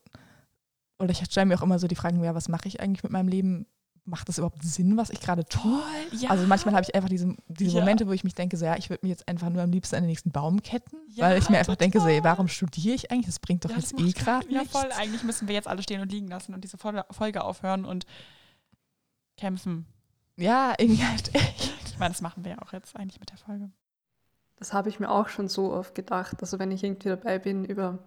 oder 0.98 1.10
ich 1.10 1.24
stelle 1.24 1.46
mir 1.46 1.58
auch 1.58 1.62
immer 1.62 1.78
so 1.78 1.88
die 1.88 1.96
Fragen, 1.96 2.22
ja, 2.22 2.34
was 2.34 2.48
mache 2.48 2.68
ich 2.68 2.80
eigentlich 2.80 3.02
mit 3.02 3.12
meinem 3.12 3.28
Leben? 3.28 3.66
Macht 4.04 4.28
das 4.28 4.38
überhaupt 4.38 4.62
Sinn, 4.62 4.96
was 4.96 5.10
ich 5.10 5.20
gerade 5.20 5.44
tue? 5.44 5.82
Ja. 6.12 6.30
Also 6.30 6.46
manchmal 6.46 6.74
habe 6.74 6.84
ich 6.84 6.94
einfach 6.94 7.08
diese, 7.08 7.34
diese 7.48 7.74
ja. 7.74 7.80
Momente, 7.80 8.06
wo 8.06 8.12
ich 8.12 8.22
mich 8.22 8.36
denke, 8.36 8.56
so 8.56 8.64
ja, 8.64 8.76
ich 8.76 8.88
würde 8.88 9.04
mir 9.04 9.10
jetzt 9.10 9.26
einfach 9.26 9.50
nur 9.50 9.62
am 9.62 9.72
liebsten 9.72 9.96
an 9.96 10.02
den 10.02 10.10
nächsten 10.10 10.30
Baum 10.30 10.62
ketten, 10.62 10.96
ja, 11.08 11.24
weil 11.24 11.38
ich 11.38 11.50
mir 11.50 11.58
einfach 11.58 11.74
total. 11.74 11.90
denke, 11.90 12.00
so, 12.00 12.06
ey, 12.06 12.22
warum 12.22 12.46
studiere 12.46 12.94
ich 12.94 13.10
eigentlich? 13.10 13.26
Das 13.26 13.40
bringt 13.40 13.64
doch 13.64 13.70
jetzt 13.70 13.98
eh 13.98 14.12
gerade 14.12 14.46
nichts. 14.46 14.72
Ja, 14.72 14.80
voll. 14.80 14.92
Eigentlich 14.92 15.24
müssen 15.24 15.48
wir 15.48 15.56
jetzt 15.56 15.66
alle 15.66 15.82
stehen 15.82 16.00
und 16.00 16.12
liegen 16.12 16.28
lassen 16.28 16.54
und 16.54 16.62
diese 16.62 16.78
Folge 16.78 17.42
aufhören 17.42 17.84
und 17.84 18.06
kämpfen. 19.36 19.86
Ja, 20.36 20.74
irgendwie 20.78 21.04
halt 21.04 21.34
echt. 21.34 21.74
Ich 21.86 21.98
meine, 21.98 22.12
das 22.12 22.20
machen 22.20 22.44
wir 22.44 22.52
ja 22.52 22.62
auch 22.62 22.72
jetzt 22.72 22.94
eigentlich 22.94 23.20
mit 23.20 23.30
der 23.30 23.38
Folge. 23.38 23.70
Das 24.56 24.72
habe 24.72 24.88
ich 24.88 25.00
mir 25.00 25.10
auch 25.10 25.28
schon 25.28 25.48
so 25.48 25.72
oft 25.72 25.94
gedacht. 25.94 26.36
Also 26.40 26.58
wenn 26.58 26.70
ich 26.70 26.84
irgendwie 26.84 27.08
dabei 27.08 27.38
bin, 27.38 27.64
über 27.64 27.98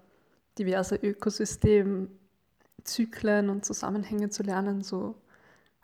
diverse 0.57 0.95
Ökosystemzyklen 0.95 3.49
und 3.49 3.65
Zusammenhänge 3.65 4.30
zu 4.30 4.43
lernen, 4.43 4.84
so 4.84 5.15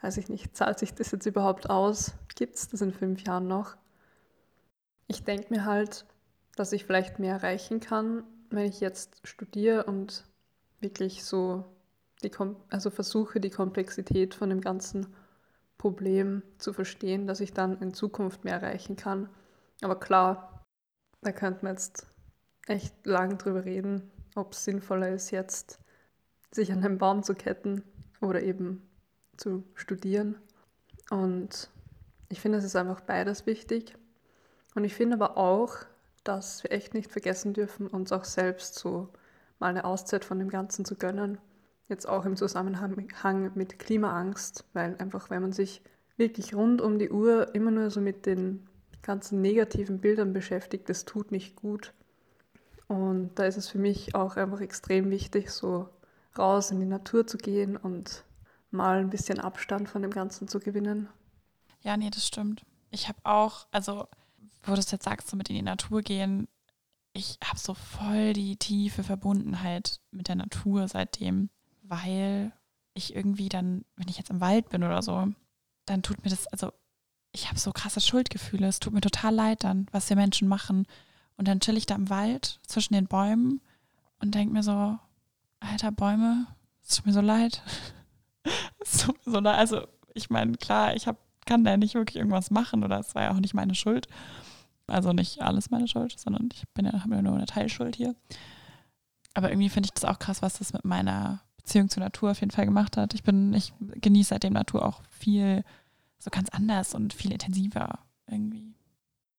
weiß 0.01 0.17
ich 0.17 0.29
nicht, 0.29 0.55
zahlt 0.55 0.79
sich 0.79 0.93
das 0.93 1.11
jetzt 1.11 1.25
überhaupt 1.25 1.69
aus? 1.69 2.13
Gibt 2.35 2.55
es 2.55 2.69
das 2.69 2.81
in 2.81 2.93
fünf 2.93 3.23
Jahren 3.23 3.47
noch? 3.47 3.75
Ich 5.07 5.23
denke 5.23 5.53
mir 5.53 5.65
halt, 5.65 6.05
dass 6.55 6.71
ich 6.71 6.85
vielleicht 6.85 7.19
mehr 7.19 7.33
erreichen 7.33 7.79
kann, 7.79 8.23
wenn 8.49 8.65
ich 8.65 8.79
jetzt 8.79 9.27
studiere 9.27 9.85
und 9.85 10.25
wirklich 10.79 11.23
so 11.23 11.65
die, 12.23 12.31
also 12.69 12.89
versuche, 12.89 13.39
die 13.39 13.49
Komplexität 13.49 14.35
von 14.35 14.49
dem 14.49 14.61
ganzen 14.61 15.07
Problem 15.85 16.41
zu 16.57 16.73
verstehen, 16.73 17.27
dass 17.27 17.41
ich 17.41 17.53
dann 17.53 17.79
in 17.79 17.93
Zukunft 17.93 18.43
mehr 18.43 18.55
erreichen 18.55 18.95
kann. 18.95 19.29
Aber 19.83 19.99
klar, 19.99 20.65
da 21.21 21.31
könnte 21.31 21.63
man 21.63 21.73
jetzt 21.73 22.07
echt 22.65 23.05
lang 23.05 23.37
drüber 23.37 23.65
reden, 23.65 24.09
ob 24.33 24.53
es 24.53 24.63
sinnvoller 24.63 25.09
ist, 25.09 25.29
jetzt 25.29 25.77
sich 26.49 26.71
an 26.71 26.83
einen 26.83 26.97
Baum 26.97 27.21
zu 27.21 27.35
ketten 27.35 27.83
oder 28.19 28.41
eben 28.41 28.81
zu 29.37 29.63
studieren. 29.75 30.37
Und 31.11 31.69
ich 32.29 32.41
finde, 32.41 32.57
es 32.57 32.63
ist 32.63 32.75
einfach 32.75 33.01
beides 33.01 33.45
wichtig. 33.45 33.95
Und 34.73 34.85
ich 34.85 34.95
finde 34.95 35.17
aber 35.17 35.37
auch, 35.37 35.75
dass 36.23 36.63
wir 36.63 36.71
echt 36.71 36.95
nicht 36.95 37.11
vergessen 37.11 37.53
dürfen, 37.53 37.85
uns 37.85 38.11
auch 38.11 38.23
selbst 38.23 38.73
so 38.73 39.09
mal 39.59 39.67
eine 39.67 39.85
Auszeit 39.85 40.25
von 40.25 40.39
dem 40.39 40.49
Ganzen 40.49 40.83
zu 40.83 40.95
gönnen. 40.95 41.37
Jetzt 41.87 42.07
auch 42.07 42.25
im 42.25 42.35
Zusammenhang 42.35 42.95
mit 43.55 43.79
Klimaangst, 43.79 44.65
weil 44.73 44.95
einfach, 44.97 45.29
wenn 45.29 45.41
man 45.41 45.51
sich 45.51 45.81
wirklich 46.17 46.55
rund 46.55 46.81
um 46.81 46.97
die 46.97 47.11
Uhr 47.11 47.53
immer 47.53 47.71
nur 47.71 47.89
so 47.91 48.01
mit 48.01 48.25
den 48.25 48.67
ganzen 49.01 49.41
negativen 49.41 49.99
Bildern 49.99 50.33
beschäftigt, 50.33 50.89
das 50.89 51.05
tut 51.05 51.31
nicht 51.31 51.55
gut. 51.55 51.93
Und 52.87 53.31
da 53.35 53.45
ist 53.45 53.57
es 53.57 53.69
für 53.69 53.77
mich 53.77 54.15
auch 54.15 54.35
einfach 54.35 54.61
extrem 54.61 55.09
wichtig, 55.09 55.51
so 55.51 55.89
raus 56.37 56.71
in 56.71 56.79
die 56.79 56.85
Natur 56.85 57.27
zu 57.27 57.37
gehen 57.37 57.77
und 57.77 58.23
mal 58.71 58.99
ein 58.99 59.09
bisschen 59.09 59.39
Abstand 59.39 59.89
von 59.89 60.01
dem 60.01 60.11
Ganzen 60.11 60.47
zu 60.47 60.59
gewinnen. 60.59 61.07
Ja, 61.81 61.97
nee, 61.97 62.09
das 62.09 62.27
stimmt. 62.27 62.65
Ich 62.91 63.07
habe 63.07 63.19
auch, 63.23 63.67
also, 63.71 64.07
wo 64.63 64.73
du 64.73 64.79
es 64.79 64.91
jetzt 64.91 65.05
sagst, 65.05 65.29
so 65.29 65.37
mit 65.37 65.49
in 65.49 65.55
die 65.55 65.61
Natur 65.61 66.01
gehen, 66.01 66.47
ich 67.13 67.37
habe 67.43 67.59
so 67.59 67.73
voll 67.73 68.33
die 68.33 68.57
tiefe 68.57 69.03
Verbundenheit 69.03 69.99
mit 70.11 70.27
der 70.27 70.35
Natur 70.35 70.87
seitdem 70.87 71.49
weil 71.87 72.51
ich 72.93 73.15
irgendwie 73.15 73.49
dann, 73.49 73.85
wenn 73.95 74.07
ich 74.07 74.17
jetzt 74.17 74.29
im 74.29 74.41
Wald 74.41 74.69
bin 74.69 74.83
oder 74.83 75.01
so, 75.01 75.27
dann 75.85 76.01
tut 76.01 76.23
mir 76.23 76.29
das, 76.29 76.47
also 76.47 76.71
ich 77.31 77.49
habe 77.49 77.59
so 77.59 77.71
krasse 77.71 78.01
Schuldgefühle. 78.01 78.67
Es 78.67 78.79
tut 78.79 78.93
mir 78.93 79.01
total 79.01 79.35
leid 79.35 79.63
dann, 79.63 79.87
was 79.91 80.07
die 80.07 80.15
Menschen 80.15 80.47
machen. 80.47 80.87
Und 81.37 81.47
dann 81.47 81.59
chill 81.59 81.77
ich 81.77 81.85
da 81.85 81.95
im 81.95 82.09
Wald 82.09 82.59
zwischen 82.65 82.93
den 82.93 83.07
Bäumen 83.07 83.61
und 84.19 84.33
denke 84.33 84.53
mir 84.53 84.63
so, 84.63 84.97
alter 85.59 85.91
Bäume, 85.91 86.47
es 86.81 86.95
tut 86.95 87.05
mir 87.05 87.13
so 87.13 87.21
leid. 87.21 87.61
es 88.79 88.99
tut 88.99 89.25
mir 89.25 89.33
so 89.33 89.39
leid. 89.39 89.57
Also 89.57 89.85
ich 90.13 90.29
meine, 90.29 90.53
klar, 90.53 90.95
ich 90.95 91.07
hab, 91.07 91.17
kann 91.45 91.65
da 91.65 91.75
nicht 91.75 91.93
wirklich 91.93 92.15
irgendwas 92.15 92.51
machen 92.51 92.83
oder 92.83 92.99
es 92.99 93.13
war 93.15 93.23
ja 93.23 93.31
auch 93.31 93.39
nicht 93.39 93.53
meine 93.53 93.75
Schuld. 93.75 94.07
Also 94.87 95.11
nicht 95.11 95.41
alles 95.41 95.71
meine 95.71 95.87
Schuld, 95.87 96.17
sondern 96.17 96.49
ich 96.53 96.63
bin 96.69 96.85
ja, 96.85 96.93
ja 96.93 97.21
nur 97.21 97.35
eine 97.35 97.47
Teilschuld 97.47 97.95
hier. 97.97 98.15
Aber 99.33 99.49
irgendwie 99.49 99.69
finde 99.69 99.87
ich 99.87 99.93
das 99.93 100.05
auch 100.05 100.19
krass, 100.19 100.41
was 100.41 100.59
das 100.59 100.71
mit 100.71 100.85
meiner 100.85 101.41
Beziehung 101.65 101.89
zur 101.89 102.03
Natur 102.03 102.31
auf 102.31 102.39
jeden 102.39 102.51
Fall 102.51 102.65
gemacht 102.65 102.95
hat. 102.95 103.15
Ich 103.15 103.23
bin, 103.23 103.53
ich 103.53 103.73
genieße 103.79 104.29
seitdem 104.29 104.53
Natur 104.53 104.85
auch 104.85 105.01
viel, 105.09 105.63
so 106.19 106.29
ganz 106.29 106.49
anders 106.49 106.93
und 106.93 107.13
viel 107.13 107.33
intensiver 107.33 107.99
irgendwie. 108.29 108.73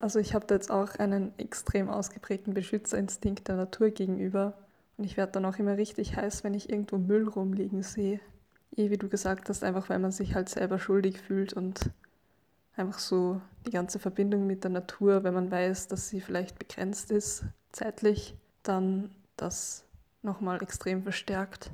Also 0.00 0.18
ich 0.18 0.34
habe 0.34 0.52
jetzt 0.52 0.70
auch 0.70 0.96
einen 0.96 1.38
extrem 1.38 1.88
ausgeprägten 1.88 2.52
Beschützerinstinkt 2.52 3.48
der 3.48 3.56
Natur 3.56 3.90
gegenüber. 3.90 4.54
Und 4.96 5.04
ich 5.04 5.16
werde 5.16 5.32
dann 5.32 5.44
auch 5.44 5.58
immer 5.58 5.76
richtig 5.76 6.16
heiß, 6.16 6.42
wenn 6.42 6.54
ich 6.54 6.68
irgendwo 6.68 6.98
Müll 6.98 7.28
rumliegen 7.28 7.82
sehe. 7.82 8.20
Eh, 8.76 8.90
wie 8.90 8.98
du 8.98 9.08
gesagt 9.08 9.48
hast, 9.48 9.62
einfach 9.62 9.88
weil 9.88 10.00
man 10.00 10.10
sich 10.10 10.34
halt 10.34 10.48
selber 10.48 10.78
schuldig 10.78 11.20
fühlt 11.20 11.52
und 11.52 11.90
einfach 12.76 12.98
so 12.98 13.40
die 13.66 13.70
ganze 13.70 13.98
Verbindung 13.98 14.46
mit 14.46 14.64
der 14.64 14.70
Natur, 14.70 15.22
wenn 15.22 15.32
man 15.32 15.50
weiß, 15.50 15.88
dass 15.88 16.08
sie 16.08 16.20
vielleicht 16.20 16.58
begrenzt 16.58 17.10
ist 17.10 17.44
zeitlich, 17.72 18.34
dann 18.62 19.10
das 19.36 19.84
nochmal 20.22 20.62
extrem 20.62 21.02
verstärkt. 21.02 21.70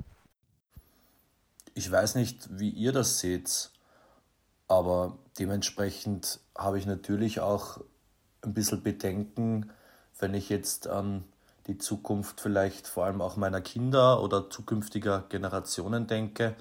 Ich 1.73 1.91
weiß 1.91 2.15
nicht, 2.15 2.47
wie 2.59 2.69
ihr 2.69 2.91
das 2.91 3.19
seht, 3.19 3.71
aber 4.67 5.17
dementsprechend 5.39 6.39
habe 6.55 6.77
ich 6.77 6.85
natürlich 6.85 7.39
auch 7.39 7.79
ein 8.41 8.53
bisschen 8.53 8.83
Bedenken, 8.83 9.71
wenn 10.19 10.33
ich 10.33 10.49
jetzt 10.49 10.87
an 10.87 11.23
die 11.67 11.77
Zukunft 11.77 12.41
vielleicht 12.41 12.87
vor 12.87 13.05
allem 13.05 13.21
auch 13.21 13.37
meiner 13.37 13.61
Kinder 13.61 14.21
oder 14.21 14.49
zukünftiger 14.49 15.23
Generationen 15.29 16.07
denke, 16.07 16.55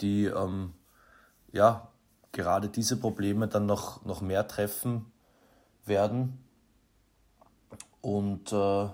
die 0.00 0.26
ähm, 0.26 0.72
ja 1.52 1.88
gerade 2.32 2.68
diese 2.68 2.96
Probleme 2.98 3.48
dann 3.48 3.66
noch, 3.66 4.04
noch 4.04 4.20
mehr 4.20 4.46
treffen 4.48 5.12
werden. 5.84 6.38
Und 8.00 8.52
äh, 8.52 8.88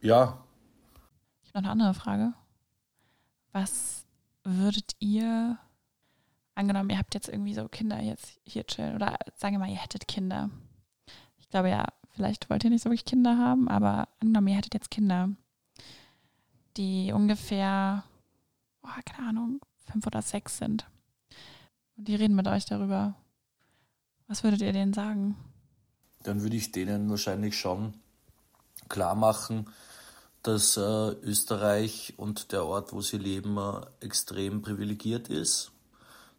ja. 0.00 0.38
Ich 1.42 1.54
habe 1.54 1.64
noch 1.64 1.70
eine 1.70 1.70
andere 1.70 1.94
Frage. 1.94 2.34
Was 3.52 4.04
würdet 4.44 4.92
ihr, 4.98 5.58
angenommen, 6.54 6.90
ihr 6.90 6.98
habt 6.98 7.14
jetzt 7.14 7.28
irgendwie 7.28 7.54
so 7.54 7.68
Kinder 7.68 8.00
jetzt 8.00 8.38
hier 8.44 8.66
chillen 8.66 8.94
oder 8.94 9.18
sagen 9.36 9.54
wir 9.54 9.60
mal, 9.60 9.70
ihr 9.70 9.76
hättet 9.76 10.08
Kinder. 10.08 10.50
Ich 11.38 11.48
glaube 11.48 11.70
ja, 11.70 11.86
vielleicht 12.10 12.50
wollt 12.50 12.64
ihr 12.64 12.70
nicht 12.70 12.82
so 12.82 12.90
wirklich 12.90 13.04
Kinder 13.04 13.38
haben, 13.38 13.68
aber 13.68 14.08
angenommen, 14.20 14.48
ihr 14.48 14.56
hättet 14.56 14.74
jetzt 14.74 14.90
Kinder, 14.90 15.30
die 16.76 17.12
ungefähr, 17.12 18.04
oh, 18.82 19.00
keine 19.04 19.28
Ahnung, 19.28 19.60
fünf 19.90 20.06
oder 20.06 20.22
sechs 20.22 20.58
sind. 20.58 20.86
Und 21.96 22.08
die 22.08 22.14
reden 22.14 22.36
mit 22.36 22.46
euch 22.46 22.64
darüber. 22.64 23.14
Was 24.26 24.44
würdet 24.44 24.60
ihr 24.60 24.72
denen 24.72 24.92
sagen? 24.92 25.36
Dann 26.22 26.42
würde 26.42 26.56
ich 26.56 26.72
denen 26.72 27.08
wahrscheinlich 27.08 27.58
schon 27.58 27.94
klar 28.88 29.14
machen, 29.14 29.70
dass 30.42 30.76
äh, 30.76 30.80
Österreich 30.80 32.14
und 32.16 32.52
der 32.52 32.64
Ort, 32.64 32.92
wo 32.92 33.00
sie 33.00 33.18
leben, 33.18 33.58
äh, 33.58 33.80
extrem 34.04 34.62
privilegiert 34.62 35.28
ist, 35.28 35.72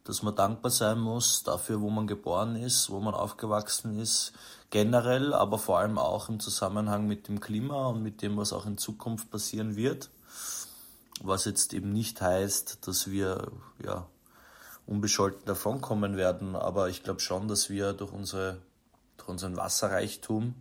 dass 0.04 0.22
man 0.22 0.34
dankbar 0.34 0.70
sein 0.70 0.98
muss 0.98 1.42
dafür, 1.42 1.80
wo 1.80 1.90
man 1.90 2.06
geboren 2.06 2.56
ist, 2.56 2.90
wo 2.90 3.00
man 3.00 3.14
aufgewachsen 3.14 3.98
ist, 3.98 4.32
generell, 4.70 5.34
aber 5.34 5.58
vor 5.58 5.78
allem 5.78 5.98
auch 5.98 6.28
im 6.28 6.40
Zusammenhang 6.40 7.06
mit 7.06 7.28
dem 7.28 7.40
Klima 7.40 7.88
und 7.88 8.02
mit 8.02 8.22
dem, 8.22 8.36
was 8.36 8.52
auch 8.52 8.66
in 8.66 8.78
Zukunft 8.78 9.30
passieren 9.30 9.76
wird. 9.76 10.10
Was 11.22 11.44
jetzt 11.44 11.74
eben 11.74 11.92
nicht 11.92 12.22
heißt, 12.22 12.86
dass 12.86 13.10
wir 13.10 13.52
ja, 13.84 14.06
unbescholten 14.86 15.44
davonkommen 15.44 16.16
werden, 16.16 16.56
aber 16.56 16.88
ich 16.88 17.02
glaube 17.02 17.20
schon, 17.20 17.46
dass 17.46 17.68
wir 17.68 17.92
durch, 17.92 18.12
unsere, 18.12 18.58
durch 19.18 19.28
unseren 19.28 19.56
Wasserreichtum 19.56 20.54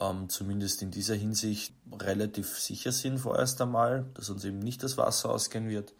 ähm, 0.00 0.28
zumindest 0.28 0.82
in 0.82 0.90
dieser 0.90 1.14
Hinsicht 1.14 1.72
relativ 1.92 2.58
sicher 2.58 2.92
sind 2.92 3.18
vorerst 3.18 3.60
einmal, 3.60 4.06
dass 4.14 4.30
uns 4.30 4.44
eben 4.44 4.58
nicht 4.58 4.82
das 4.82 4.96
Wasser 4.96 5.30
ausgehen 5.30 5.68
wird. 5.68 5.94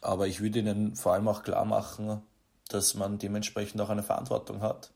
Aber 0.00 0.26
ich 0.26 0.40
würde 0.40 0.58
ihnen 0.58 0.96
vor 0.96 1.12
allem 1.12 1.28
auch 1.28 1.42
klar 1.42 1.64
machen, 1.64 2.22
dass 2.68 2.94
man 2.94 3.18
dementsprechend 3.18 3.80
auch 3.80 3.90
eine 3.90 4.02
Verantwortung 4.02 4.60
hat. 4.60 4.90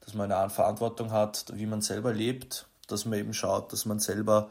Dass 0.00 0.14
man 0.14 0.30
eine 0.32 0.50
Verantwortung 0.50 1.10
hat, 1.10 1.46
wie 1.52 1.66
man 1.66 1.82
selber 1.82 2.12
lebt, 2.12 2.66
dass 2.86 3.04
man 3.04 3.18
eben 3.18 3.34
schaut, 3.34 3.72
dass 3.72 3.84
man 3.84 3.98
selber 3.98 4.50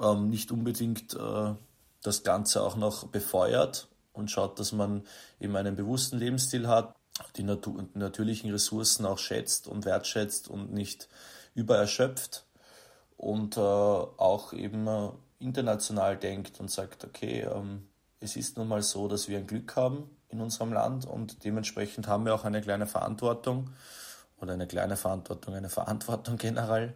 ähm, 0.00 0.30
nicht 0.30 0.50
unbedingt 0.50 1.14
äh, 1.14 1.54
das 2.02 2.22
Ganze 2.22 2.62
auch 2.62 2.76
noch 2.76 3.08
befeuert 3.08 3.88
und 4.12 4.30
schaut, 4.30 4.58
dass 4.58 4.72
man 4.72 5.04
eben 5.40 5.54
einen 5.56 5.76
bewussten 5.76 6.18
Lebensstil 6.18 6.68
hat, 6.68 6.94
die, 7.36 7.42
Natur 7.42 7.84
die 7.94 7.98
natürlichen 7.98 8.50
Ressourcen 8.50 9.06
auch 9.06 9.18
schätzt 9.18 9.68
und 9.68 9.84
wertschätzt 9.84 10.48
und 10.48 10.72
nicht 10.72 11.08
übererschöpft 11.56 12.44
und 13.16 13.56
äh, 13.56 13.60
auch 13.60 14.52
eben 14.52 14.86
äh, 14.86 15.08
international 15.40 16.16
denkt 16.16 16.60
und 16.60 16.70
sagt, 16.70 17.04
okay, 17.04 17.40
ähm, 17.52 17.88
es 18.20 18.36
ist 18.36 18.56
nun 18.56 18.68
mal 18.68 18.82
so, 18.82 19.08
dass 19.08 19.28
wir 19.28 19.38
ein 19.38 19.46
Glück 19.46 19.74
haben 19.74 20.10
in 20.28 20.40
unserem 20.40 20.72
Land 20.72 21.06
und 21.06 21.44
dementsprechend 21.44 22.06
haben 22.06 22.24
wir 22.24 22.34
auch 22.34 22.44
eine 22.44 22.60
kleine 22.60 22.86
Verantwortung 22.86 23.70
oder 24.40 24.52
eine 24.52 24.66
kleine 24.66 24.96
Verantwortung, 24.96 25.54
eine 25.54 25.70
Verantwortung 25.70 26.36
generell, 26.38 26.94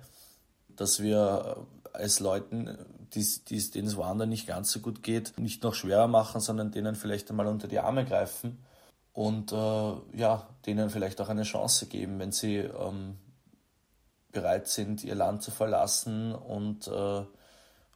dass 0.68 1.00
wir 1.00 1.56
äh, 1.94 1.96
als 1.96 2.20
Leuten, 2.20 2.78
die, 3.14 3.26
die, 3.48 3.70
denen 3.70 3.88
es 3.88 3.96
woanders 3.96 4.28
nicht 4.28 4.46
ganz 4.46 4.70
so 4.70 4.80
gut 4.80 5.02
geht, 5.02 5.38
nicht 5.38 5.64
noch 5.64 5.74
schwerer 5.74 6.06
machen, 6.06 6.40
sondern 6.40 6.70
denen 6.70 6.94
vielleicht 6.94 7.30
einmal 7.30 7.46
unter 7.46 7.66
die 7.66 7.80
Arme 7.80 8.04
greifen 8.04 8.58
und 9.12 9.52
äh, 9.52 9.56
ja, 10.14 10.48
denen 10.66 10.90
vielleicht 10.90 11.20
auch 11.20 11.28
eine 11.28 11.42
Chance 11.42 11.86
geben, 11.86 12.18
wenn 12.18 12.30
sie 12.30 12.56
ähm, 12.56 13.16
bereit 14.32 14.68
sind, 14.68 15.04
ihr 15.04 15.14
Land 15.14 15.42
zu 15.42 15.50
verlassen 15.50 16.34
und 16.34 16.86
äh, 16.88 17.24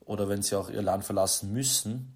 oder 0.05 0.29
wenn 0.29 0.43
sie 0.43 0.57
auch 0.57 0.69
ihr 0.69 0.83
Land 0.83 1.05
verlassen 1.05 1.53
müssen 1.53 2.15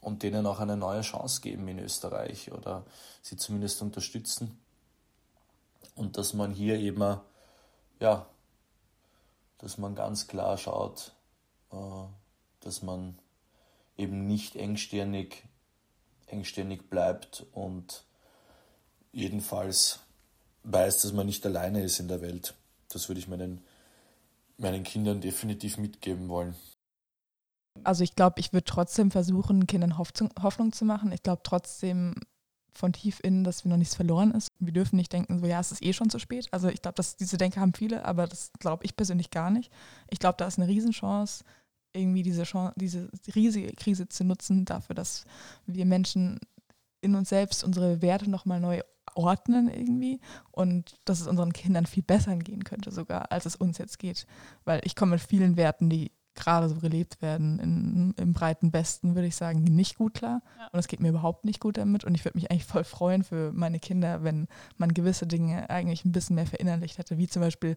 und 0.00 0.22
denen 0.22 0.46
auch 0.46 0.60
eine 0.60 0.76
neue 0.76 1.00
Chance 1.00 1.40
geben 1.40 1.66
in 1.68 1.78
Österreich 1.78 2.52
oder 2.52 2.84
sie 3.22 3.36
zumindest 3.36 3.80
unterstützen. 3.80 4.58
Und 5.94 6.18
dass 6.18 6.34
man 6.34 6.52
hier 6.52 6.76
eben, 6.78 7.20
ja, 8.00 8.26
dass 9.58 9.78
man 9.78 9.94
ganz 9.94 10.26
klar 10.26 10.58
schaut, 10.58 11.12
äh, 11.72 11.76
dass 12.60 12.82
man 12.82 13.18
eben 13.96 14.26
nicht 14.26 14.56
engstirnig, 14.56 15.44
engstirnig 16.26 16.90
bleibt 16.90 17.46
und 17.52 18.04
jedenfalls 19.12 20.00
weiß, 20.64 21.02
dass 21.02 21.12
man 21.12 21.26
nicht 21.26 21.46
alleine 21.46 21.82
ist 21.82 22.00
in 22.00 22.08
der 22.08 22.20
Welt. 22.20 22.54
Das 22.94 23.08
würde 23.08 23.18
ich 23.18 23.28
meinen, 23.28 23.60
meinen 24.56 24.84
Kindern 24.84 25.20
definitiv 25.20 25.78
mitgeben 25.78 26.28
wollen. 26.28 26.54
Also 27.82 28.04
ich 28.04 28.14
glaube, 28.14 28.38
ich 28.38 28.52
würde 28.52 28.64
trotzdem 28.64 29.10
versuchen, 29.10 29.66
Kindern 29.66 29.98
Hoffnung 29.98 30.72
zu 30.72 30.84
machen. 30.84 31.10
Ich 31.10 31.22
glaube 31.22 31.42
trotzdem 31.42 32.14
von 32.72 32.92
tief 32.92 33.20
innen, 33.22 33.44
dass 33.44 33.64
wir 33.64 33.70
noch 33.70 33.76
nichts 33.76 33.94
verloren 33.94 34.32
ist. 34.32 34.48
Wir 34.58 34.72
dürfen 34.72 34.96
nicht 34.96 35.12
denken, 35.12 35.38
so 35.38 35.46
ja, 35.46 35.60
es 35.60 35.72
ist 35.72 35.82
eh 35.82 35.92
schon 35.92 36.10
zu 36.10 36.18
spät. 36.18 36.48
Also 36.50 36.68
ich 36.68 36.82
glaube, 36.82 37.02
diese 37.18 37.36
Denke 37.36 37.60
haben 37.60 37.74
viele, 37.74 38.04
aber 38.04 38.26
das 38.26 38.52
glaube 38.58 38.84
ich 38.84 38.96
persönlich 38.96 39.30
gar 39.30 39.50
nicht. 39.50 39.72
Ich 40.10 40.18
glaube, 40.18 40.36
da 40.38 40.46
ist 40.46 40.58
eine 40.58 40.68
Riesenchance, 40.68 41.44
irgendwie 41.92 42.22
diese, 42.22 42.44
Chance, 42.44 42.74
diese 42.76 43.08
riesige 43.34 43.72
Krise 43.72 44.08
zu 44.08 44.24
nutzen 44.24 44.64
dafür, 44.64 44.94
dass 44.94 45.24
wir 45.66 45.86
Menschen 45.86 46.40
in 47.00 47.14
uns 47.14 47.28
selbst 47.28 47.62
unsere 47.64 48.02
Werte 48.02 48.28
nochmal 48.28 48.60
neu 48.60 48.80
ordnen 49.14 49.68
irgendwie 49.68 50.20
und 50.50 50.98
dass 51.04 51.20
es 51.20 51.26
unseren 51.26 51.52
Kindern 51.52 51.86
viel 51.86 52.02
besser 52.02 52.36
gehen 52.36 52.64
könnte 52.64 52.90
sogar, 52.90 53.30
als 53.30 53.46
es 53.46 53.56
uns 53.56 53.78
jetzt 53.78 53.98
geht. 53.98 54.26
Weil 54.64 54.80
ich 54.84 54.96
komme 54.96 55.12
mit 55.12 55.20
vielen 55.20 55.56
Werten, 55.56 55.88
die 55.88 56.12
gerade 56.34 56.68
so 56.68 56.76
gelebt 56.76 57.22
werden, 57.22 57.58
in, 57.58 58.14
im 58.16 58.32
breiten 58.32 58.70
Besten, 58.70 59.14
würde 59.14 59.28
ich 59.28 59.36
sagen, 59.36 59.62
nicht 59.62 59.96
gut 59.96 60.14
klar. 60.14 60.42
Ja. 60.58 60.68
Und 60.72 60.78
es 60.80 60.88
geht 60.88 61.00
mir 61.00 61.10
überhaupt 61.10 61.44
nicht 61.44 61.60
gut 61.60 61.76
damit. 61.76 62.04
Und 62.04 62.14
ich 62.14 62.24
würde 62.24 62.36
mich 62.36 62.50
eigentlich 62.50 62.64
voll 62.64 62.84
freuen 62.84 63.22
für 63.22 63.52
meine 63.52 63.78
Kinder, 63.78 64.24
wenn 64.24 64.48
man 64.76 64.92
gewisse 64.92 65.26
Dinge 65.26 65.70
eigentlich 65.70 66.04
ein 66.04 66.12
bisschen 66.12 66.34
mehr 66.34 66.46
verinnerlicht 66.46 66.98
hätte, 66.98 67.18
wie 67.18 67.28
zum 67.28 67.42
Beispiel 67.42 67.76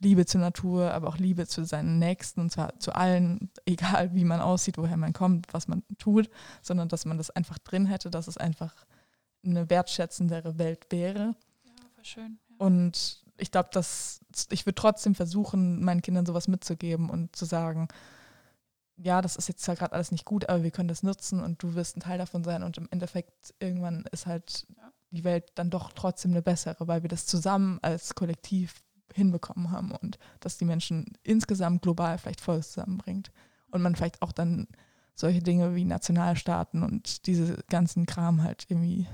Liebe 0.00 0.26
zur 0.26 0.40
Natur, 0.40 0.92
aber 0.92 1.08
auch 1.08 1.18
Liebe 1.18 1.46
zu 1.46 1.64
seinen 1.64 2.00
Nächsten 2.00 2.40
und 2.40 2.50
zwar 2.50 2.78
zu 2.80 2.92
allen, 2.92 3.50
egal 3.66 4.14
wie 4.14 4.24
man 4.24 4.40
aussieht, 4.40 4.78
woher 4.78 4.96
man 4.96 5.12
kommt, 5.12 5.46
was 5.52 5.68
man 5.68 5.84
tut, 5.98 6.28
sondern 6.60 6.88
dass 6.88 7.04
man 7.04 7.18
das 7.18 7.30
einfach 7.30 7.58
drin 7.58 7.86
hätte, 7.86 8.10
dass 8.10 8.26
es 8.26 8.36
einfach 8.36 8.74
eine 9.44 9.68
wertschätzendere 9.70 10.58
Welt 10.58 10.86
wäre. 10.90 11.34
Ja, 11.64 11.72
voll 11.94 12.04
schön. 12.04 12.38
Ja. 12.48 12.56
Und 12.58 13.22
ich 13.38 13.50
glaube, 13.50 13.70
dass 13.72 14.20
ich 14.50 14.66
würde 14.66 14.76
trotzdem 14.76 15.14
versuchen, 15.14 15.84
meinen 15.84 16.02
Kindern 16.02 16.26
sowas 16.26 16.48
mitzugeben 16.48 17.10
und 17.10 17.34
zu 17.34 17.44
sagen, 17.44 17.88
ja, 18.96 19.20
das 19.20 19.36
ist 19.36 19.48
jetzt 19.48 19.66
ja 19.66 19.74
gerade 19.74 19.92
alles 19.92 20.12
nicht 20.12 20.24
gut, 20.24 20.48
aber 20.48 20.62
wir 20.62 20.70
können 20.70 20.88
das 20.88 21.02
nutzen 21.02 21.40
und 21.40 21.62
du 21.62 21.74
wirst 21.74 21.96
ein 21.96 22.00
Teil 22.00 22.18
davon 22.18 22.44
sein 22.44 22.62
und 22.62 22.78
im 22.78 22.88
Endeffekt 22.90 23.54
irgendwann 23.58 24.04
ist 24.12 24.26
halt 24.26 24.66
ja. 24.76 24.92
die 25.10 25.24
Welt 25.24 25.50
dann 25.54 25.70
doch 25.70 25.92
trotzdem 25.92 26.30
eine 26.30 26.42
bessere, 26.42 26.86
weil 26.86 27.02
wir 27.02 27.08
das 27.08 27.26
zusammen 27.26 27.78
als 27.82 28.14
Kollektiv 28.14 28.82
hinbekommen 29.12 29.70
haben 29.70 29.92
und 29.92 30.18
dass 30.40 30.58
die 30.58 30.64
Menschen 30.64 31.06
insgesamt 31.22 31.82
global 31.82 32.18
vielleicht 32.18 32.40
voll 32.40 32.62
zusammenbringt 32.62 33.30
und 33.70 33.82
man 33.82 33.96
vielleicht 33.96 34.22
auch 34.22 34.32
dann 34.32 34.68
solche 35.14 35.42
Dinge 35.42 35.74
wie 35.74 35.84
Nationalstaaten 35.84 36.82
und 36.82 37.26
diese 37.26 37.58
ganzen 37.68 38.06
Kram 38.06 38.42
halt 38.42 38.66
irgendwie 38.68 39.06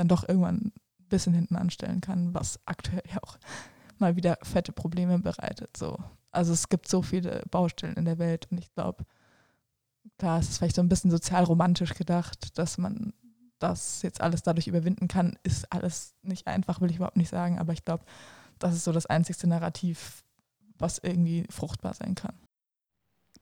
dann 0.00 0.08
doch 0.08 0.26
irgendwann 0.26 0.56
ein 0.56 1.08
bisschen 1.08 1.34
hinten 1.34 1.56
anstellen 1.56 2.00
kann, 2.00 2.34
was 2.34 2.58
aktuell 2.64 3.02
ja 3.12 3.18
auch 3.22 3.38
mal 3.98 4.16
wieder 4.16 4.38
fette 4.42 4.72
Probleme 4.72 5.18
bereitet. 5.18 5.76
So. 5.76 5.98
Also 6.30 6.52
es 6.52 6.70
gibt 6.70 6.88
so 6.88 7.02
viele 7.02 7.42
Baustellen 7.50 7.96
in 7.96 8.06
der 8.06 8.18
Welt 8.18 8.48
und 8.50 8.58
ich 8.58 8.72
glaube, 8.74 9.04
da 10.16 10.38
ist 10.38 10.50
es 10.50 10.58
vielleicht 10.58 10.76
so 10.76 10.82
ein 10.82 10.88
bisschen 10.88 11.10
sozial 11.10 11.44
romantisch 11.44 11.94
gedacht, 11.94 12.58
dass 12.58 12.78
man 12.78 13.12
das 13.58 14.00
jetzt 14.00 14.22
alles 14.22 14.42
dadurch 14.42 14.68
überwinden 14.68 15.06
kann, 15.06 15.38
ist 15.42 15.70
alles 15.70 16.14
nicht 16.22 16.46
einfach, 16.46 16.80
will 16.80 16.90
ich 16.90 16.96
überhaupt 16.96 17.18
nicht 17.18 17.28
sagen, 17.28 17.58
aber 17.58 17.74
ich 17.74 17.84
glaube, 17.84 18.04
das 18.58 18.74
ist 18.74 18.84
so 18.84 18.92
das 18.92 19.04
einzigste 19.04 19.46
Narrativ, 19.46 20.24
was 20.78 20.98
irgendwie 20.98 21.44
fruchtbar 21.50 21.92
sein 21.92 22.14
kann. 22.14 22.34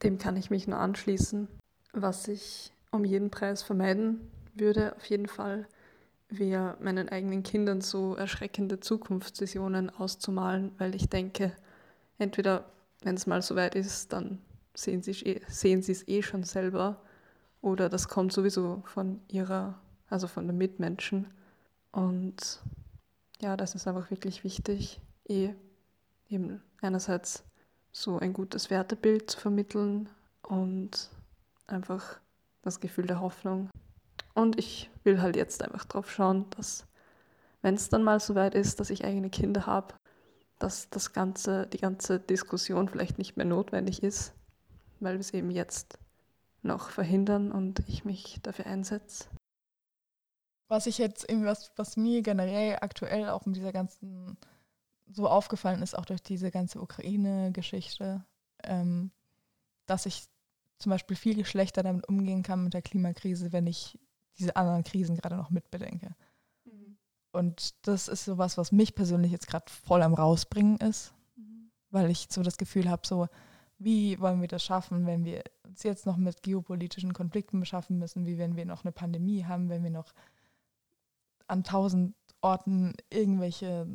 Dem 0.03 0.19
kann 0.19 0.37
ich 0.37 0.51
mich 0.51 0.67
nur 0.67 0.79
anschließen. 0.79 1.47
Was 1.93 2.27
ich 2.27 2.73
um 2.91 3.05
jeden 3.05 3.31
Preis 3.31 3.63
vermeiden 3.63 4.21
würde, 4.55 4.97
auf 4.97 5.05
jeden 5.07 5.29
Fall, 5.29 5.69
wäre 6.29 6.77
meinen 6.81 7.09
eigenen 7.09 7.43
Kindern 7.43 7.81
so 7.81 8.15
erschreckende 8.15 8.81
Zukunftsvisionen 8.81 9.91
auszumalen, 9.91 10.73
weil 10.79 10.95
ich 10.95 11.09
denke, 11.09 11.53
entweder, 12.19 12.65
wenn 13.03 13.15
es 13.15 13.27
mal 13.27 13.43
soweit 13.43 13.75
ist, 13.75 14.13
dann 14.13 14.39
sehen 14.75 15.03
sie, 15.03 15.13
eh, 15.25 15.41
es 15.49 16.09
eh 16.09 16.23
schon 16.23 16.45
selber 16.45 17.01
oder 17.61 17.89
das 17.89 18.09
kommt 18.09 18.33
sowieso 18.33 18.83
von 18.87 19.21
ihrer, 19.29 19.79
also 20.09 20.27
von 20.27 20.47
den 20.47 20.59
Mitmenschen. 20.59 21.27
Und 21.93 22.61
ja, 23.41 23.57
das 23.57 23.75
ist 23.75 23.89
einfach 23.89 24.11
wirklich 24.11 24.45
wichtig, 24.45 25.01
eh 25.29 25.51
eben 26.29 26.63
einerseits 26.81 27.45
so 27.91 28.19
ein 28.19 28.33
gutes 28.33 28.71
Wertebild 28.71 29.31
zu 29.31 29.41
vermitteln 29.41 30.09
und 30.43 31.11
einfach 31.67 32.21
das 32.63 32.81
Gefühl 32.81 33.07
der 33.07 33.21
Hoffnung. 33.21 33.71
Und 34.39 34.57
ich 34.57 34.89
will 35.03 35.21
halt 35.21 35.35
jetzt 35.35 35.65
einfach 35.65 35.85
drauf 35.85 36.13
schauen, 36.13 36.47
dass, 36.51 36.87
wenn 37.61 37.75
es 37.75 37.89
dann 37.89 38.05
mal 38.05 38.21
so 38.21 38.37
weit 38.37 38.55
ist, 38.55 38.79
dass 38.79 38.89
ich 38.89 39.05
eigene 39.05 39.31
Kinder 39.31 39.67
habe, 39.67 39.95
dass 40.61 40.89
das 40.91 41.13
ganze, 41.13 41.67
die 41.67 41.79
ganze 41.79 42.21
Diskussion 42.21 42.89
vielleicht 42.89 43.19
nicht 43.19 43.37
mehr 43.37 43.47
notwendig 43.47 44.01
ist, 44.01 44.33
weil 45.01 45.15
wir 45.15 45.21
es 45.21 45.35
eben 45.35 45.51
jetzt 45.51 45.99
noch 46.63 46.91
verhindern 46.91 47.51
und 47.51 47.81
ich 47.89 48.05
mich 48.05 48.39
dafür 48.41 48.67
einsetze. 48.67 49.25
Was 50.69 50.87
ich 50.87 50.99
jetzt 50.99 51.29
irgendwie, 51.29 51.49
was, 51.75 51.97
mir 51.97 52.23
generell 52.23 52.79
aktuell 52.81 53.31
auch 53.31 53.45
mit 53.45 53.57
dieser 53.57 53.73
ganzen 53.73 54.37
so 55.11 55.27
aufgefallen 55.27 55.83
ist, 55.83 55.99
auch 55.99 56.05
durch 56.05 56.23
diese 56.23 56.53
ganze 56.53 56.81
Ukraine-Geschichte, 56.81 58.25
ähm, 58.63 59.11
dass 59.87 60.07
ich 60.07 60.29
zum 60.79 60.91
Beispiel 60.91 61.17
viel 61.17 61.45
schlechter 61.45 61.83
damit 61.83 62.09
umgehen 62.09 62.45
kann 62.45 62.63
mit 62.63 62.75
der 62.75 62.83
Klimakrise, 62.83 63.51
wenn 63.53 63.67
ich 63.67 63.99
diese 64.39 64.57
anderen 64.57 64.85
Krisen 64.85 65.17
gerade 65.17 65.37
noch 65.37 65.51
mitbedenke. 65.51 66.15
Mhm. 66.65 66.97
Und 67.33 67.75
das 67.87 68.09
ist 68.09 68.25
sowas, 68.25 68.59
was 68.59 68.73
mich 68.73 68.95
persönlich 68.95 69.33
jetzt 69.33 69.47
gerade 69.47 69.71
voll 69.71 70.03
am 70.03 70.15
Rausbringen 70.15 70.79
ist, 70.79 71.13
mhm. 71.37 71.71
weil 71.91 72.11
ich 72.11 72.29
so 72.31 72.43
das 72.43 72.57
Gefühl 72.57 72.89
habe, 72.89 73.07
so, 73.07 73.29
wie 73.79 74.19
wollen 74.21 74.41
wir 74.41 74.49
das 74.49 74.65
schaffen, 74.65 75.07
wenn 75.07 75.25
wir 75.25 75.43
uns 75.65 75.83
jetzt 75.83 76.07
noch 76.07 76.17
mit 76.17 76.43
geopolitischen 76.43 77.13
Konflikten 77.13 77.61
beschaffen 77.61 77.99
müssen, 77.99 78.27
wie 78.27 78.39
wenn 78.39 78.57
wir 78.57 78.67
noch 78.67 78.85
eine 78.85 78.93
Pandemie 78.93 79.45
haben, 79.45 79.69
wenn 79.69 79.85
wir 79.85 79.91
noch 79.91 80.13
an 81.47 81.65
tausend 81.65 82.15
Orten 82.41 82.95
irgendwelche 83.11 83.87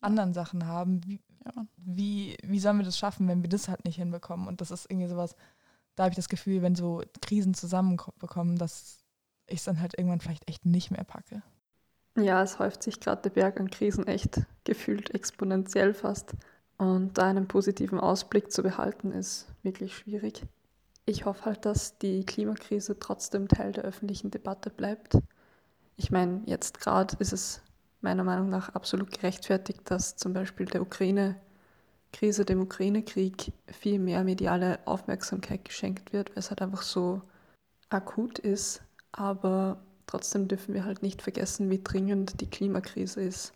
anderen 0.00 0.34
Sachen 0.34 0.66
haben. 0.66 1.04
Wie, 1.04 1.20
ja. 1.44 1.66
wie, 1.76 2.36
wie 2.42 2.60
sollen 2.60 2.78
wir 2.78 2.84
das 2.84 2.98
schaffen, 2.98 3.28
wenn 3.28 3.42
wir 3.42 3.48
das 3.48 3.68
halt 3.68 3.84
nicht 3.84 3.96
hinbekommen? 3.96 4.48
Und 4.48 4.60
das 4.60 4.70
ist 4.70 4.90
irgendwie 4.90 5.08
sowas, 5.08 5.34
da 5.94 6.04
habe 6.04 6.12
ich 6.12 6.16
das 6.16 6.28
Gefühl, 6.28 6.62
wenn 6.62 6.74
so 6.74 7.02
Krisen 7.22 7.54
zusammenbekommen, 7.54 8.56
dass 8.56 9.05
ich 9.46 9.58
es 9.58 9.64
dann 9.64 9.80
halt 9.80 9.98
irgendwann 9.98 10.20
vielleicht 10.20 10.48
echt 10.48 10.66
nicht 10.66 10.90
mehr 10.90 11.04
packe. 11.04 11.42
Ja, 12.16 12.42
es 12.42 12.58
häuft 12.58 12.82
sich 12.82 13.00
gerade 13.00 13.22
der 13.22 13.30
Berg 13.30 13.60
an 13.60 13.70
Krisen 13.70 14.06
echt 14.06 14.40
gefühlt 14.64 15.14
exponentiell 15.14 15.92
fast. 15.92 16.34
Und 16.78 17.16
da 17.16 17.28
einen 17.28 17.48
positiven 17.48 18.00
Ausblick 18.00 18.50
zu 18.50 18.62
behalten, 18.62 19.12
ist 19.12 19.46
wirklich 19.62 19.96
schwierig. 19.96 20.42
Ich 21.04 21.24
hoffe 21.24 21.44
halt, 21.44 21.64
dass 21.64 21.98
die 21.98 22.24
Klimakrise 22.24 22.98
trotzdem 22.98 23.48
Teil 23.48 23.72
der 23.72 23.84
öffentlichen 23.84 24.30
Debatte 24.30 24.70
bleibt. 24.70 25.18
Ich 25.96 26.10
meine, 26.10 26.42
jetzt 26.46 26.80
gerade 26.80 27.16
ist 27.18 27.32
es 27.32 27.62
meiner 28.00 28.24
Meinung 28.24 28.48
nach 28.48 28.70
absolut 28.70 29.10
gerechtfertigt, 29.10 29.82
dass 29.84 30.16
zum 30.16 30.32
Beispiel 30.32 30.66
der 30.66 30.82
Ukraine-Krise, 30.82 32.44
dem 32.44 32.60
Ukraine-Krieg 32.60 33.52
viel 33.68 33.98
mehr 33.98 34.24
mediale 34.24 34.78
Aufmerksamkeit 34.86 35.64
geschenkt 35.64 36.12
wird, 36.12 36.30
weil 36.30 36.38
es 36.38 36.50
halt 36.50 36.60
einfach 36.60 36.82
so 36.82 37.22
akut 37.88 38.38
ist. 38.38 38.82
Aber 39.16 39.78
trotzdem 40.06 40.46
dürfen 40.46 40.74
wir 40.74 40.84
halt 40.84 41.02
nicht 41.02 41.22
vergessen, 41.22 41.70
wie 41.70 41.82
dringend 41.82 42.40
die 42.40 42.50
Klimakrise 42.50 43.22
ist. 43.22 43.52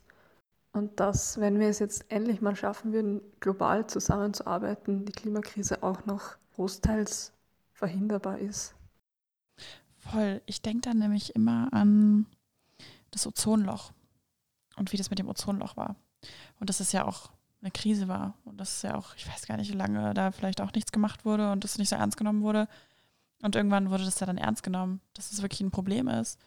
Und 0.72 0.98
dass, 1.00 1.38
wenn 1.38 1.58
wir 1.58 1.68
es 1.68 1.80
jetzt 1.80 2.11
endlich 2.11 2.40
mal 2.40 2.56
schaffen 2.56 2.92
würden, 2.92 3.20
global 3.40 3.86
zusammenzuarbeiten, 3.86 5.04
die 5.04 5.12
Klimakrise 5.12 5.82
auch 5.82 6.06
noch 6.06 6.36
großteils 6.54 7.32
verhinderbar 7.72 8.38
ist. 8.38 8.74
Voll. 9.98 10.40
Ich 10.46 10.62
denke 10.62 10.82
dann 10.82 10.98
nämlich 10.98 11.34
immer 11.34 11.68
an 11.72 12.26
das 13.11 13.26
Ozonloch 13.26 13.92
und 14.76 14.92
wie 14.92 14.96
das 14.96 15.11
mit 15.11 15.18
dem 15.18 15.28
Ozonloch 15.28 15.76
war. 15.76 15.96
Und 16.58 16.70
dass 16.70 16.80
es 16.80 16.92
ja 16.92 17.04
auch 17.04 17.30
eine 17.61 17.70
Krise 17.70 18.08
war 18.08 18.34
und 18.44 18.58
dass 18.58 18.76
es 18.76 18.82
ja 18.82 18.94
auch, 18.94 19.14
ich 19.16 19.28
weiß 19.28 19.46
gar 19.46 19.56
nicht, 19.56 19.70
wie 19.70 19.76
lange 19.76 20.14
da 20.14 20.30
vielleicht 20.30 20.61
auch 20.61 20.72
nichts 20.72 20.92
gemacht 20.92 21.24
wurde 21.24 21.52
und 21.52 21.64
das 21.64 21.78
nicht 21.78 21.90
so 21.90 21.96
ernst 21.96 22.16
genommen 22.16 22.42
wurde. 22.42 22.68
Und 23.43 23.57
irgendwann 23.57 23.91
wurde 23.91 24.05
das 24.05 24.20
ja 24.20 24.26
dann 24.26 24.38
ernst 24.38 24.62
genommen, 24.62 25.01
dass 25.14 25.32
es 25.32 25.43
wirklich 25.43 25.61
ein 25.61 25.70
Problem 25.70 26.09
ist. 26.09 26.38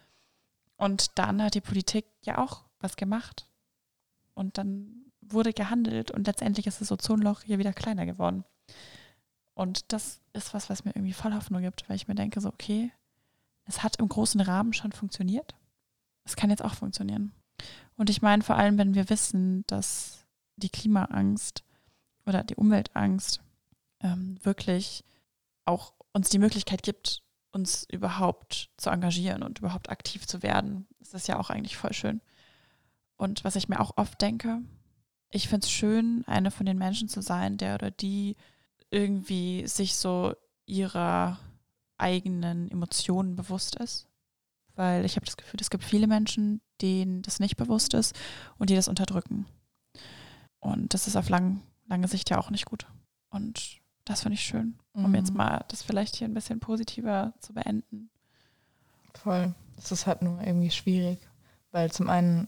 Und 0.78 1.18
dann 1.18 1.42
hat 1.42 1.56
die 1.56 1.62
Politik 1.62 2.06
ja 2.24 2.38
auch 2.38 2.66
was 2.80 2.96
gemacht. 2.96 3.48
Und 4.34 4.58
dann 4.58 5.04
wurde 5.22 5.54
gehandelt 5.54 6.12
und 6.12 6.28
letztendlich 6.28 6.68
ist 6.68 6.82
das 6.82 6.92
Ozonloch 6.92 7.44
hier 7.44 7.60
wieder 7.60 7.74
kleiner 7.74 8.06
geworden. 8.06 8.44
Und 9.54 9.92
das 9.94 10.20
ist 10.34 10.54
was, 10.54 10.70
was 10.70 10.84
mir 10.84 10.92
irgendwie 10.96 11.14
voll 11.14 11.34
Hoffnung 11.34 11.62
gibt, 11.62 11.88
weil 11.88 11.96
ich 11.96 12.08
mir 12.08 12.16
denke, 12.16 12.42
so, 12.42 12.50
okay, 12.50 12.92
es 13.66 13.84
hat 13.84 13.98
im 13.98 14.10
großen 14.10 14.42
Rahmen 14.42 14.74
schon 14.74 14.92
funktioniert. 14.92 15.56
Es 16.26 16.36
kann 16.36 16.50
jetzt 16.50 16.64
auch 16.64 16.74
funktionieren. 16.74 17.32
Und 17.96 18.10
ich 18.10 18.22
meine 18.22 18.44
vor 18.44 18.58
allem, 18.58 18.78
wenn 18.78 18.96
wir 18.96 19.10
wissen, 19.10 19.64
dass 19.68 20.26
die 20.56 20.70
Klimaangst 20.70 21.64
oder 22.26 22.44
die 22.44 22.56
Umweltangst 22.56 23.42
ähm, 24.02 24.38
wirklich 24.44 25.04
auch 25.66 25.94
uns 26.14 26.30
die 26.30 26.40
Möglichkeit 26.40 26.84
gibt, 26.84 27.24
uns 27.52 27.86
überhaupt 27.90 28.70
zu 28.78 28.90
engagieren 28.90 29.44
und 29.44 29.60
überhaupt 29.60 29.90
aktiv 29.90 30.26
zu 30.26 30.42
werden, 30.42 30.88
ist 31.00 31.14
das 31.14 31.28
ja 31.28 31.40
auch 31.40 31.50
eigentlich 31.50 31.78
voll 31.78 31.94
schön. 31.94 32.22
Und 33.18 33.44
was 33.44 33.56
ich 33.56 33.70
mir 33.70 33.80
auch 33.80 33.98
oft 33.98 34.22
denke, 34.22 34.62
ich 35.30 35.48
finde 35.48 35.66
es 35.66 35.72
schön, 35.72 36.24
eine 36.28 36.52
von 36.52 36.66
den 36.66 36.78
Menschen 36.78 37.10
zu 37.10 37.22
sein, 37.22 37.58
der 37.58 37.76
oder 37.76 37.92
die 37.92 38.36
irgendwie 38.92 39.68
sich 39.68 39.96
so 39.96 40.34
ihrer 40.66 41.40
eigenen 41.98 42.70
Emotionen 42.70 43.36
bewusst 43.36 43.76
ist. 43.76 44.08
Weil 44.76 45.06
ich 45.06 45.16
habe 45.16 45.26
das 45.26 45.38
Gefühl, 45.38 45.60
es 45.62 45.70
gibt 45.70 45.84
viele 45.84 46.08
Menschen, 46.08 46.62
denen 46.82 47.22
das 47.22 47.40
nicht 47.40 47.58
bewusst 47.58 47.94
ist 47.94 48.16
und 48.58 48.70
die 48.70 48.76
das 48.76 48.88
unterdrücken. 48.88 49.46
Und 50.60 50.94
das 50.94 51.08
ist 51.08 51.16
auf 51.16 51.30
lang, 51.30 51.62
lange 51.88 52.08
Sicht 52.08 52.30
ja 52.30 52.40
auch 52.40 52.50
nicht 52.50 52.66
gut. 52.66 52.88
Und 53.30 53.80
das 54.06 54.22
finde 54.22 54.36
ich 54.36 54.44
schön, 54.44 54.80
um 54.94 55.10
mhm. 55.10 55.16
jetzt 55.16 55.34
mal 55.34 55.66
das 55.68 55.84
vielleicht 55.84 56.16
hier 56.16 56.28
ein 56.28 56.34
bisschen 56.34 56.60
positiver 56.60 57.34
zu 57.40 57.54
beenden. 57.54 58.10
Voll. 59.14 59.54
Das 59.76 59.92
ist 59.92 60.08
halt 60.08 60.22
nur 60.22 60.42
irgendwie 60.42 60.72
schwierig, 60.72 61.20
weil 61.72 61.92
zum 61.92 62.10
einen, 62.10 62.48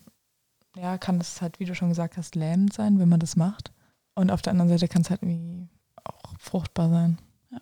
ja, 0.76 0.98
kann 0.98 1.18
das 1.18 1.42
halt, 1.42 1.60
wie 1.60 1.66
du 1.66 1.76
schon 1.76 1.90
gesagt 1.90 2.18
hast, 2.18 2.36
lähmend 2.36 2.74
sein, 2.74 3.00
wenn 3.00 3.10
man 3.10 3.20
das 3.20 3.36
macht. 3.36 3.72
Und 4.14 4.32
auf 4.32 4.42
der 4.42 4.52
anderen 4.52 4.70
Seite 4.70 4.88
kann 4.88 5.02
es 5.02 5.10
halt 5.10 5.24
irgendwie 5.24 5.68
auch 6.04 6.38
fruchtbar 6.40 6.90
sein. 6.90 7.18
Ja. 7.52 7.62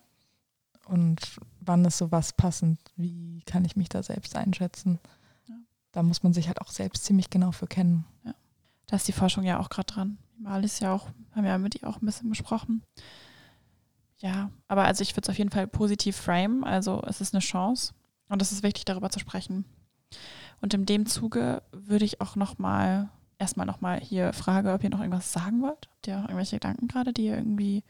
Und 0.85 1.37
wann 1.61 1.85
ist 1.85 1.97
sowas 1.97 2.33
passend? 2.33 2.79
Wie 2.95 3.41
kann 3.45 3.65
ich 3.65 3.75
mich 3.75 3.89
da 3.89 4.03
selbst 4.03 4.35
einschätzen? 4.35 4.99
Ja. 5.47 5.55
Da 5.91 6.03
muss 6.03 6.23
man 6.23 6.33
sich 6.33 6.47
halt 6.47 6.61
auch 6.61 6.69
selbst 6.69 7.05
ziemlich 7.05 7.29
genau 7.29 7.51
für 7.51 7.67
kennen. 7.67 8.05
Ja. 8.25 8.35
Da 8.87 8.97
ist 8.97 9.07
die 9.07 9.13
Forschung 9.13 9.43
ja 9.43 9.59
auch 9.59 9.69
gerade 9.69 9.91
dran. 9.91 10.17
Mal 10.37 10.63
ist 10.63 10.81
ja 10.81 10.93
auch, 10.93 11.07
haben 11.31 11.43
wir 11.43 11.51
ja 11.51 11.57
mit 11.57 11.81
ihr 11.81 11.87
auch 11.87 12.01
ein 12.01 12.05
bisschen 12.05 12.29
gesprochen. 12.29 12.83
Ja, 14.23 14.51
aber 14.69 14.85
also 14.85 15.01
ich 15.01 15.11
würde 15.17 15.25
es 15.25 15.29
auf 15.29 15.37
jeden 15.37 15.49
Fall 15.49 15.67
positiv 15.67 16.15
frame. 16.15 16.63
Also 16.63 17.03
es 17.05 17.19
ist 17.19 17.33
eine 17.33 17.41
Chance 17.41 17.93
und 18.29 18.41
es 18.41 18.53
ist 18.53 18.63
wichtig, 18.63 18.85
darüber 18.85 19.09
zu 19.09 19.19
sprechen. 19.19 19.65
Und 20.61 20.73
in 20.73 20.85
dem 20.85 21.05
Zuge 21.05 21.61
würde 21.73 22.05
ich 22.05 22.21
auch 22.21 22.37
nochmal, 22.37 23.09
erstmal 23.37 23.65
nochmal 23.65 23.99
hier 23.99 24.31
frage, 24.31 24.71
ob 24.71 24.81
ihr 24.81 24.89
noch 24.89 25.01
irgendwas 25.01 25.33
sagen 25.33 25.61
wollt. 25.61 25.89
Habt 25.89 26.07
ihr 26.07 26.15
irgendwelche 26.15 26.55
Gedanken 26.55 26.87
gerade, 26.87 27.11
die 27.11 27.25
ihr 27.25 27.37
irgendwie 27.37 27.83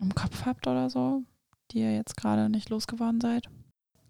im 0.00 0.14
Kopf 0.14 0.46
habt 0.46 0.68
oder 0.68 0.88
so, 0.88 1.24
die 1.72 1.80
ihr 1.80 1.96
jetzt 1.96 2.16
gerade 2.16 2.48
nicht 2.48 2.70
losgeworden 2.70 3.20
seid? 3.20 3.48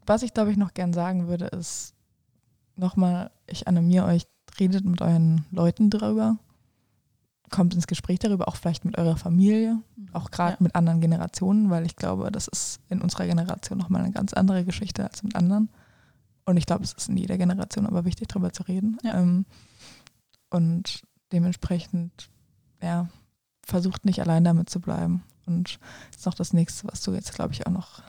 Was 0.04 0.22
ich, 0.22 0.34
glaube 0.34 0.50
ich, 0.50 0.58
noch 0.58 0.74
gern 0.74 0.92
sagen 0.92 1.26
würde, 1.26 1.46
ist 1.46 1.94
nochmal, 2.74 3.30
ich 3.46 3.66
animiere 3.66 4.04
euch, 4.04 4.24
redet 4.60 4.84
mit 4.84 5.00
euren 5.00 5.46
Leuten 5.50 5.88
drüber, 5.88 6.36
kommt 7.50 7.74
ins 7.74 7.86
Gespräch 7.86 8.18
darüber, 8.18 8.48
auch 8.48 8.56
vielleicht 8.56 8.84
mit 8.84 8.98
eurer 8.98 9.16
Familie, 9.16 9.78
mhm. 9.96 10.08
auch 10.12 10.30
gerade 10.30 10.52
ja. 10.52 10.58
mit 10.60 10.74
anderen 10.74 11.00
Generationen, 11.00 11.70
weil 11.70 11.86
ich 11.86 11.96
glaube, 11.96 12.30
das 12.30 12.48
ist 12.48 12.80
in 12.88 13.00
unserer 13.00 13.26
Generation 13.26 13.78
nochmal 13.78 14.02
eine 14.02 14.12
ganz 14.12 14.32
andere 14.32 14.64
Geschichte 14.64 15.04
als 15.04 15.22
mit 15.22 15.36
anderen. 15.36 15.68
Und 16.44 16.56
ich 16.56 16.66
glaube, 16.66 16.84
es 16.84 16.92
ist 16.92 17.08
in 17.08 17.16
jeder 17.16 17.38
Generation 17.38 17.86
aber 17.86 18.04
wichtig, 18.04 18.28
darüber 18.28 18.52
zu 18.52 18.62
reden. 18.64 18.98
Ja. 19.02 19.18
Ähm, 19.18 19.46
und 20.50 21.02
dementsprechend, 21.32 22.30
ja, 22.80 23.08
versucht 23.64 24.04
nicht 24.04 24.20
allein 24.20 24.44
damit 24.44 24.70
zu 24.70 24.80
bleiben. 24.80 25.24
Und 25.44 25.78
das 26.10 26.20
ist 26.20 26.26
noch 26.26 26.34
das 26.34 26.52
nächste, 26.52 26.86
was 26.88 27.02
du 27.02 27.12
jetzt, 27.12 27.34
glaube 27.34 27.52
ich, 27.52 27.66
auch 27.66 27.72
noch, 27.72 28.02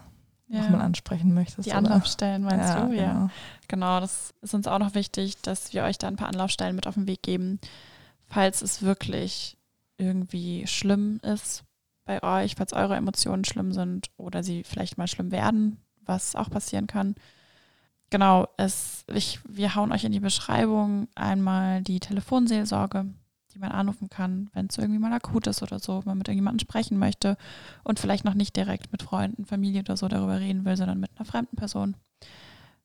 ja. 0.47 0.61
noch 0.61 0.69
mal 0.69 0.81
ansprechen 0.81 1.33
möchtest. 1.33 1.67
Die 1.67 1.73
Anlaufstellen, 1.73 2.45
oder? 2.45 2.57
meinst 2.57 2.73
ja, 2.73 2.85
du? 2.85 2.93
Ja. 2.93 3.13
Genau. 3.13 3.29
genau, 3.67 3.99
das 3.99 4.33
ist 4.41 4.53
uns 4.53 4.67
auch 4.67 4.79
noch 4.79 4.93
wichtig, 4.93 5.41
dass 5.41 5.73
wir 5.73 5.83
euch 5.83 5.97
da 5.97 6.07
ein 6.07 6.15
paar 6.15 6.29
Anlaufstellen 6.29 6.75
mit 6.75 6.85
auf 6.87 6.93
den 6.93 7.07
Weg 7.07 7.23
geben, 7.23 7.59
falls 8.27 8.61
es 8.61 8.81
wirklich 8.81 9.57
irgendwie 9.97 10.67
schlimm 10.67 11.19
ist 11.23 11.63
bei 12.05 12.21
euch, 12.23 12.55
falls 12.55 12.73
eure 12.73 12.95
Emotionen 12.95 13.45
schlimm 13.45 13.71
sind 13.71 14.09
oder 14.17 14.43
sie 14.43 14.63
vielleicht 14.63 14.97
mal 14.97 15.07
schlimm 15.07 15.31
werden, 15.31 15.77
was 16.05 16.35
auch 16.35 16.49
passieren 16.49 16.87
kann. 16.87 17.15
Genau, 18.09 18.47
es, 18.57 19.03
ich, 19.13 19.39
wir 19.47 19.75
hauen 19.75 19.91
euch 19.91 20.05
in 20.05 20.13
die 20.13 20.21
Beschreibung 20.21 21.09
einmal 21.15 21.81
die 21.81 21.99
Telefonseelsorge 21.99 23.07
die 23.57 23.61
man 23.61 23.71
anrufen 23.71 24.09
kann, 24.09 24.49
wenn 24.53 24.67
es 24.67 24.77
irgendwie 24.77 24.99
mal 24.99 25.11
akut 25.13 25.47
ist 25.47 25.63
oder 25.63 25.79
so, 25.79 25.99
wenn 25.99 26.11
man 26.11 26.19
mit 26.19 26.27
irgendjemandem 26.27 26.59
sprechen 26.59 26.99
möchte 26.99 27.37
und 27.83 27.99
vielleicht 27.99 28.23
noch 28.23 28.35
nicht 28.35 28.55
direkt 28.55 28.91
mit 28.91 29.01
Freunden, 29.01 29.45
Familie 29.45 29.81
oder 29.81 29.97
so 29.97 30.07
darüber 30.07 30.39
reden 30.39 30.63
will, 30.63 30.77
sondern 30.77 30.99
mit 30.99 31.09
einer 31.15 31.25
fremden 31.25 31.55
Person, 31.55 31.95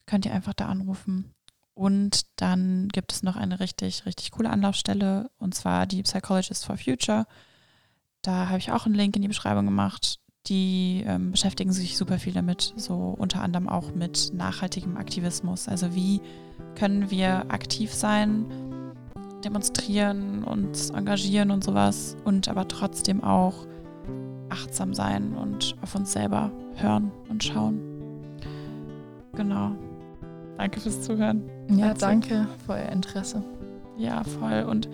könnt 0.06 0.24
ihr 0.24 0.32
einfach 0.32 0.54
da 0.54 0.68
anrufen. 0.68 1.34
Und 1.74 2.22
dann 2.36 2.88
gibt 2.88 3.12
es 3.12 3.22
noch 3.22 3.36
eine 3.36 3.60
richtig, 3.60 4.04
richtig 4.04 4.30
coole 4.32 4.50
Anlaufstelle 4.50 5.30
und 5.38 5.54
zwar 5.54 5.86
die 5.86 6.02
Psychologist 6.02 6.66
for 6.66 6.76
Future. 6.76 7.26
Da 8.20 8.48
habe 8.48 8.58
ich 8.58 8.70
auch 8.70 8.86
einen 8.86 8.94
Link 8.94 9.16
in 9.16 9.22
die 9.22 9.28
Beschreibung 9.28 9.64
gemacht. 9.64 10.18
Die 10.48 11.04
ähm, 11.06 11.30
beschäftigen 11.30 11.72
sich 11.72 11.96
super 11.96 12.18
viel 12.18 12.32
damit, 12.32 12.74
so 12.76 13.14
unter 13.16 13.40
anderem 13.40 13.68
auch 13.68 13.94
mit 13.94 14.32
nachhaltigem 14.34 14.96
Aktivismus. 14.96 15.68
Also 15.68 15.94
wie 15.94 16.20
können 16.74 17.10
wir 17.10 17.50
aktiv 17.50 17.92
sein, 17.92 18.46
demonstrieren 19.44 20.44
und 20.44 20.90
engagieren 20.94 21.50
und 21.50 21.64
sowas 21.64 22.16
und 22.24 22.48
aber 22.48 22.68
trotzdem 22.68 23.22
auch 23.22 23.66
achtsam 24.48 24.94
sein 24.94 25.34
und 25.34 25.76
auf 25.80 25.94
uns 25.94 26.12
selber 26.12 26.50
hören 26.74 27.10
und 27.28 27.42
schauen. 27.42 27.80
Genau. 29.34 29.72
Danke 30.58 30.80
fürs 30.80 31.02
Zuhören. 31.02 31.42
Ja, 31.70 31.86
Herzlich. 31.86 32.00
danke 32.00 32.46
für 32.64 32.72
euer 32.72 32.88
Interesse. 32.90 33.42
Ja, 33.96 34.22
voll. 34.24 34.64
Und 34.68 34.88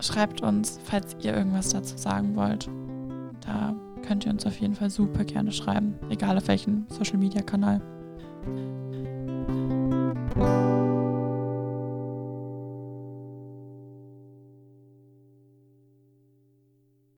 schreibt 0.00 0.42
uns, 0.42 0.78
falls 0.84 1.16
ihr 1.20 1.34
irgendwas 1.36 1.70
dazu 1.70 1.96
sagen 1.96 2.36
wollt. 2.36 2.68
Da 3.44 3.74
könnt 4.06 4.24
ihr 4.26 4.32
uns 4.32 4.46
auf 4.46 4.58
jeden 4.60 4.74
Fall 4.74 4.90
super 4.90 5.24
gerne 5.24 5.52
schreiben, 5.52 5.94
egal 6.10 6.36
auf 6.36 6.48
welchem 6.48 6.86
Social-Media-Kanal. 6.88 7.80